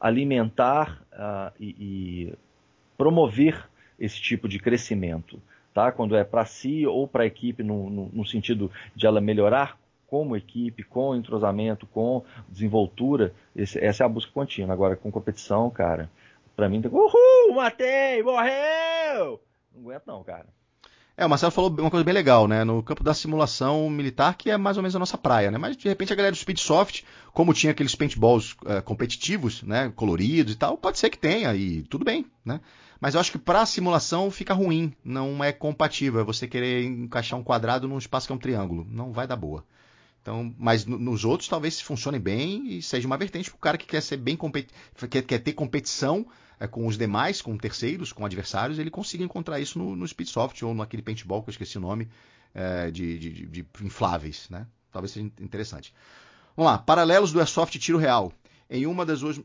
[0.00, 2.34] alimentar uh, e, e
[2.96, 3.68] promover
[3.98, 5.40] esse tipo de crescimento.
[5.72, 5.90] Tá?
[5.92, 9.78] Quando é para si ou para a equipe, no, no, no, sentido de ela melhorar
[10.12, 14.74] como equipe, com entrosamento, com desenvoltura, esse, essa é a busca contínua.
[14.74, 16.10] Agora, com competição, cara,
[16.54, 19.40] pra mim, uhul, matei, morreu!
[19.74, 20.44] Não aguento não, cara.
[21.16, 22.62] É, o Marcelo falou uma coisa bem legal, né?
[22.62, 25.56] No campo da simulação militar, que é mais ou menos a nossa praia, né?
[25.56, 29.90] Mas de repente a galera do Speedsoft, como tinha aqueles paintballs uh, competitivos, né?
[29.96, 32.60] Coloridos e tal, pode ser que tenha, e tudo bem, né?
[33.00, 36.20] Mas eu acho que para simulação fica ruim, não é compatível.
[36.20, 38.86] É você querer encaixar um quadrado num espaço que é um triângulo.
[38.90, 39.64] Não vai dar boa.
[40.22, 43.86] Então, mas nos outros talvez funcione bem e seja uma vertente para o cara que
[43.86, 44.38] quer ser bem
[45.10, 46.24] quer, quer ter competição
[46.60, 50.64] é, com os demais, com terceiros, com adversários, ele consiga encontrar isso no, no Speedsoft
[50.64, 52.08] ou naquele paintball que eu esqueci o nome
[52.54, 54.64] é, de, de, de, infláveis, né?
[54.92, 55.92] Talvez seja interessante.
[56.56, 58.32] Vamos lá, paralelos do Airsoft tiro real.
[58.70, 59.42] Em uma das uh,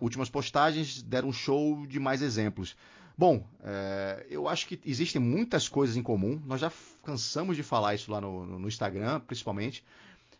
[0.00, 2.74] últimas postagens deram um show de mais exemplos.
[3.18, 6.40] Bom, é, eu acho que existem muitas coisas em comum.
[6.46, 6.70] Nós já
[7.02, 9.84] cansamos de falar isso lá no, no Instagram, principalmente.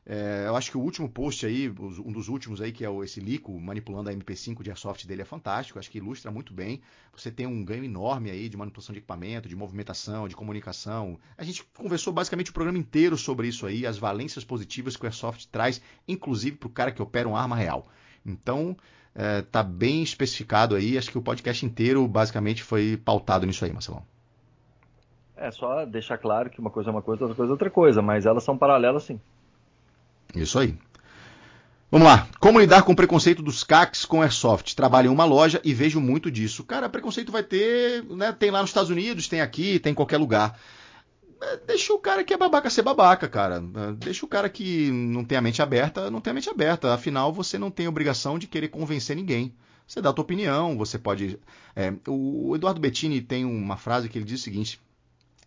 [0.07, 3.19] É, eu acho que o último post aí, um dos últimos aí, que é esse
[3.19, 5.77] Lico manipulando a MP5 de airsoft dele, é fantástico.
[5.77, 6.81] Acho que ilustra muito bem.
[7.13, 11.19] Você tem um ganho enorme aí de manipulação de equipamento, de movimentação, de comunicação.
[11.37, 15.07] A gente conversou basicamente o programa inteiro sobre isso aí, as valências positivas que o
[15.07, 17.89] airsoft traz, inclusive para o cara que opera uma arma real.
[18.25, 18.77] Então,
[19.15, 20.97] é, tá bem especificado aí.
[20.97, 24.03] Acho que o podcast inteiro basicamente foi pautado nisso aí, Marcelão.
[25.37, 28.03] É só deixar claro que uma coisa é uma coisa, outra coisa é outra coisa,
[28.03, 29.21] mas elas são paralelas sim.
[30.35, 30.77] Isso aí.
[31.91, 32.29] Vamos lá.
[32.39, 34.75] Como lidar com o preconceito dos CACs com Airsoft?
[34.75, 36.63] Trabalho em uma loja e vejo muito disso.
[36.65, 38.31] Cara, preconceito vai ter, né?
[38.31, 40.59] Tem lá nos Estados Unidos, tem aqui, tem em qualquer lugar.
[41.41, 43.57] É, deixa o cara que é babaca ser babaca, cara.
[43.57, 46.93] É, deixa o cara que não tem a mente aberta, não tem a mente aberta.
[46.93, 49.55] Afinal, você não tem obrigação de querer convencer ninguém.
[49.87, 51.39] Você dá a tua opinião, você pode.
[51.75, 54.81] É, o Eduardo Bettini tem uma frase que ele diz o seguinte: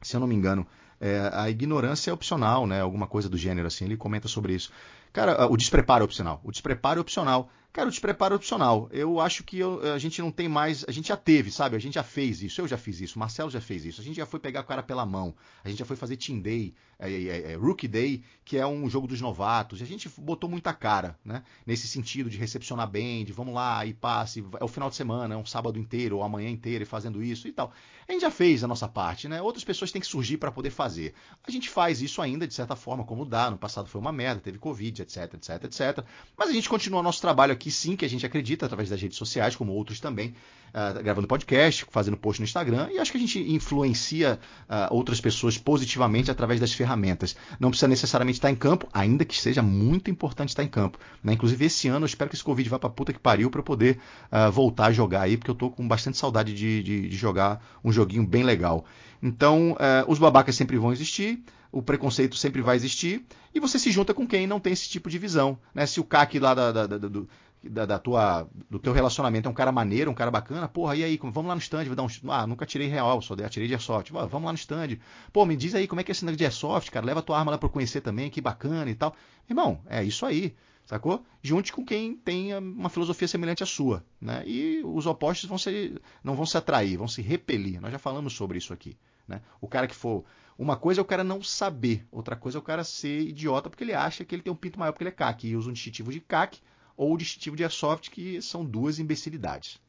[0.01, 0.65] se eu não me engano,
[0.99, 2.81] é, a ignorância é opcional, né?
[2.81, 3.85] Alguma coisa do gênero assim.
[3.85, 4.71] Ele comenta sobre isso.
[5.13, 6.41] Cara, o despreparo é opcional.
[6.43, 7.49] O despreparo é opcional.
[7.73, 8.89] Cara, o despreparo opcional.
[8.91, 10.83] Eu acho que eu, a gente não tem mais.
[10.89, 11.77] A gente já teve, sabe?
[11.77, 12.59] A gente já fez isso.
[12.59, 13.15] Eu já fiz isso.
[13.15, 14.01] O Marcelo já fez isso.
[14.01, 15.33] A gente já foi pegar o cara pela mão.
[15.63, 18.87] A gente já foi fazer Team Day, é, é, é, Rookie Day, que é um
[18.87, 19.81] jogo dos novatos.
[19.81, 21.43] A gente botou muita cara, né?
[21.65, 24.45] Nesse sentido de recepcionar bem, de vamos lá e passe.
[24.59, 27.47] É o final de semana, é um sábado inteiro ou amanhã inteiro e fazendo isso
[27.47, 27.73] e tal.
[28.07, 29.41] A gente já fez a nossa parte, né?
[29.41, 31.15] Outras pessoas têm que surgir para poder fazer.
[31.43, 33.49] A gente faz isso ainda, de certa forma, como dá.
[33.49, 36.05] No passado foi uma merda, teve Covid, etc, etc, etc.
[36.37, 39.17] Mas a gente continua nosso trabalho aqui, sim, que a gente acredita, através das redes
[39.17, 40.35] sociais, como outros também,
[40.73, 44.39] uh, gravando podcast, fazendo post no Instagram, e acho que a gente influencia
[44.69, 47.35] uh, outras pessoas positivamente através das ferramentas.
[47.59, 50.97] Não precisa necessariamente estar em campo, ainda que seja muito importante estar em campo.
[51.23, 51.33] Né?
[51.33, 53.99] Inclusive, esse ano eu espero que esse Covid vá pra puta que pariu para poder
[54.31, 57.63] uh, voltar a jogar aí, porque eu tô com bastante saudade de, de, de jogar
[57.83, 58.85] um joguinho bem legal.
[59.23, 59.77] Então,
[60.07, 63.25] os babacas sempre vão existir o preconceito sempre vai existir,
[63.55, 65.57] e você se junta com quem não tem esse tipo de visão.
[65.73, 65.85] Né?
[65.85, 67.29] Se o CAC lá da, da, da, do,
[67.63, 71.03] da, da, tua, do teu relacionamento é um cara maneiro, um cara bacana, porra, e
[71.03, 72.07] aí, vamos lá no stand, vou dar um.
[72.29, 74.11] Ah, nunca tirei real, só tirei de airsoft.
[74.11, 74.97] Vamos lá no stand.
[75.31, 77.05] Pô, me diz aí como é que é esse negócio de airsoft, cara.
[77.05, 79.15] Leva tua arma lá pra conhecer também, que bacana e tal.
[79.47, 80.55] Irmão, é isso aí,
[80.85, 81.23] sacou?
[81.41, 84.43] Junte com quem tem uma filosofia semelhante à sua, né?
[84.45, 87.79] E os opostos vão ser, não vão se atrair, vão se repelir.
[87.79, 88.97] Nós já falamos sobre isso aqui,
[89.27, 89.41] né?
[89.59, 90.23] O cara que for.
[90.57, 93.83] Uma coisa é o cara não saber, outra coisa é o cara ser idiota porque
[93.83, 95.73] ele acha que ele tem um pinto maior porque ele é CAC e usa um
[95.73, 96.59] distintivo de CAC
[97.01, 99.81] ou o distintivo de airsoft, que são duas imbecilidades.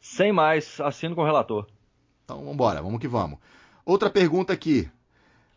[0.00, 1.66] Sem mais, assino com o relator.
[2.24, 3.38] Então vamos embora, vamos que vamos.
[3.84, 4.90] Outra pergunta aqui.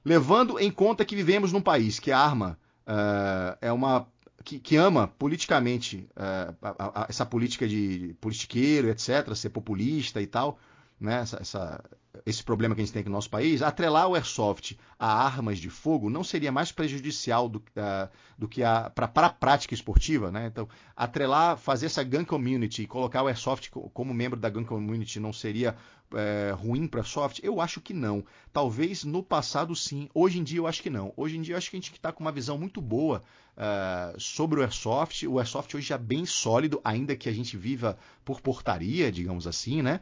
[0.04, 4.06] Levando em conta que vivemos num país que a arma uh, é uma.
[4.44, 10.28] Que, que ama politicamente uh, a, a, essa política de politiqueiro, etc., ser populista e
[10.28, 10.60] tal,
[11.00, 11.22] né?
[11.22, 11.84] essa, essa
[12.26, 15.58] esse problema que a gente tem aqui no nosso país, atrelar o airsoft a armas
[15.58, 18.62] de fogo não seria mais prejudicial do, uh, do que
[18.94, 20.48] para a prática esportiva, né?
[20.48, 25.20] Então, atrelar, fazer essa gun community e colocar o airsoft como membro da gun community
[25.20, 25.76] não seria
[26.14, 27.40] é, ruim para soft?
[27.42, 28.24] Eu acho que não.
[28.52, 30.10] Talvez no passado sim.
[30.14, 31.14] Hoje em dia eu acho que não.
[31.16, 33.24] Hoje em dia eu acho que a gente está com uma visão muito boa
[33.58, 35.26] uh, sobre o airsoft.
[35.26, 39.82] O airsoft hoje é bem sólido, ainda que a gente viva por portaria, digamos assim,
[39.82, 40.02] né?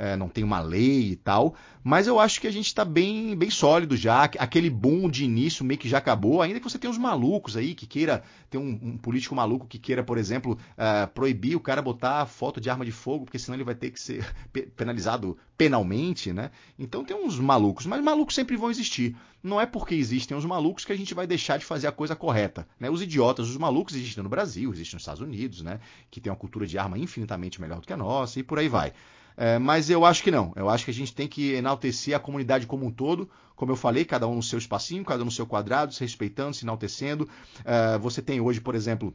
[0.00, 1.54] É, não tem uma lei e tal,
[1.84, 4.24] mas eu acho que a gente está bem, bem sólido já.
[4.24, 7.74] Aquele boom de início meio que já acabou, ainda que você tenha uns malucos aí
[7.74, 11.82] que queira, ter um, um político maluco que queira, por exemplo, uh, proibir o cara
[11.82, 14.26] botar foto de arma de fogo, porque senão ele vai ter que ser
[14.74, 16.50] penalizado penalmente, né?
[16.78, 19.14] Então tem uns malucos, mas malucos sempre vão existir.
[19.42, 22.16] Não é porque existem os malucos que a gente vai deixar de fazer a coisa
[22.16, 22.88] correta, né?
[22.88, 25.78] Os idiotas, os malucos existem no Brasil, existem nos Estados Unidos, né?
[26.10, 28.68] Que tem uma cultura de arma infinitamente melhor do que a nossa e por aí
[28.68, 28.94] vai.
[29.40, 30.52] É, mas eu acho que não.
[30.54, 33.26] Eu acho que a gente tem que enaltecer a comunidade como um todo.
[33.56, 36.54] Como eu falei, cada um no seu espacinho, cada um no seu quadrado, se respeitando,
[36.54, 37.26] se enaltecendo.
[37.64, 39.14] É, você tem hoje, por exemplo,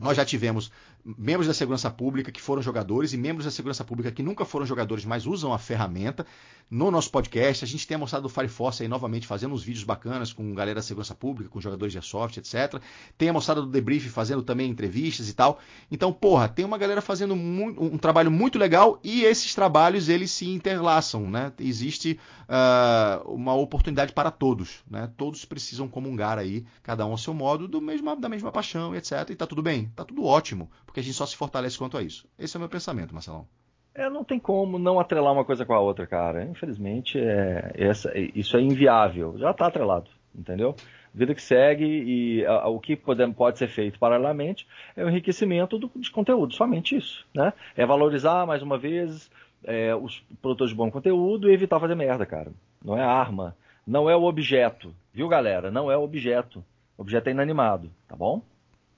[0.00, 0.70] nós já tivemos
[1.16, 4.66] membros da segurança pública que foram jogadores e membros da segurança pública que nunca foram
[4.66, 6.26] jogadores, mas usam a ferramenta.
[6.68, 9.84] No nosso podcast, a gente tem mostrado o Fire Force aí novamente fazendo uns vídeos
[9.84, 12.82] bacanas com galera da segurança pública, com jogadores de airsoft, etc.
[13.16, 15.60] Tem a mostrada do Debrief fazendo também entrevistas e tal.
[15.92, 20.48] Então, porra, tem uma galera fazendo um trabalho muito legal e esses trabalhos eles se
[20.48, 21.52] interlaçam, né?
[21.60, 22.18] Existe
[22.48, 25.08] uh, uma oportunidade para todos, né?
[25.16, 29.30] Todos precisam comungar aí, cada um ao seu modo, do mesmo, da mesma paixão, etc.
[29.30, 32.02] E tá tudo bem, tá tudo ótimo porque a gente só se fortalece quanto a
[32.02, 32.26] isso.
[32.38, 33.46] Esse é o meu pensamento, Marcelão.
[33.94, 36.44] É, não tem como não atrelar uma coisa com a outra, cara.
[36.44, 39.36] Infelizmente, é, essa, isso é inviável.
[39.38, 40.74] Já está atrelado, entendeu?
[41.14, 45.78] Vida que segue e a, o que pode, pode ser feito paralelamente é o enriquecimento
[45.78, 47.26] do, de conteúdo, somente isso.
[47.34, 47.52] Né?
[47.74, 49.30] É valorizar, mais uma vez,
[49.64, 52.52] é, os produtores de bom conteúdo e evitar fazer merda, cara.
[52.84, 53.56] Não é arma,
[53.86, 55.70] não é o objeto, viu, galera?
[55.70, 56.62] Não é o objeto.
[56.98, 58.42] O objeto é inanimado, tá bom?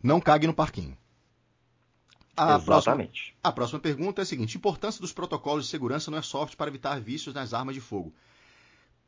[0.02, 0.96] Não cague no parquinho.
[2.36, 2.64] A Exatamente.
[2.64, 6.68] Próxima, a próxima pergunta é a seguinte: importância dos protocolos de segurança no airsoft para
[6.68, 8.14] evitar vícios nas armas de fogo.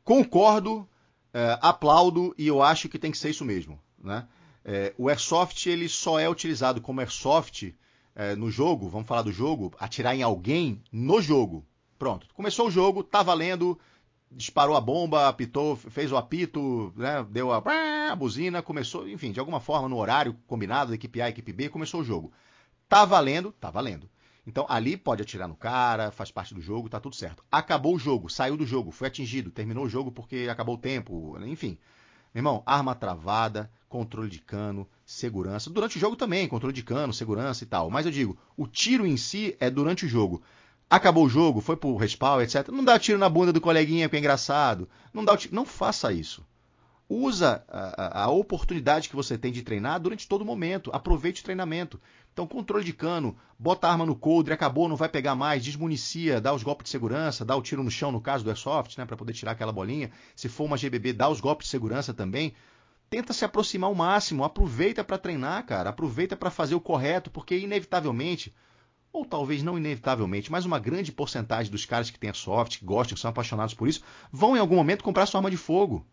[0.03, 0.87] Concordo,
[1.33, 3.79] é, aplaudo e eu acho que tem que ser isso mesmo.
[3.97, 4.27] Né?
[4.65, 7.73] É, o airsoft ele só é utilizado como airsoft
[8.13, 11.65] é, no jogo, vamos falar do jogo, atirar em alguém no jogo.
[11.97, 13.79] Pronto, começou o jogo, tá valendo,
[14.31, 17.61] disparou a bomba, apitou, fez o apito, né, deu a,
[18.11, 22.01] a, buzina, começou, enfim, de alguma forma, no horário combinado, equipe A, equipe B, começou
[22.01, 22.31] o jogo.
[22.87, 24.09] Tá valendo, tá valendo.
[24.45, 27.43] Então ali pode atirar no cara, faz parte do jogo, tá tudo certo.
[27.51, 31.37] Acabou o jogo, saiu do jogo, foi atingido, terminou o jogo porque acabou o tempo,
[31.45, 31.77] enfim.
[32.33, 35.69] Irmão, arma travada, controle de cano, segurança.
[35.69, 37.89] Durante o jogo também, controle de cano, segurança e tal.
[37.89, 40.41] Mas eu digo, o tiro em si é durante o jogo.
[40.91, 42.67] Acabou o jogo, foi pro respawn, etc.
[42.67, 44.89] Não dá tiro na bunda do coleguinha que é engraçado.
[45.13, 45.37] Não dá.
[45.49, 46.45] Não faça isso.
[47.07, 50.91] Usa a, a, oportunidade que você tem de treinar durante todo momento.
[50.93, 51.97] Aproveite o treinamento.
[52.33, 56.41] Então, controle de cano, bota a arma no coldre, acabou, não vai pegar mais, desmunicia,
[56.41, 59.05] dá os golpes de segurança, dá o tiro no chão, no caso do Airsoft, né,
[59.05, 60.11] para poder tirar aquela bolinha.
[60.35, 62.53] Se for uma GBB, dá os golpes de segurança também.
[63.09, 67.57] Tenta se aproximar ao máximo, aproveita para treinar, cara, aproveita para fazer o correto, porque
[67.57, 68.53] inevitavelmente,
[69.13, 73.15] ou talvez não inevitavelmente, mas uma grande porcentagem dos caras que têm Airsoft, que gostam,
[73.15, 74.01] que são apaixonados por isso,
[74.31, 76.05] vão em algum momento comprar sua arma de fogo.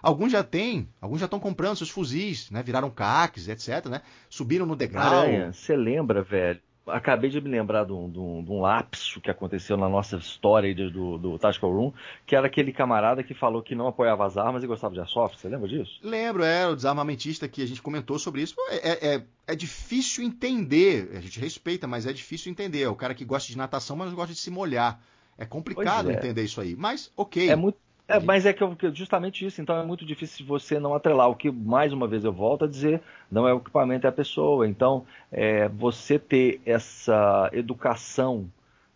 [0.00, 2.62] Alguns já têm, alguns já estão comprando seus fuzis, né?
[2.62, 4.02] Viraram CACs, etc, né?
[4.30, 5.24] Subiram no degrau.
[5.52, 6.60] você lembra, velho?
[6.90, 10.16] Acabei de me lembrar de um, de, um, de um, lapso que aconteceu na nossa
[10.16, 11.92] história do, do Tactical Room,
[12.26, 15.40] que era aquele camarada que falou que não apoiava as armas e gostava de airsoft.
[15.40, 15.98] Você lembra disso?
[16.02, 18.54] Lembro, é, o desarmamentista que a gente comentou sobre isso.
[18.70, 22.82] É, é, é difícil entender, a gente respeita, mas é difícil entender.
[22.82, 25.00] É o cara que gosta de natação, mas gosta de se molhar.
[25.38, 26.14] É complicado é.
[26.14, 26.74] entender isso aí.
[26.76, 27.48] Mas, ok.
[27.48, 27.78] É muito,
[28.08, 31.28] é, mas é que eu, justamente isso, então é muito difícil você não atrelar.
[31.28, 34.12] O que, mais uma vez, eu volto a dizer, não é o equipamento, é a
[34.12, 34.66] pessoa.
[34.66, 38.50] Então, é, você ter essa educação,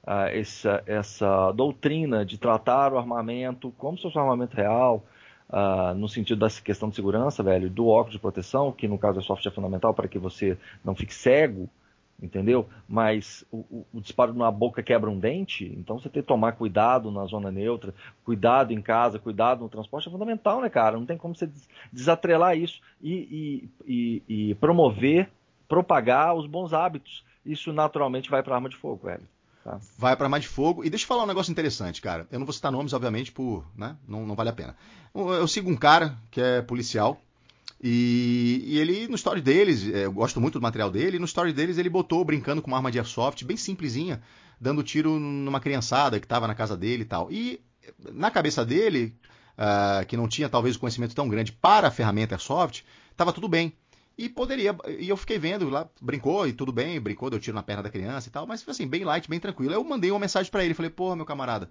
[0.04, 5.04] uh, essa, essa doutrina de tratar o armamento como se fosse um armamento real,
[5.50, 9.20] uh, no sentido da questão de segurança, velho, do óculos de proteção, que no caso
[9.20, 11.68] é software fundamental para que você não fique cego,
[12.22, 12.68] entendeu?
[12.88, 16.52] Mas o, o, o, disparo na boca quebra um dente, então você tem que tomar
[16.52, 17.92] cuidado na zona neutra,
[18.24, 20.96] cuidado em casa, cuidado no transporte é fundamental, né, cara?
[20.96, 21.50] Não tem como você
[21.92, 25.28] desatrelar isso e, e, e, e promover,
[25.68, 27.24] propagar os bons hábitos.
[27.44, 29.26] Isso naturalmente vai para arma de fogo, velho.
[29.64, 29.80] Tá.
[29.98, 30.84] Vai para arma de fogo.
[30.84, 32.26] E deixa eu falar um negócio interessante, cara.
[32.30, 33.96] Eu não vou citar nomes, obviamente, por, né?
[34.06, 34.76] Não, não vale a pena.
[35.14, 37.20] Eu sigo um cara que é policial,
[37.82, 41.52] e, e, ele, no story deles, é, eu gosto muito do material dele, no story
[41.52, 44.22] deles ele botou brincando com uma arma de airsoft, bem simplesinha,
[44.60, 47.32] dando tiro numa criançada que estava na casa dele e tal.
[47.32, 47.60] E
[48.12, 49.16] na cabeça dele,
[49.58, 53.48] uh, que não tinha talvez o conhecimento tão grande para a ferramenta airsoft, estava tudo
[53.48, 53.72] bem.
[54.16, 57.62] E poderia, e eu fiquei vendo lá, brincou e tudo bem, brincou, deu tiro na
[57.62, 59.72] perna da criança e tal, mas assim, bem light, bem tranquilo.
[59.72, 61.68] Eu mandei uma mensagem para ele, falei, porra, meu camarada,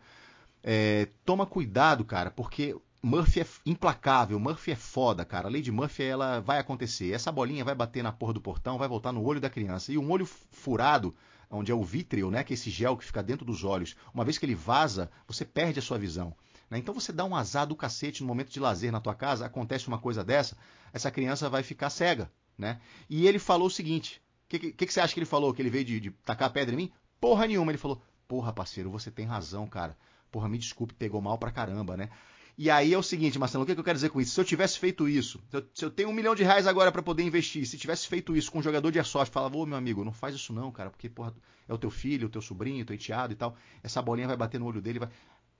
[0.61, 5.47] é, toma cuidado, cara, porque Murphy é implacável, Murphy é foda, cara.
[5.47, 7.11] A Lady Murphy ela vai acontecer.
[7.11, 9.91] Essa bolinha vai bater na porra do portão, vai voltar no olho da criança.
[9.91, 11.15] E um olho furado,
[11.49, 14.23] onde é o vítreo, né, que é esse gel que fica dentro dos olhos, uma
[14.23, 16.35] vez que ele vaza, você perde a sua visão.
[16.69, 16.77] Né?
[16.77, 19.87] Então você dá um azar do cacete no momento de lazer na tua casa, acontece
[19.87, 20.55] uma coisa dessa,
[20.93, 22.31] essa criança vai ficar cega.
[22.57, 22.79] Né?
[23.09, 25.53] E ele falou o seguinte: o que, que, que, você acha que ele falou?
[25.53, 26.91] Que ele veio de, de tacar pedra em mim?
[27.19, 27.71] Porra nenhuma.
[27.71, 29.97] Ele falou: Porra, parceiro, você tem razão, cara.
[30.31, 32.09] Porra, me desculpe, pegou mal pra caramba, né?
[32.57, 34.33] E aí é o seguinte, Marcelo, o que, eu quero dizer com isso?
[34.33, 36.91] Se eu tivesse feito isso, se eu, se eu tenho um milhão de reais agora
[36.91, 39.77] para poder investir, se tivesse feito isso com um jogador de airsoft, falava, ô meu
[39.77, 41.33] amigo, não faz isso não, cara, porque porra,
[41.67, 44.37] é o teu filho, o teu sobrinho, o teu enteado e tal, essa bolinha vai
[44.37, 45.09] bater no olho dele, vai,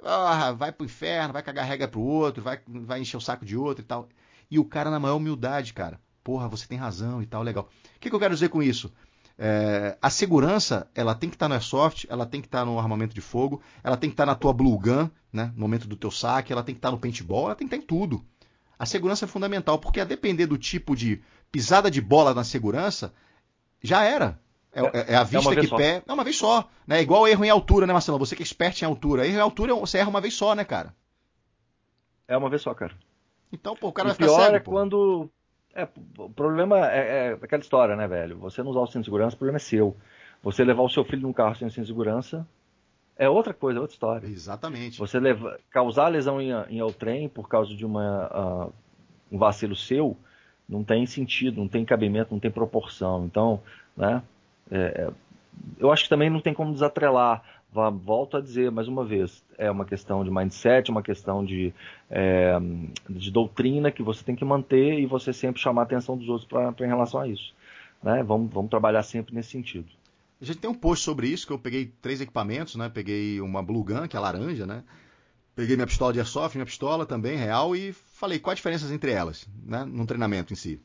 [0.03, 3.55] ah, vai pro inferno, vai cagar regra pro outro, vai, vai encher o saco de
[3.55, 4.09] outro e tal.
[4.49, 7.69] E o cara na maior humildade, cara, porra, você tem razão e tal, legal.
[7.95, 8.91] O que, que eu quero dizer com isso?
[9.37, 12.65] É, a segurança, ela tem que estar tá no airsoft, ela tem que estar tá
[12.65, 15.61] no armamento de fogo, ela tem que estar tá na tua blue gun, né, no
[15.61, 17.85] momento do teu saque, ela tem que estar tá no paintball, ela tem que estar
[17.87, 18.23] tá em tudo.
[18.77, 21.21] A segurança é fundamental, porque a depender do tipo de
[21.51, 23.13] pisada de bola na segurança,
[23.81, 24.39] já era.
[24.73, 26.01] É, é, é a é vista que pé.
[26.07, 26.67] É uma vez só.
[26.87, 26.99] Né?
[26.99, 28.17] É igual erro em altura, né, Marcelo?
[28.19, 29.27] Você que é expert em altura.
[29.27, 30.95] Erro em altura você erra uma vez só, né, cara?
[32.27, 32.95] É uma vez só, cara.
[33.51, 34.71] Então, pô, o cara e vai ficar pior cego, é pô.
[34.71, 35.29] quando
[35.76, 35.88] é,
[36.18, 38.38] o problema é, é, aquela história, né, velho?
[38.39, 39.95] Você não usar o cinto de segurança, o problema é seu.
[40.43, 42.48] Você levar o seu filho num carro sem cinto de segurança
[43.18, 44.27] é outra coisa, é outra história.
[44.27, 44.98] Exatamente.
[44.98, 48.73] Você leva, causar lesão em, em ao trem por causa de uma, uh,
[49.31, 50.18] um vacilo seu
[50.72, 53.26] não tem sentido, não tem cabimento, não tem proporção.
[53.26, 53.61] Então,
[53.95, 54.23] né,
[54.72, 55.10] é, é,
[55.77, 59.72] eu acho que também não tem como desatrelar volto a dizer mais uma vez, é
[59.72, 61.73] uma questão de mindset, uma questão de,
[62.10, 62.57] é,
[63.10, 66.48] de doutrina que você tem que manter e você sempre chamar a atenção dos outros
[66.48, 67.53] pra, pra em relação a isso.
[68.03, 68.23] Né?
[68.23, 69.88] Vamos, vamos trabalhar sempre nesse sentido.
[70.41, 72.89] A gente tem um post sobre isso, que eu peguei três equipamentos, né?
[72.89, 74.84] Peguei uma Blue Gun, que é laranja, né?
[75.56, 79.48] Peguei minha pistola de airsoft, minha pistola também, real, e falei quais diferenças entre elas,
[79.64, 79.85] né?
[79.85, 80.81] Num treinamento em si.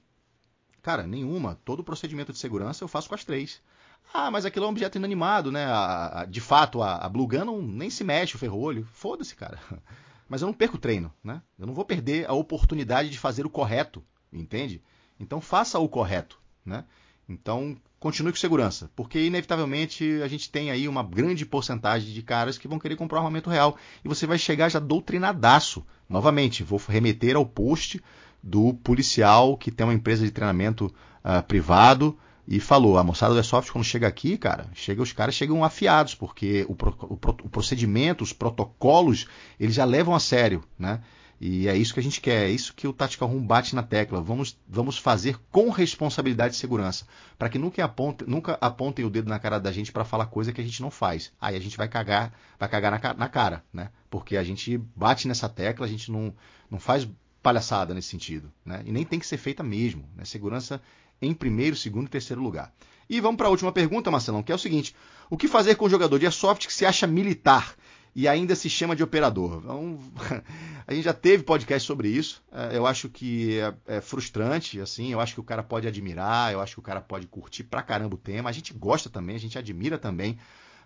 [0.82, 1.58] Cara, nenhuma.
[1.64, 3.62] Todo o procedimento de segurança eu faço com as três.
[4.12, 5.64] Ah, mas aquilo é um objeto inanimado, né?
[5.64, 8.86] A, a, de fato, a, a Blue Gun não, nem se mexe o ferrolho.
[8.92, 9.58] Foda-se, cara.
[10.28, 11.40] Mas eu não perco treino, né?
[11.58, 14.02] Eu não vou perder a oportunidade de fazer o correto,
[14.32, 14.82] entende?
[15.20, 16.84] Então faça o correto, né?
[17.28, 22.58] Então continue com segurança, porque inevitavelmente a gente tem aí uma grande porcentagem de caras
[22.58, 25.84] que vão querer comprar um armamento real e você vai chegar já doutrinadaço.
[26.08, 28.02] Novamente, vou remeter ao post
[28.42, 32.16] do policial que tem uma empresa de treinamento uh, privado
[32.46, 36.14] e falou: a moçada do Airsoft, quando chega aqui, cara, chega os caras chegam afiados,
[36.14, 39.26] porque o, o, o procedimento, os protocolos,
[39.58, 41.00] eles já levam a sério, né?
[41.38, 43.82] E é isso que a gente quer, é isso que o Tactical Room bate na
[43.82, 44.22] tecla.
[44.22, 47.06] Vamos, vamos fazer com responsabilidade de segurança,
[47.38, 50.50] para que nunca, aponte, nunca apontem o dedo na cara da gente para falar coisa
[50.50, 51.32] que a gente não faz.
[51.38, 53.90] Aí a gente vai cagar, vai cagar na, na, cara, né?
[54.08, 56.34] Porque a gente bate nessa tecla, a gente não,
[56.70, 57.06] não faz
[57.42, 58.82] palhaçada nesse sentido, né?
[58.86, 60.04] E nem tem que ser feita mesmo.
[60.16, 60.24] Né?
[60.24, 60.80] Segurança
[61.20, 62.72] em primeiro, segundo e terceiro lugar.
[63.08, 64.94] E vamos para a última pergunta, Marcelão, que é o seguinte:
[65.30, 67.74] o que fazer com o jogador de airsoft que se acha militar
[68.14, 69.60] e ainda se chama de operador?
[69.62, 69.98] Então,
[70.86, 72.42] a gente já teve podcast sobre isso.
[72.50, 75.12] É, eu acho que é, é, frustrante, assim.
[75.12, 77.82] Eu acho que o cara pode admirar, eu acho que o cara pode curtir pra
[77.82, 78.50] caramba o tema.
[78.50, 80.38] A gente gosta também, a gente admira também.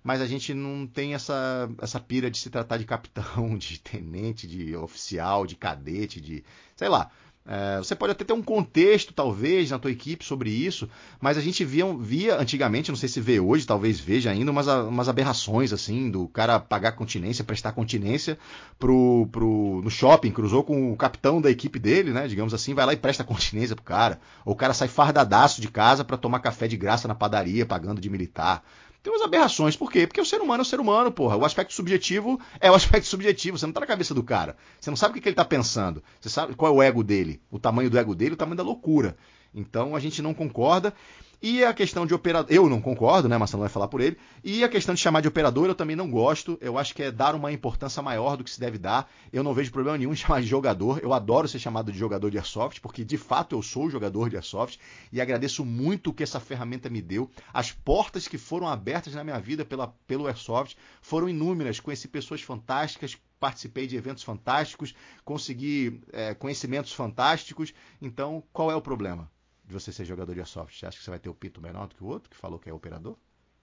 [0.02, 4.47] Mas a gente não tem essa, essa pira de se tratar de capitão, de tenente,
[4.47, 6.44] de oficial, de cadete, de.
[6.77, 7.11] sei lá.
[7.52, 10.89] É, você pode até ter um contexto, talvez, na tua equipe sobre isso,
[11.20, 14.68] mas a gente via, via antigamente, não sei se vê hoje, talvez veja ainda, umas,
[14.68, 18.39] umas aberrações, assim, do cara pagar continência, prestar continência
[18.78, 22.86] pro, pro, no shopping, cruzou com o capitão da equipe dele, né, digamos assim, vai
[22.86, 24.20] lá e presta continência pro cara.
[24.44, 28.01] Ou o cara sai fardadaço de casa para tomar café de graça na padaria, pagando
[28.01, 28.62] de militar
[29.02, 29.77] tem umas aberrações.
[29.77, 30.06] Por quê?
[30.06, 31.36] Porque o ser humano é o ser humano, porra.
[31.36, 33.59] O aspecto subjetivo é o aspecto subjetivo.
[33.59, 34.56] Você não tá na cabeça do cara.
[34.78, 36.02] Você não sabe o que, que ele tá pensando.
[36.20, 38.62] Você sabe qual é o ego dele, o tamanho do ego dele, o tamanho da
[38.62, 39.16] loucura.
[39.55, 40.94] Então a gente não concorda.
[41.42, 43.38] E a questão de operador, eu não concordo, né?
[43.38, 44.18] Marcelo vai falar por ele.
[44.44, 46.58] E a questão de chamar de operador eu também não gosto.
[46.60, 49.10] Eu acho que é dar uma importância maior do que se deve dar.
[49.32, 51.00] Eu não vejo problema nenhum em chamar de jogador.
[51.02, 54.36] Eu adoro ser chamado de jogador de airsoft, porque de fato eu sou jogador de
[54.36, 54.78] airsoft
[55.10, 57.30] e agradeço muito o que essa ferramenta me deu.
[57.54, 61.80] As portas que foram abertas na minha vida pela, pelo airsoft foram inúmeras.
[61.80, 64.94] Conheci pessoas fantásticas, participei de eventos fantásticos,
[65.24, 67.72] consegui é, conhecimentos fantásticos.
[68.02, 69.26] Então, qual é o problema?
[69.70, 70.76] De você ser jogador de airsoft?
[70.76, 72.59] Você acha que você vai ter o pito menor do que o outro, que falou
[72.59, 73.16] que é operador?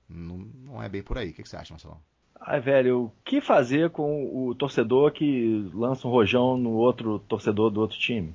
[0.09, 1.29] Não, não é bem por aí.
[1.29, 1.99] O que, você acha, Marcelão?
[2.39, 7.69] Ai, velho, o que fazer com o torcedor que lança um rojão no outro torcedor
[7.69, 8.34] do outro time?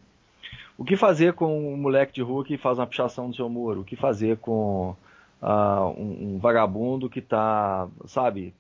[0.77, 3.81] O que fazer com o moleque de rua que faz uma pichação no seu muro?
[3.81, 4.97] O que fazer com
[5.41, 8.53] uh, um, um, vagabundo que tá, sabe,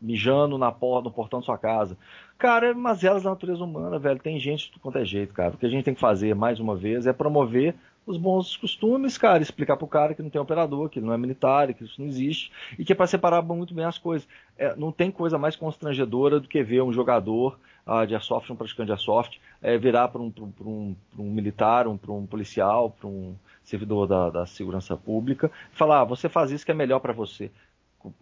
[0.00, 1.98] mijando na porta, no portão da sua casa?
[2.38, 4.20] Cara, é mas elas da natureza humana, velho.
[4.20, 5.54] Tem gente de quanto é jeito, cara.
[5.54, 7.74] O que a gente tem que fazer, mais uma vez, é promover
[8.06, 11.16] os bons costumes, cara, explicar pro cara que não tem operador, que ele não é
[11.16, 14.28] militar, que isso não existe, e que é para separar muito bem as coisas.
[14.58, 18.56] É, não tem coisa mais constrangedora do que ver um jogador uh, de airsoft, um
[18.56, 23.08] praticante de airsoft, é, virar para um, um, um, militar, um, para um policial, para
[23.08, 27.00] um servidor da, da, segurança pública, e falar, ah, você faz isso que é melhor
[27.00, 27.50] para você.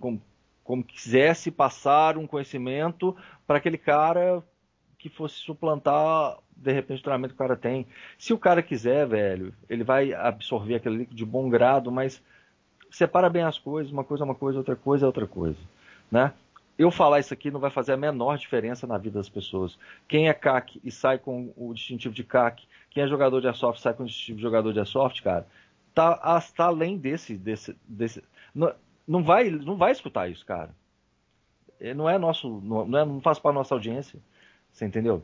[0.01, 4.45] Como quisesse passar um conhecimento para aquele cara
[5.03, 7.85] que fosse suplantar de repente o treinamento que o cara tem.
[8.17, 12.23] Se o cara quiser, velho, ele vai absorver aquele líquido de bom grado, mas
[12.89, 15.59] separa bem as coisas, uma coisa é uma coisa, outra coisa é outra coisa,
[16.09, 16.33] né?
[16.79, 19.77] Eu falar isso aqui não vai fazer a menor diferença na vida das pessoas.
[20.07, 23.83] Quem é CAC e sai com o distintivo de CAC, quem é jogador de airsoft
[23.83, 25.47] sai com o distintivo de jogador de airsoft, cara,
[25.93, 28.23] tá, tá além desse, desse, desse
[28.55, 28.73] não,
[29.07, 30.71] não vai, não vai escutar isso, cara.
[31.97, 34.21] Não é nosso, não, é, não faz para nossa audiência.
[34.73, 35.23] Você entendeu?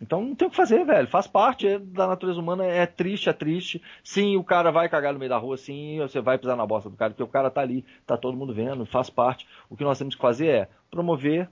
[0.00, 1.08] Então não tem o que fazer, velho.
[1.08, 3.82] Faz parte é, da natureza humana, é triste, é triste.
[4.02, 6.88] Sim, o cara vai cagar no meio da rua, sim, você vai pisar na bosta
[6.88, 9.46] do cara, porque o cara tá ali, tá todo mundo vendo, faz parte.
[9.68, 11.48] O que nós temos que fazer é promover,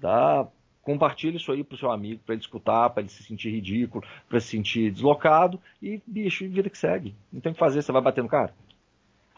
[0.00, 0.48] tá?
[0.82, 4.40] compartilhe isso aí pro seu amigo, para ele escutar, para ele se sentir ridículo, para
[4.40, 7.14] se sentir deslocado e, bicho, vida que segue.
[7.32, 8.52] Não tem o que fazer, você vai bater no cara.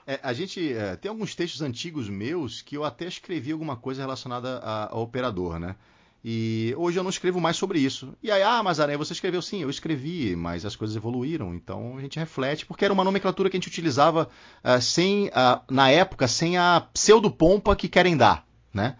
[0.07, 4.03] É, a gente é, tem alguns textos antigos meus que eu até escrevi alguma coisa
[4.03, 5.77] relacionada ao operador, né?
[6.25, 8.15] E hoje eu não escrevo mais sobre isso.
[8.23, 11.99] E aí, ah, mas Aranha, você escreveu sim, eu escrevi, mas as coisas evoluíram, então
[11.99, 14.31] a gente reflete, porque era uma nomenclatura que a gente utilizava
[14.65, 18.97] uh, sem, uh, na época, sem a pseudo-pompa que querem dar, né?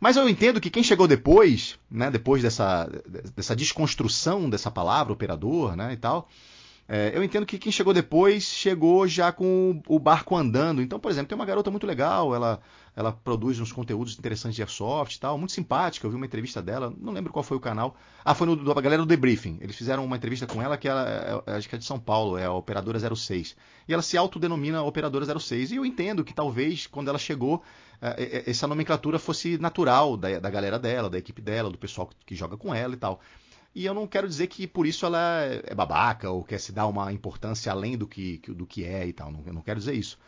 [0.00, 2.90] Mas eu entendo que quem chegou depois, né, depois dessa,
[3.34, 6.28] dessa desconstrução dessa palavra, operador, né, e tal,
[6.88, 10.80] é, eu entendo que quem chegou depois chegou já com o barco andando.
[10.80, 12.60] Então, por exemplo, tem uma garota muito legal, ela,
[12.94, 16.06] ela produz uns conteúdos interessantes de airsoft e tal, muito simpática.
[16.06, 17.96] Eu vi uma entrevista dela, não lembro qual foi o canal.
[18.24, 19.58] Ah, foi no, da galera do Debriefing.
[19.60, 21.98] Eles fizeram uma entrevista com ela que ela, é, é, acho que é de São
[21.98, 23.56] Paulo, é a Operadora 06.
[23.88, 25.72] E ela se autodenomina Operadora 06.
[25.72, 27.62] E eu entendo que talvez quando ela chegou,
[28.46, 32.56] essa nomenclatura fosse natural da, da galera dela, da equipe dela, do pessoal que joga
[32.56, 33.20] com ela e tal.
[33.76, 35.20] E eu não quero dizer que por isso ela
[35.62, 39.12] é babaca ou quer se dar uma importância além do que, do que é e
[39.12, 39.30] tal.
[39.30, 40.18] Não, eu não quero dizer isso.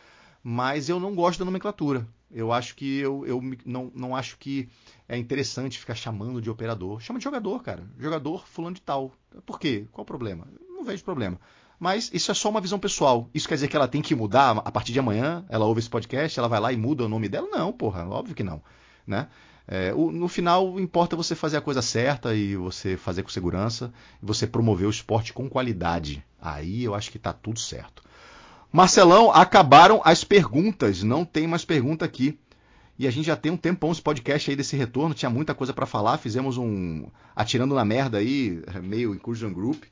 [0.43, 2.07] Mas eu não gosto da nomenclatura.
[2.31, 4.69] Eu acho que eu, eu não, não acho que
[5.09, 7.01] é interessante ficar chamando de operador.
[7.01, 7.89] Chama de jogador, cara.
[7.99, 9.13] Jogador fulano de tal.
[9.47, 9.87] Por quê?
[9.93, 10.47] Qual o problema?
[10.69, 11.41] Não vejo problema.
[11.81, 13.31] Mas isso é só uma visão pessoal.
[13.33, 15.43] Isso quer dizer que ela tem que mudar a partir de amanhã?
[15.49, 17.49] Ela ouve esse podcast, ela vai lá e muda o nome dela?
[17.51, 18.63] Não, porra, óbvio que não.
[19.07, 19.27] Né?
[19.71, 23.93] É, o, no final, importa você fazer a coisa certa e você fazer com segurança
[24.23, 26.25] e você promover o esporte com qualidade.
[26.41, 28.03] Aí eu acho que está tudo certo.
[28.73, 31.03] Marcelão, acabaram as perguntas.
[31.03, 32.39] Não tem mais pergunta aqui.
[32.99, 35.15] E a gente já tem um tempão esse podcast aí desse retorno.
[35.15, 36.17] Tinha muita coisa para falar.
[36.17, 39.85] Fizemos um atirando na merda aí, meio incursion group.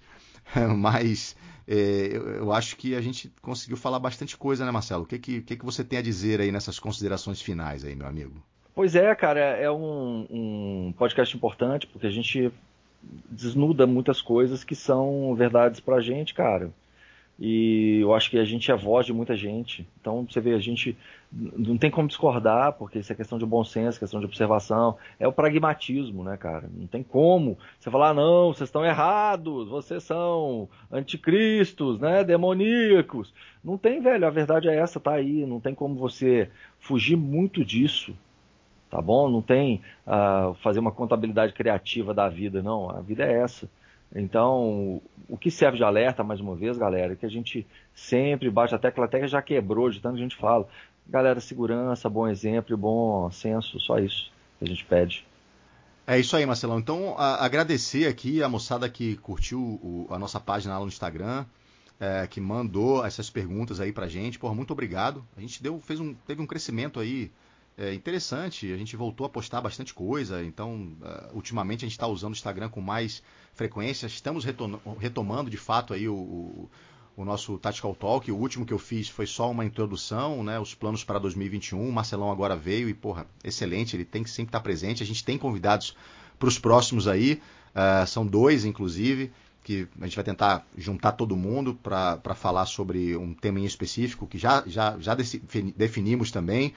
[0.77, 1.37] Mas
[1.69, 5.05] é, eu, eu, acho que a gente conseguiu falar bastante coisa, né, Marcelo?
[5.05, 8.07] O que, que, que, que você tem a dizer aí nessas considerações finais aí, meu
[8.07, 8.43] amigo?
[8.77, 12.53] Pois é, cara, é um, um podcast importante porque a gente
[13.03, 16.71] desnuda muitas coisas que são verdades pra gente, cara.
[17.41, 19.89] E eu acho que a gente é voz de muita gente.
[19.99, 20.95] Então, você vê, a gente
[21.33, 24.99] não tem como discordar, porque isso é questão de bom senso, questão de observação.
[25.19, 26.69] É o pragmatismo, né, cara?
[26.71, 33.33] Não tem como você falar, não, vocês estão errados, vocês são anticristos, né, demoníacos.
[33.65, 35.47] Não tem, velho, a verdade é essa, tá aí.
[35.47, 38.15] Não tem como você fugir muito disso
[38.91, 39.29] tá bom?
[39.29, 42.91] Não tem uh, fazer uma contabilidade criativa da vida, não.
[42.91, 43.69] A vida é essa.
[44.15, 48.51] Então, o que serve de alerta, mais uma vez, galera, é que a gente sempre
[48.51, 50.67] bate a tecla, até que já quebrou de tanto que a gente fala.
[51.09, 55.27] Galera, segurança, bom exemplo bom senso, só isso que a gente pede.
[56.07, 56.79] É isso aí, Marcelão.
[56.79, 61.45] Então, a, agradecer aqui a moçada que curtiu o, a nossa página lá no Instagram,
[61.99, 64.39] é, que mandou essas perguntas aí pra gente.
[64.39, 65.25] Porra, muito obrigado.
[65.37, 67.33] A gente deu, fez um, teve um crescimento aí
[67.77, 68.73] é interessante.
[68.73, 72.37] A gente voltou a postar bastante coisa, então uh, ultimamente a gente está usando o
[72.37, 73.23] Instagram com mais
[73.53, 74.07] frequência.
[74.07, 74.45] Estamos
[74.99, 76.71] retomando de fato aí o, o,
[77.17, 78.31] o, nosso Tactical Talk.
[78.33, 80.59] O último que eu fiz foi só uma introdução, né?
[80.59, 81.87] Os planos para 2021.
[81.87, 83.95] O Marcelão agora veio e, porra, excelente.
[83.95, 85.03] Ele tem que sempre estar presente.
[85.03, 85.95] A gente tem convidados
[86.39, 87.43] para os próximos aí.
[87.75, 89.31] Uh, são dois, inclusive
[89.63, 94.25] que a gente vai tentar juntar todo mundo para falar sobre um tema em específico
[94.25, 95.13] que já, já, já
[95.77, 96.73] definimos também.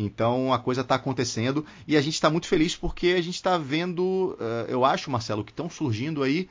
[0.00, 3.58] Então a coisa está acontecendo e a gente está muito feliz porque a gente está
[3.58, 6.48] vendo, uh, eu acho, Marcelo, que estão surgindo aí.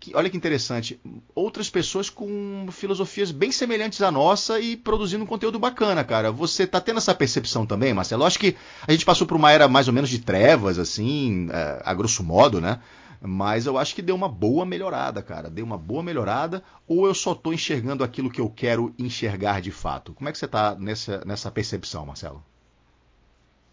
[0.00, 1.00] Que, olha que interessante,
[1.34, 6.30] outras pessoas com filosofias bem semelhantes à nossa e produzindo um conteúdo bacana, cara.
[6.30, 8.24] Você está tendo essa percepção também, Marcelo?
[8.24, 8.54] Eu acho que
[8.86, 12.22] a gente passou por uma era mais ou menos de trevas, assim, uh, a grosso
[12.22, 12.80] modo, né?
[13.20, 15.50] Mas eu acho que deu uma boa melhorada, cara.
[15.50, 16.62] Deu uma boa melhorada.
[16.86, 20.12] Ou eu só estou enxergando aquilo que eu quero enxergar de fato?
[20.14, 22.42] Como é que você está nessa, nessa percepção, Marcelo?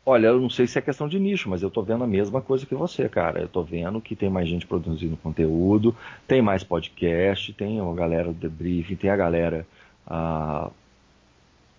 [0.07, 2.39] Olha, eu não sei se é questão de nicho, mas eu estou vendo a mesma
[2.39, 3.39] coisa que você, cara.
[3.39, 5.95] Eu estou vendo que tem mais gente produzindo conteúdo,
[6.27, 9.65] tem mais podcast, tem a galera do debriefing, tem a galera
[10.05, 10.69] ah,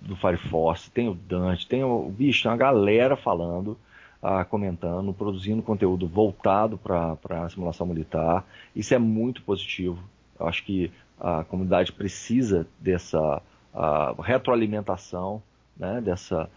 [0.00, 2.08] do Firefox, tem o Dante, tem o.
[2.10, 3.78] Bicho, tem uma galera falando
[4.22, 8.44] ah, comentando, produzindo conteúdo voltado para a simulação militar.
[8.74, 10.02] Isso é muito positivo.
[10.38, 13.42] Eu acho que a comunidade precisa dessa
[14.22, 15.42] retroalimentação,
[15.76, 16.48] né, dessa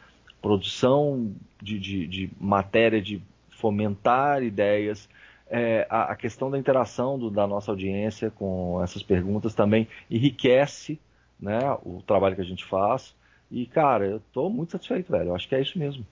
[0.41, 5.09] produção de, de, de, matéria, de fomentar ideias.
[5.49, 10.99] É, a, a, questão da interação do, da nossa audiência com essas perguntas também enriquece
[11.39, 13.15] né, o trabalho que a gente faz.
[13.51, 15.29] E, cara, eu estou muito satisfeito, velho.
[15.29, 16.05] Eu acho que é isso mesmo.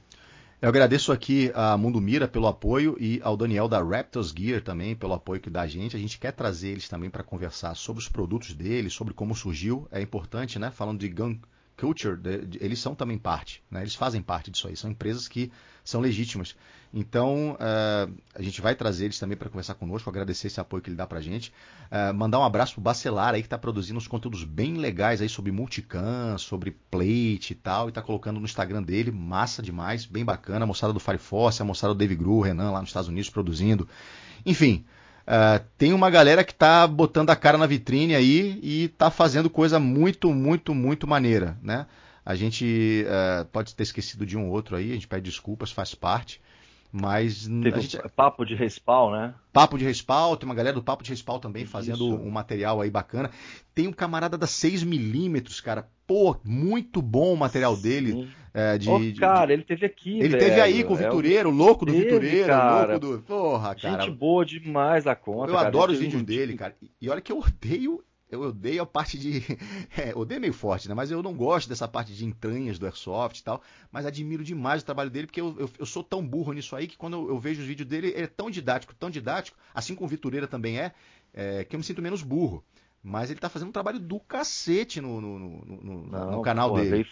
[0.60, 4.96] Eu agradeço aqui a Mundo Mira pelo apoio e ao Daniel da Raptors Gear também
[4.96, 5.96] pelo apoio que dá a gente.
[5.96, 9.88] A gente quer trazer eles também para conversar sobre os produtos deles, sobre como surgiu.
[9.92, 10.72] É importante, né?
[10.72, 11.38] Falando de gun
[11.78, 12.20] culture,
[12.60, 13.82] eles são também parte, né?
[13.82, 15.52] eles fazem parte disso aí, são empresas que
[15.84, 16.56] são legítimas.
[16.94, 20.90] Então, uh, a gente vai trazer eles também para conversar conosco, agradecer esse apoio que
[20.90, 21.54] ele dá para a gente.
[21.92, 25.22] Uh, mandar um abraço para o Bacelar aí, que está produzindo uns conteúdos bem legais
[25.22, 30.06] aí sobre multicam, sobre plate e tal, e está colocando no Instagram dele, massa demais,
[30.06, 30.64] bem bacana.
[30.64, 33.88] A moçada do Firefox, a moçada do Dave Gru, Renan lá nos Estados Unidos produzindo.
[34.46, 34.86] Enfim,
[35.28, 39.50] Uh, tem uma galera que está botando a cara na vitrine aí e está fazendo
[39.50, 41.86] coisa muito, muito, muito maneira, né?
[42.26, 45.94] A gente uh, pode ter esquecido de um outro aí, a gente pede desculpas, faz
[45.94, 46.42] parte.
[46.92, 48.00] Mas Teve gente...
[48.16, 49.34] papo de respawn, né?
[49.52, 52.16] Papo de respawn, tem uma galera do Papo de respawn também fazendo Isso.
[52.16, 53.30] um material aí bacana.
[53.74, 55.88] Tem um camarada da 6mm, cara.
[56.06, 57.82] Pô, muito bom o material Sim.
[57.82, 58.30] dele.
[58.54, 59.54] É, de, oh, cara, de...
[59.54, 60.40] ele teve aqui, Ele velho.
[60.40, 62.92] teve aí com o Vitureiro, é o louco do teve, Vitureiro, cara.
[62.94, 63.20] louco do.
[63.20, 64.02] Porra, cara.
[64.02, 65.52] Gente boa demais a conta.
[65.52, 65.68] Eu cara.
[65.68, 66.76] adoro os vídeos dele, cara.
[67.00, 69.42] E olha que eu odeio eu odeio a parte de.
[69.98, 70.94] É, odeio meio forte, né?
[70.94, 73.62] Mas eu não gosto dessa parte de entranhas do Airsoft e tal.
[73.92, 76.88] Mas admiro demais o trabalho dele, porque eu, eu, eu sou tão burro nisso aí
[76.88, 79.96] que quando eu, eu, vejo os vídeos dele, ele é tão didático, tão didático, assim
[79.96, 80.94] como o Vitureira também é,
[81.34, 82.64] é, que eu me sinto menos burro.
[83.02, 86.82] Mas ele tá fazendo um trabalho do cacete no, no, no, não, no canal porra,
[86.82, 86.92] dele.
[86.92, 87.08] Veio,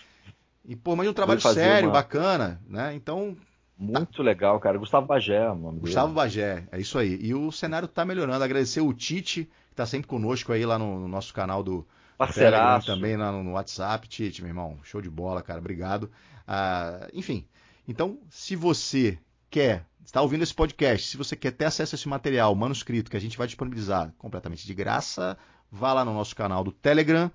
[0.67, 1.93] e, pô, mas um trabalho sério, uma...
[1.93, 2.93] bacana, né?
[2.95, 3.37] Então.
[3.77, 4.23] Muito tá.
[4.23, 4.77] legal, cara.
[4.77, 5.79] Gustavo Bagé, mano.
[5.79, 7.19] Gustavo Bagé, é isso aí.
[7.21, 8.43] E o cenário tá melhorando.
[8.43, 11.85] Agradecer o Tite que tá sempre conosco aí lá no, no nosso canal do
[12.33, 14.07] Telegram, também lá no, no, WhatsApp.
[14.07, 16.09] Tite, meu irmão, show de bola, cara, obrigado.
[16.47, 17.45] Ah, enfim,
[17.85, 19.19] então, se você
[19.49, 23.17] quer, está ouvindo esse podcast, se você quer ter acesso a esse material manuscrito que
[23.17, 25.37] a gente vai disponibilizar completamente de graça,
[25.69, 27.29] vá lá no nosso canal do Telegram,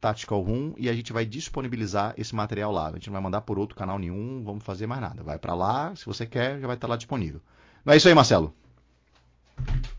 [0.00, 2.88] Tactical Room, e a gente vai disponibilizar esse material lá.
[2.88, 5.22] A gente não vai mandar por outro canal nenhum, vamos fazer mais nada.
[5.22, 7.42] Vai para lá, se você quer, já vai estar lá disponível.
[7.84, 8.54] Não é isso aí, Marcelo?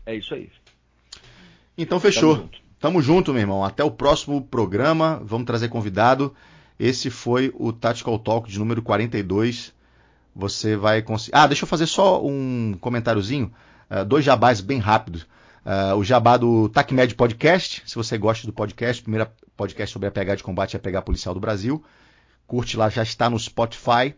[0.04, 0.50] É isso aí.
[1.76, 2.34] Então fechou.
[2.34, 2.58] Tamo junto.
[2.78, 3.64] Tamo junto, meu irmão.
[3.64, 5.20] Até o próximo programa.
[5.24, 6.34] Vamos trazer convidado.
[6.78, 9.72] Esse foi o Tactical Talk de número 42.
[10.34, 11.36] Você vai conseguir.
[11.36, 13.52] Ah, deixa eu fazer só um comentáriozinho.
[13.90, 15.22] Uh, dois jabás bem rápidos.
[15.64, 17.82] Uh, o jabá do TACMED Podcast.
[17.86, 21.02] Se você gosta do podcast, primeiro podcast sobre a PH de combate e a PH
[21.02, 21.82] policial do Brasil.
[22.46, 24.14] Curte lá, já está no Spotify.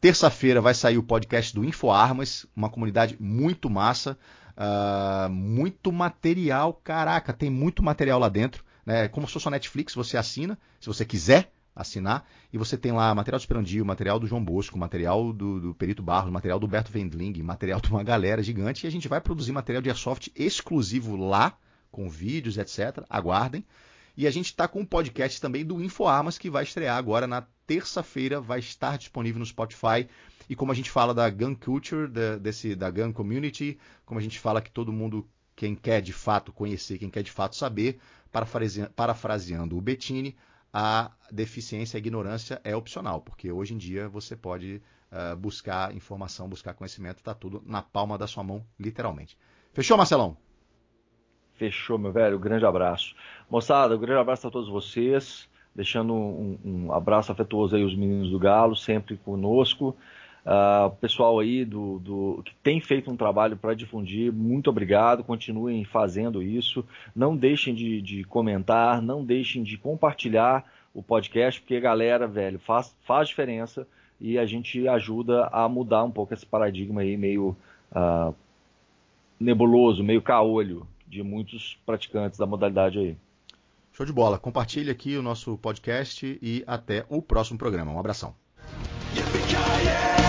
[0.00, 4.18] Terça-feira vai sair o podcast do InfoArmas, uma comunidade muito massa.
[4.60, 8.62] Uh, muito material, caraca, tem muito material lá dentro.
[8.84, 9.08] Né?
[9.08, 13.14] Como se fosse a Netflix, você assina, se você quiser assinar, e você tem lá
[13.14, 16.92] material do Esperandio, material do João Bosco, material do, do Perito Barros, material do Berto
[16.94, 21.16] Wendling, material de uma galera gigante, e a gente vai produzir material de airsoft exclusivo
[21.16, 21.56] lá,
[21.90, 23.02] com vídeos, etc.
[23.08, 23.64] Aguardem.
[24.16, 27.46] E a gente está com um podcast também do InfoArmas, que vai estrear agora na
[27.66, 30.06] terça-feira, vai estar disponível no Spotify.
[30.50, 34.22] E como a gente fala da gun culture, da, desse, da gun community, como a
[34.22, 35.24] gente fala que todo mundo,
[35.54, 38.00] quem quer de fato conhecer, quem quer de fato saber,
[38.32, 40.36] parafraseando, parafraseando o Bettini,
[40.72, 44.82] a deficiência, a ignorância é opcional, porque hoje em dia você pode
[45.12, 49.38] uh, buscar informação, buscar conhecimento, está tudo na palma da sua mão, literalmente.
[49.72, 50.36] Fechou, Marcelão?
[51.54, 52.40] Fechou, meu velho.
[52.40, 53.14] Grande abraço.
[53.48, 55.48] Moçada, um grande abraço a todos vocês.
[55.72, 59.96] Deixando um, um abraço afetuoso aí aos meninos do Galo, sempre conosco.
[60.44, 65.22] Uh, o pessoal aí do, do, que tem feito um trabalho para difundir, muito obrigado,
[65.22, 66.84] continuem fazendo isso.
[67.14, 70.64] Não deixem de, de, comentar, não deixem de compartilhar
[70.94, 73.86] o podcast, porque galera, velho, faz, faz diferença
[74.20, 77.56] e a gente ajuda a mudar um pouco esse paradigma aí meio
[77.92, 78.34] uh,
[79.38, 83.16] nebuloso, meio caolho de muitos praticantes da modalidade aí.
[83.92, 84.38] Show de bola.
[84.38, 87.92] Compartilhe aqui o nosso podcast e até o próximo programa.
[87.92, 88.34] Um abração.
[89.14, 90.19] Yippee-ki-yay!